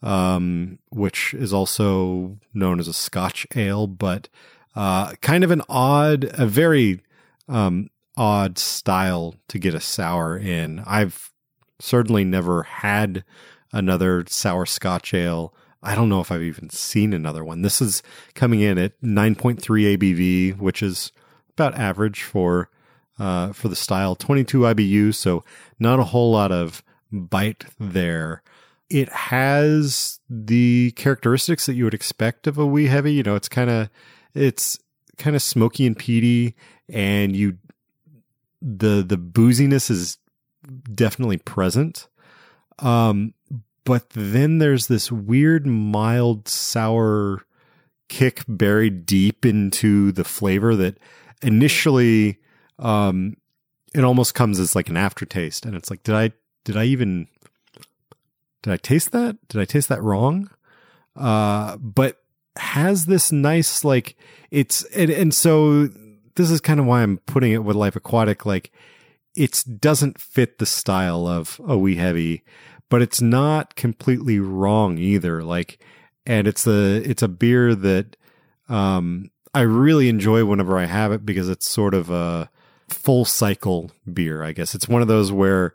[0.02, 4.28] um, which is also known as a Scotch ale, but
[4.74, 7.00] uh, kind of an odd, a very
[7.48, 10.82] um, odd style to get a sour in.
[10.86, 11.30] I've
[11.78, 13.24] certainly never had
[13.72, 15.54] another sour Scotch ale.
[15.84, 17.62] I don't know if I've even seen another one.
[17.62, 18.02] This is
[18.34, 21.12] coming in at 9.3 ABV, which is
[21.50, 22.70] about average for
[23.18, 24.16] uh, for the style.
[24.16, 25.44] 22 IBU, so
[25.78, 26.82] not a whole lot of
[27.12, 28.42] bite there.
[28.90, 33.12] It has the characteristics that you would expect of a wee heavy.
[33.12, 33.90] You know, it's kind of
[34.34, 34.78] it's
[35.18, 36.54] kind of smoky and peaty,
[36.88, 37.58] and you
[38.62, 40.18] the the booziness is
[40.94, 42.08] definitely present.
[42.78, 43.33] Um,
[43.84, 47.44] but then there's this weird mild sour
[48.08, 50.98] kick buried deep into the flavor that
[51.42, 52.38] initially
[52.78, 53.36] um
[53.94, 55.64] it almost comes as like an aftertaste.
[55.64, 56.32] And it's like did i
[56.64, 57.28] did i even
[58.62, 59.36] did i taste that?
[59.48, 60.50] Did i taste that wrong?
[61.16, 62.22] Uh but
[62.56, 64.16] has this nice like
[64.50, 65.88] it's and, and so
[66.36, 68.46] this is kind of why i'm putting it with life aquatic.
[68.46, 68.70] Like
[69.36, 72.44] it doesn't fit the style of a wee heavy
[72.94, 75.84] but it's not completely wrong either like
[76.26, 78.16] and it's a it's a beer that
[78.68, 82.48] um I really enjoy whenever I have it because it's sort of a
[82.88, 84.76] full cycle beer, I guess.
[84.76, 85.74] It's one of those where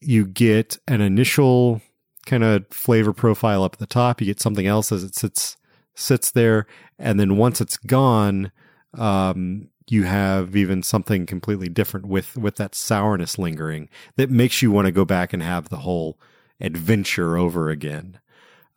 [0.00, 1.82] you get an initial
[2.26, 5.56] kind of flavor profile up at the top, you get something else as it sits
[5.94, 6.66] sits there,
[6.98, 8.50] and then once it's gone,
[8.98, 14.72] um, you have even something completely different with with that sourness lingering that makes you
[14.72, 16.18] want to go back and have the whole
[16.60, 18.20] adventure over again.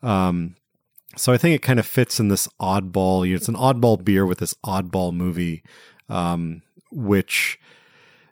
[0.02, 0.56] Um,
[1.16, 3.26] So I think it kind of fits in this oddball.
[3.26, 5.62] You know, it's an oddball beer with this oddball movie,
[6.10, 7.60] um, which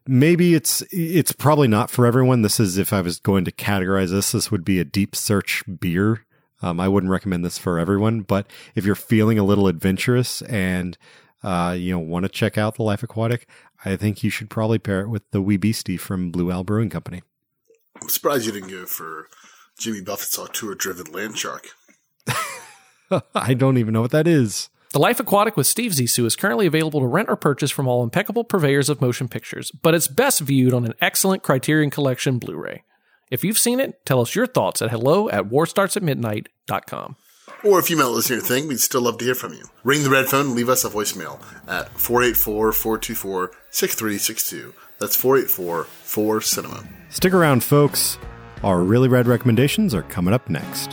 [0.07, 2.41] maybe it's it's probably not for everyone.
[2.41, 5.63] This is if I was going to categorize this, this would be a deep search
[5.79, 6.25] beer.
[6.63, 10.97] Um, I wouldn't recommend this for everyone, but if you're feeling a little adventurous and
[11.43, 13.47] uh, you know want to check out the Life Aquatic,
[13.85, 16.89] I think you should probably pair it with the Wee Beastie from Blue Owl Brewing
[16.89, 17.21] Company.
[18.01, 19.29] I'm surprised you didn't go for
[19.77, 21.69] Jimmy Buffett's tour driven land shark.
[23.35, 24.69] I don't even know what that is.
[24.93, 28.03] The Life Aquatic with Steve Zissou is currently available to rent or purchase from all
[28.03, 32.57] impeccable purveyors of motion pictures, but it's best viewed on an excellent Criterion Collection Blu
[32.57, 32.83] ray.
[33.29, 37.15] If you've seen it, tell us your thoughts at hello at warstartsatmidnight.com.
[37.63, 39.63] Or if you might listen to your thing, we'd still love to hear from you.
[39.83, 44.73] Ring the red phone and leave us a voicemail at 484 424 6362.
[45.01, 46.83] That's 484 4 Cinema.
[47.09, 48.19] Stick around, folks.
[48.63, 50.91] Our really red recommendations are coming up next.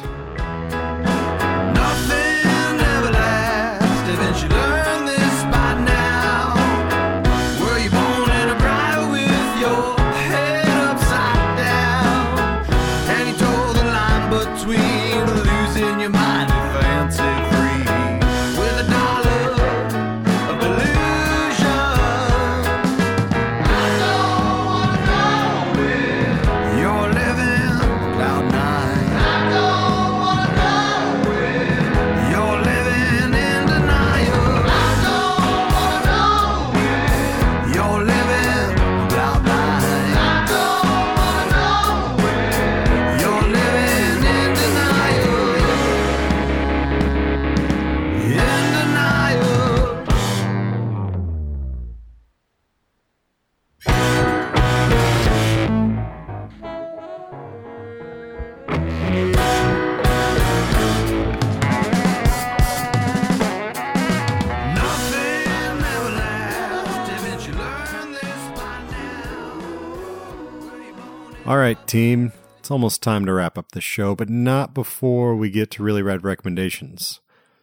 [71.49, 72.33] All right, team.
[72.59, 76.03] It's almost time to wrap up the show, but not before we get to really
[76.03, 77.21] red recommendations.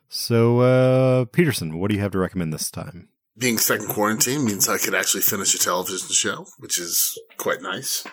[0.10, 3.10] So, uh, Peterson, what do you have to recommend this time?
[3.38, 7.62] Being stuck in quarantine means I could actually finish a television show, which is quite
[7.62, 8.08] nice.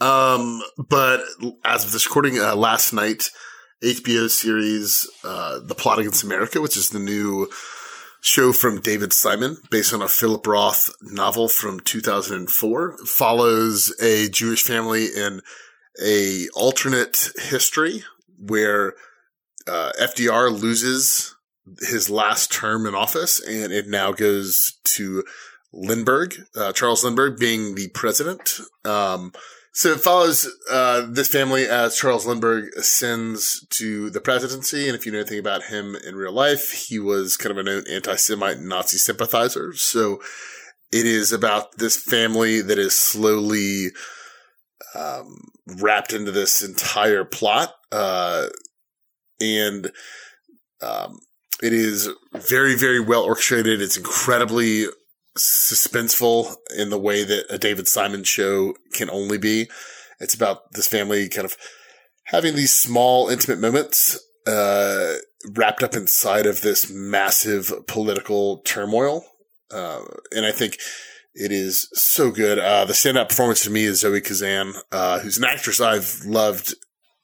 [0.00, 1.20] Um, but
[1.64, 3.30] as of this recording, uh, last night,
[3.84, 7.48] HBO series, uh, The Plot Against America, which is the new
[8.24, 14.62] show from David Simon based on a Philip Roth novel from 2004 follows a Jewish
[14.62, 15.42] family in
[16.02, 18.02] a alternate history
[18.38, 18.94] where
[19.68, 21.36] uh, FDR loses
[21.80, 25.22] his last term in office and it now goes to
[25.70, 28.58] Lindbergh, uh, Charles Lindbergh being the president.
[28.86, 29.34] Um,
[29.74, 34.86] so it follows uh, this family as Charles Lindbergh ascends to the presidency.
[34.86, 37.64] And if you know anything about him in real life, he was kind of a
[37.64, 39.72] known anti Semite Nazi sympathizer.
[39.74, 40.22] So
[40.92, 43.88] it is about this family that is slowly
[44.94, 47.74] um, wrapped into this entire plot.
[47.90, 48.46] Uh,
[49.40, 49.90] and
[50.82, 51.18] um,
[51.64, 53.82] it is very, very well orchestrated.
[53.82, 54.86] It's incredibly
[55.36, 59.68] suspenseful in the way that a David Simon show can only be.
[60.20, 61.56] It's about this family kind of
[62.24, 65.14] having these small, intimate moments, uh,
[65.52, 69.24] wrapped up inside of this massive political turmoil.
[69.70, 70.02] Uh,
[70.32, 70.78] and I think
[71.34, 72.58] it is so good.
[72.58, 76.74] Uh, the standout performance to me is Zoe Kazan, uh, who's an actress I've loved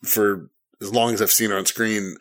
[0.03, 0.51] for
[0.81, 2.16] as long as I've seen her on screen.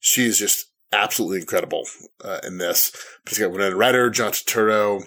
[0.00, 1.84] She is just absolutely incredible
[2.24, 2.90] uh, in this.
[3.24, 5.04] But it's got Winona Ryder, John Turturro,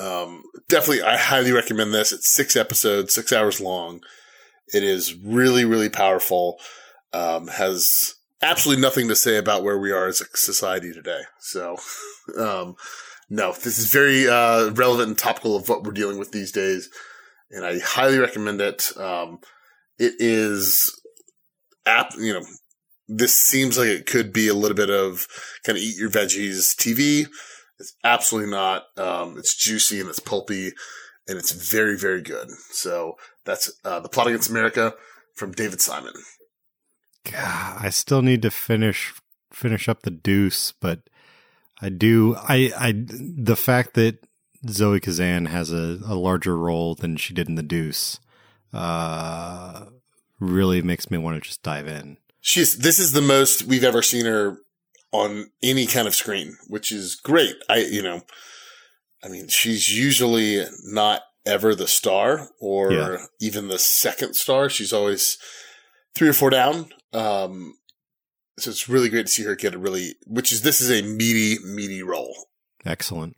[0.00, 2.12] um, definitely, I highly recommend this.
[2.12, 4.00] It's six episodes, six hours long.
[4.72, 6.58] It is really, really powerful.
[7.12, 11.22] Um, has absolutely nothing to say about where we are as a society today.
[11.40, 11.76] So,
[12.38, 12.76] um,
[13.28, 16.88] no, this is very uh, relevant and topical of what we're dealing with these days,
[17.50, 18.96] and I highly recommend it.
[18.96, 19.40] Um,
[19.98, 20.98] it is,
[21.84, 22.44] app, you know,
[23.08, 25.26] this seems like it could be a little bit of
[25.64, 27.26] kind of eat your veggies TV
[27.80, 28.84] it's absolutely not.
[28.96, 30.72] Um, it's juicy and it's pulpy
[31.26, 32.50] and it's very, very good.
[32.70, 34.94] So that's uh, The Plot Against America
[35.34, 36.12] from David Simon.
[37.24, 39.14] God, I still need to finish
[39.52, 41.00] finish up the Deuce, but
[41.82, 42.36] I do.
[42.36, 44.24] I I the fact that
[44.68, 48.20] Zoe Kazan has a, a larger role than she did in the Deuce
[48.72, 49.86] uh,
[50.38, 52.16] really makes me want to just dive in.
[52.40, 54.58] She's this is the most we've ever seen her
[55.12, 57.56] on any kind of screen, which is great.
[57.68, 58.22] I, you know,
[59.24, 63.16] I mean, she's usually not ever the star or yeah.
[63.40, 64.68] even the second star.
[64.68, 65.38] She's always
[66.14, 66.90] three or four down.
[67.12, 67.74] Um,
[68.58, 71.02] so it's really great to see her get a really, which is this is a
[71.02, 72.48] meaty, meaty role.
[72.84, 73.36] Excellent.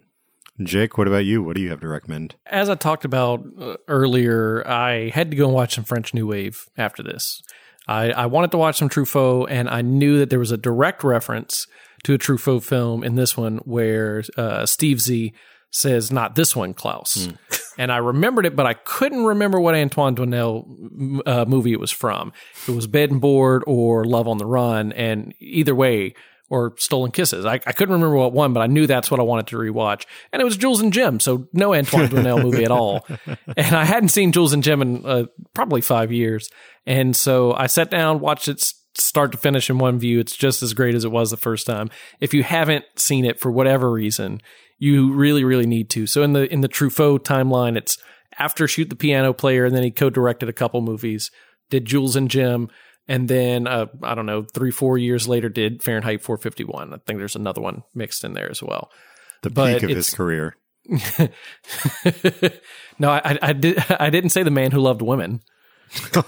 [0.62, 1.42] Jake, what about you?
[1.42, 2.36] What do you have to recommend?
[2.46, 6.26] As I talked about uh, earlier, I had to go and watch some French New
[6.26, 7.42] Wave after this.
[7.88, 11.02] I, I wanted to watch some Truffaut, and I knew that there was a direct
[11.02, 11.66] reference
[12.04, 15.32] to a Truffaut film in this one where uh, Steve Z
[15.70, 17.28] says, "Not this one, Klaus."
[17.78, 21.90] and I remembered it, but I couldn't remember what Antoine Doinel uh, movie it was
[21.90, 22.32] from.
[22.68, 26.14] It was Bed and Board or Love on the Run, and either way,
[26.52, 27.46] or Stolen Kisses.
[27.46, 30.04] I, I couldn't remember what one, but I knew that's what I wanted to rewatch.
[30.34, 33.06] And it was Jules and Jim, so no Antoine Doinel movie at all.
[33.56, 35.24] And I hadn't seen Jules and Jim in uh,
[35.54, 36.50] probably five years.
[36.86, 38.60] And so I sat down, watched it
[38.98, 40.20] start to finish in one view.
[40.20, 41.88] It's just as great as it was the first time.
[42.20, 44.42] If you haven't seen it for whatever reason,
[44.78, 46.06] you really, really need to.
[46.06, 47.96] So in the in the Truffaut timeline, it's
[48.38, 51.30] after Shoot the Piano Player, and then he co-directed a couple movies,
[51.70, 52.68] did Jules and Jim,
[53.12, 56.94] and then uh, I don't know, three four years later, did Fahrenheit 451.
[56.94, 58.90] I think there's another one mixed in there as well.
[59.42, 60.56] The But peak of his career.
[62.98, 63.84] no, I, I did.
[63.90, 65.42] I didn't say the man who loved women,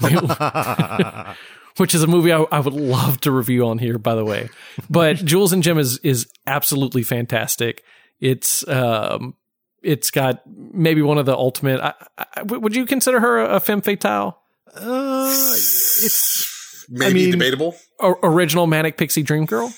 [1.79, 3.97] which is a movie I, I would love to review on here.
[3.97, 4.51] By the way,
[4.91, 7.83] but Jules and Jim is is absolutely fantastic.
[8.21, 9.37] It's um,
[9.83, 11.81] it's got maybe one of the ultimate.
[11.81, 14.43] I, I, would you consider her a, femme fatale?
[14.77, 16.54] Uh, it's
[16.89, 17.77] Maybe mean- debatable.
[18.01, 19.73] O- original manic pixie dream girl.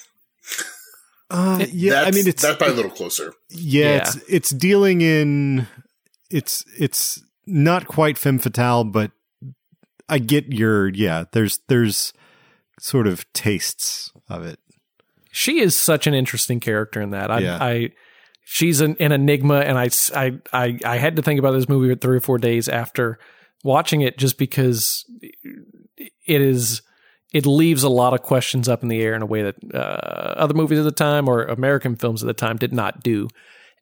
[1.29, 3.33] Uh, yeah, I mean it's that's probably a little closer.
[3.51, 3.97] Yeah, Yeah.
[3.99, 5.67] it's it's dealing in
[6.31, 9.11] it's it's not quite femme fatale, but
[10.09, 11.25] I get your yeah.
[11.33, 12.13] There's there's
[12.79, 14.59] sort of tastes of it.
[15.33, 17.31] she is such an interesting character in that.
[17.31, 17.59] I, Yeah.
[17.61, 17.91] I
[18.45, 21.93] she's an, an enigma, and I, I, I, I had to think about this movie
[21.97, 23.19] three or four days after
[23.65, 25.05] watching it, just because
[26.25, 26.83] it is
[27.37, 30.39] it leaves a lot of questions up in the air in a way that uh,
[30.39, 33.29] other movies at the time or American films at the time did not do.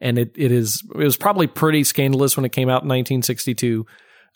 [0.01, 3.86] And it, it is it was probably pretty scandalous when it came out in 1962.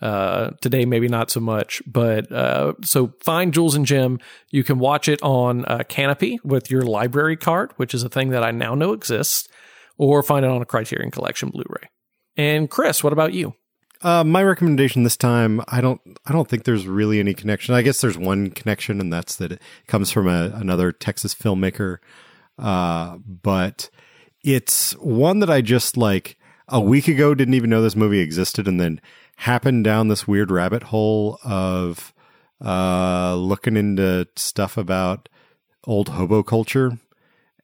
[0.01, 4.21] Uh, today, maybe not so much, but uh, so find Jules and Jim.
[4.53, 8.29] You can watch it on uh, Canopy with your library card, which is a thing
[8.29, 9.49] that I now know exists,
[9.97, 11.89] or find it on a Criterion Collection Blu-ray.
[12.37, 13.55] And Chris, what about you?
[14.01, 17.75] Uh, my recommendation this time, I don't, I don't think there's really any connection.
[17.75, 21.99] I guess there's one connection, and that's that it comes from a, another Texas filmmaker.
[22.59, 23.91] Uh, but
[24.43, 26.39] it's one that I just like
[26.69, 29.01] a week ago didn't even know this movie existed, and then
[29.39, 32.13] happened down this weird rabbit hole of
[32.65, 35.29] uh, looking into stuff about
[35.85, 36.99] old hobo culture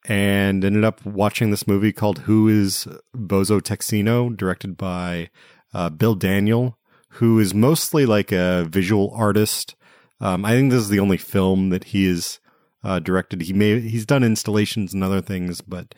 [0.06, 2.86] and ended up watching this movie called Who is
[3.16, 5.30] Bozo Texino, directed by
[5.74, 6.78] uh, Bill Daniel,
[7.10, 9.74] who is mostly like a visual artist.
[10.20, 12.38] Um, I think this is the only film that he is
[12.82, 13.42] uh, directed.
[13.42, 15.94] He may he's done installations and other things, but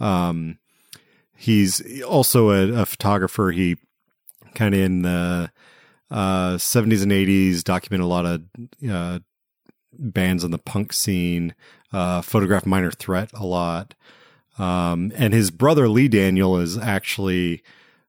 [0.00, 0.58] um,
[1.36, 3.52] he's also a, a photographer.
[3.52, 3.76] He
[4.54, 5.50] kind of in the
[6.10, 8.42] uh, 70s and 80s documented a lot of
[8.88, 9.20] uh,
[9.92, 11.54] bands in the punk scene,
[11.92, 13.94] uh, photographed Minor Threat a lot.
[14.58, 17.62] Um, and his brother Lee Daniel is actually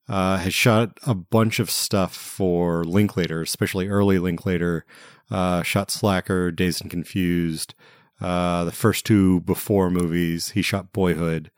[0.10, 4.86] uh, has shot a bunch of stuff for Linklater, especially early Linklater.
[5.32, 7.74] Uh, shot Slacker, Dazed and Confused,
[8.22, 10.50] uh, the first two before movies.
[10.50, 11.50] He shot Boyhood.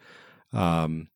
[0.53, 1.09] Um,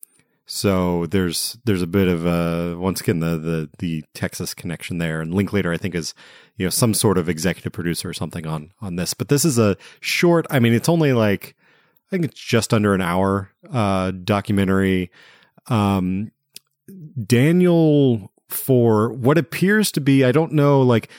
[0.46, 5.22] so there's there's a bit of a once again the the the Texas connection there,
[5.22, 6.16] and Linklater I think is
[6.58, 9.14] you know some sort of executive producer or something on on this.
[9.14, 10.48] But this is a short.
[10.50, 11.56] I mean, it's only like
[12.08, 15.12] I think it's just under an hour uh, documentary.
[15.68, 16.32] Um,
[17.26, 21.10] Daniel for what appears to be I don't know like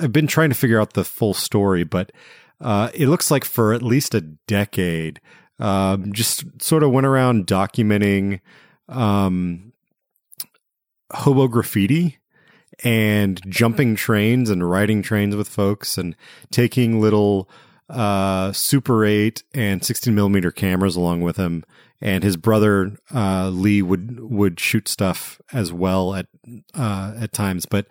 [0.00, 2.12] I've been trying to figure out the full story, but
[2.60, 5.20] uh, it looks like for at least a decade,
[5.58, 8.40] um, just sort of went around documenting
[8.88, 9.72] um,
[11.12, 12.18] hobo graffiti
[12.82, 16.16] and jumping trains and riding trains with folks and
[16.50, 17.48] taking little
[17.88, 21.64] uh, Super 8 and 16 millimeter cameras along with him.
[22.04, 26.26] And his brother uh, Lee would would shoot stuff as well at
[26.74, 27.86] uh, at times, but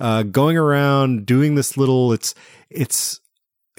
[0.00, 2.34] uh, going around doing this little it's
[2.70, 3.20] it's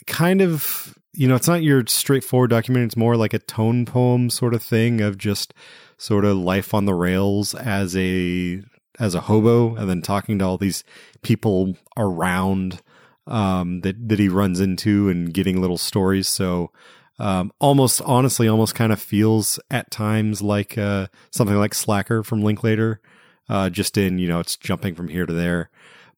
[0.08, 2.86] kind of you know it's not your straightforward documentary.
[2.86, 5.54] It's more like a tone poem sort of thing of just
[5.98, 8.64] sort of life on the rails as a
[9.00, 10.86] as a hobo and then talking to all these
[11.24, 12.82] people around
[13.28, 16.30] um that that he runs into and getting little stories.
[16.30, 16.72] So
[17.20, 22.42] um almost honestly almost kind of feels at times like uh something like slacker from
[22.42, 23.00] linklater
[23.50, 25.70] uh just in you know it's jumping from here to there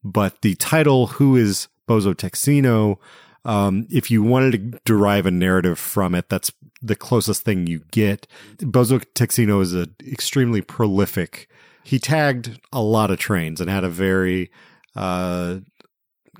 [0.03, 2.97] but the title who is bozo texino
[3.45, 6.51] um, if you wanted to derive a narrative from it, that's
[6.81, 8.27] the closest thing you get.
[8.57, 11.47] Bozo Texino is an extremely prolific.
[11.83, 14.49] He tagged a lot of trains and had a very
[14.95, 15.59] uh,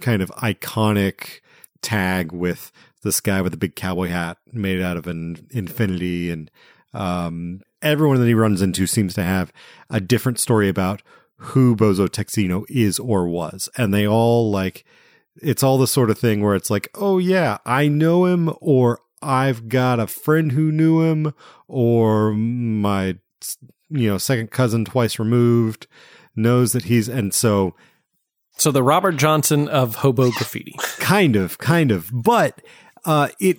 [0.01, 1.41] kind of iconic
[1.83, 2.71] tag with
[3.05, 6.51] this guy with a big cowboy hat made out of an infinity and
[6.93, 9.53] um, everyone that he runs into seems to have
[9.89, 11.01] a different story about
[11.37, 13.69] who Bozo Texino is or was.
[13.77, 14.85] And they all like,
[15.41, 19.01] it's all the sort of thing where it's like, oh yeah, I know him, or
[19.21, 21.33] I've got a friend who knew him,
[21.67, 23.17] or my,
[23.89, 25.87] you know, second cousin twice removed
[26.35, 27.75] knows that he's, and so.
[28.57, 30.75] So the Robert Johnson of hobo graffiti.
[30.99, 32.09] kind of, kind of.
[32.13, 32.61] But
[33.05, 33.57] uh, it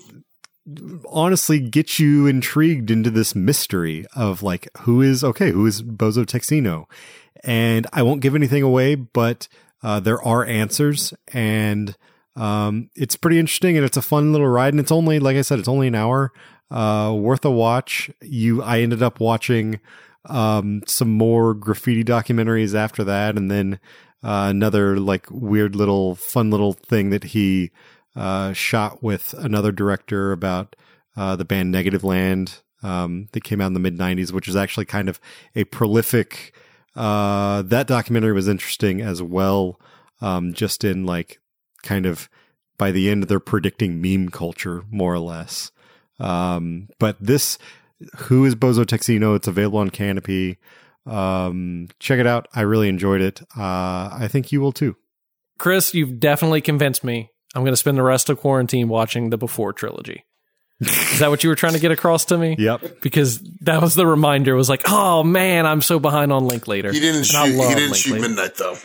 [1.09, 6.25] honestly gets you intrigued into this mystery of like who is okay, who is Bozo
[6.25, 6.87] Texino,
[7.45, 9.49] and I won't give anything away, but
[9.83, 11.97] uh, there are answers, and
[12.35, 15.43] um, it's pretty interesting, and it's a fun little ride, and it's only like I
[15.43, 16.33] said, it's only an hour,
[16.71, 18.11] uh, worth a watch.
[18.21, 19.81] You, I ended up watching
[20.25, 23.79] um, some more graffiti documentaries after that, and then
[24.25, 27.71] uh, another like weird little fun little thing that he
[28.17, 30.75] uh, shot with another director about
[31.17, 34.87] uh, the band Negativland um, that came out in the mid 90s, which is actually
[34.87, 35.21] kind of
[35.55, 36.55] a prolific.
[36.95, 39.79] Uh, that documentary was interesting as well,
[40.21, 41.41] um, just in like
[41.83, 42.29] kind of
[42.79, 45.71] by the end they're predicting meme culture more or less.
[46.19, 47.59] Um, but this,
[48.17, 49.37] who is Bozo Texino?
[49.37, 50.59] It's available on Canopy.
[51.05, 52.49] Um, check it out.
[52.55, 53.43] I really enjoyed it.
[53.57, 54.97] Uh, I think you will too.
[55.59, 57.31] Chris, you've definitely convinced me.
[57.57, 60.25] I'm going to spend the rest of quarantine watching the Before trilogy.
[60.81, 62.55] Is that what you were trying to get across to me?
[62.59, 63.01] Yep.
[63.01, 64.53] Because that was the reminder.
[64.53, 66.93] It was like, oh man, I'm so behind on Linklater.
[66.93, 67.37] He didn't And shoot.
[67.39, 68.35] I He love didn't shoot Linklater.
[68.35, 68.77] Midnight though.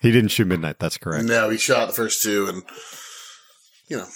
[0.00, 0.78] He didn't shoot Midnight.
[0.78, 1.24] That's correct.
[1.24, 2.62] No, he shot the first two, and
[3.88, 4.06] you know,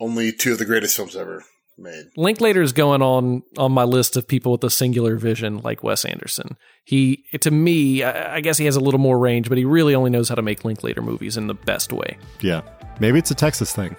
[0.00, 1.44] only two of the greatest films ever
[1.78, 2.04] made.
[2.16, 6.56] Linklater's going on on my list of people with a singular vision like Wes Anderson.
[6.84, 9.94] He, to me, I I guess he has a little more range, but he really
[9.94, 12.18] only knows how to make Linklater movies in the best way.
[12.40, 12.62] Yeah.
[13.00, 13.96] Maybe it's a Texas thing.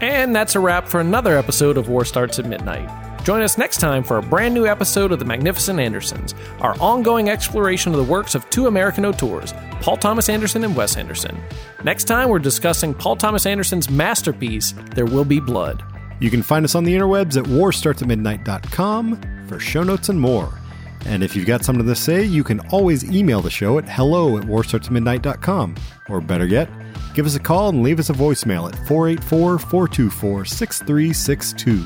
[0.00, 2.90] And that's a wrap for another episode of War Starts at Midnight.
[3.24, 7.30] Join us next time for a brand new episode of The Magnificent Andersons, our ongoing
[7.30, 11.40] exploration of the works of two American auteurs, Paul Thomas Anderson and Wes Anderson.
[11.84, 15.82] Next time, we're discussing Paul Thomas Anderson's masterpiece, There Will Be Blood.
[16.20, 20.58] You can find us on the interwebs at warstartsatmidnight.com for show notes and more.
[21.06, 24.38] And if you've got something to say, you can always email the show at hello
[24.38, 25.74] at warstartsatmidnight.com.
[26.08, 26.68] Or better yet,
[27.14, 31.84] give us a call and leave us a voicemail at 484 424 6362.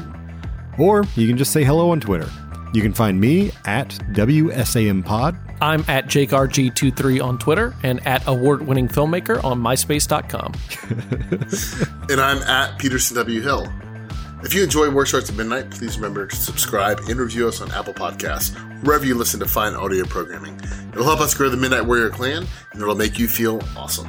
[0.78, 2.30] Or you can just say hello on Twitter.
[2.72, 5.38] You can find me at WSAMPod.
[5.60, 10.52] I'm at JakeRG23 on Twitter and at award winning filmmaker on MySpace.com.
[12.10, 13.40] and I'm at Peterson W.
[13.40, 13.66] Hill.
[14.42, 17.72] If you enjoy War Starts at Midnight, please remember to subscribe and review us on
[17.72, 18.54] Apple Podcasts,
[18.84, 20.60] wherever you listen to fine audio programming.
[20.92, 24.08] It'll help us grow the Midnight Warrior clan, and it'll make you feel awesome.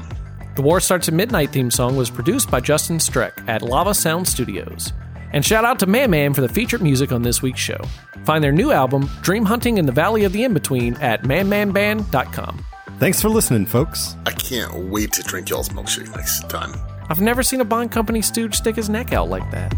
[0.55, 4.27] The War Starts at Midnight theme song was produced by Justin Streck at Lava Sound
[4.27, 4.93] Studios.
[5.33, 7.81] And shout out to Man Man for the featured music on this week's show.
[8.23, 12.63] Find their new album, Dream Hunting in the Valley of the In Between, at manmanband.com.
[12.99, 14.15] Thanks for listening, folks.
[14.27, 16.73] I can't wait to drink y'all's milkshake next time.
[17.09, 19.73] I've never seen a Bond Company stooge stick his neck out like that.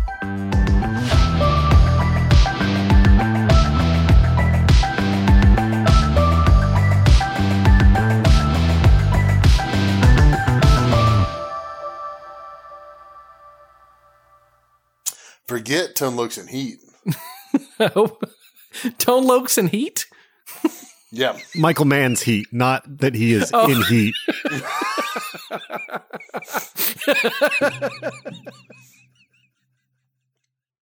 [15.48, 16.80] Forget Tone Loc's and Heat.
[17.96, 18.20] Oh,
[19.00, 20.06] Tone Loc's and Heat?
[21.12, 21.38] Yeah.
[21.56, 23.70] Michael Mann's heat, not that he is Oh.
[23.70, 24.16] in heat.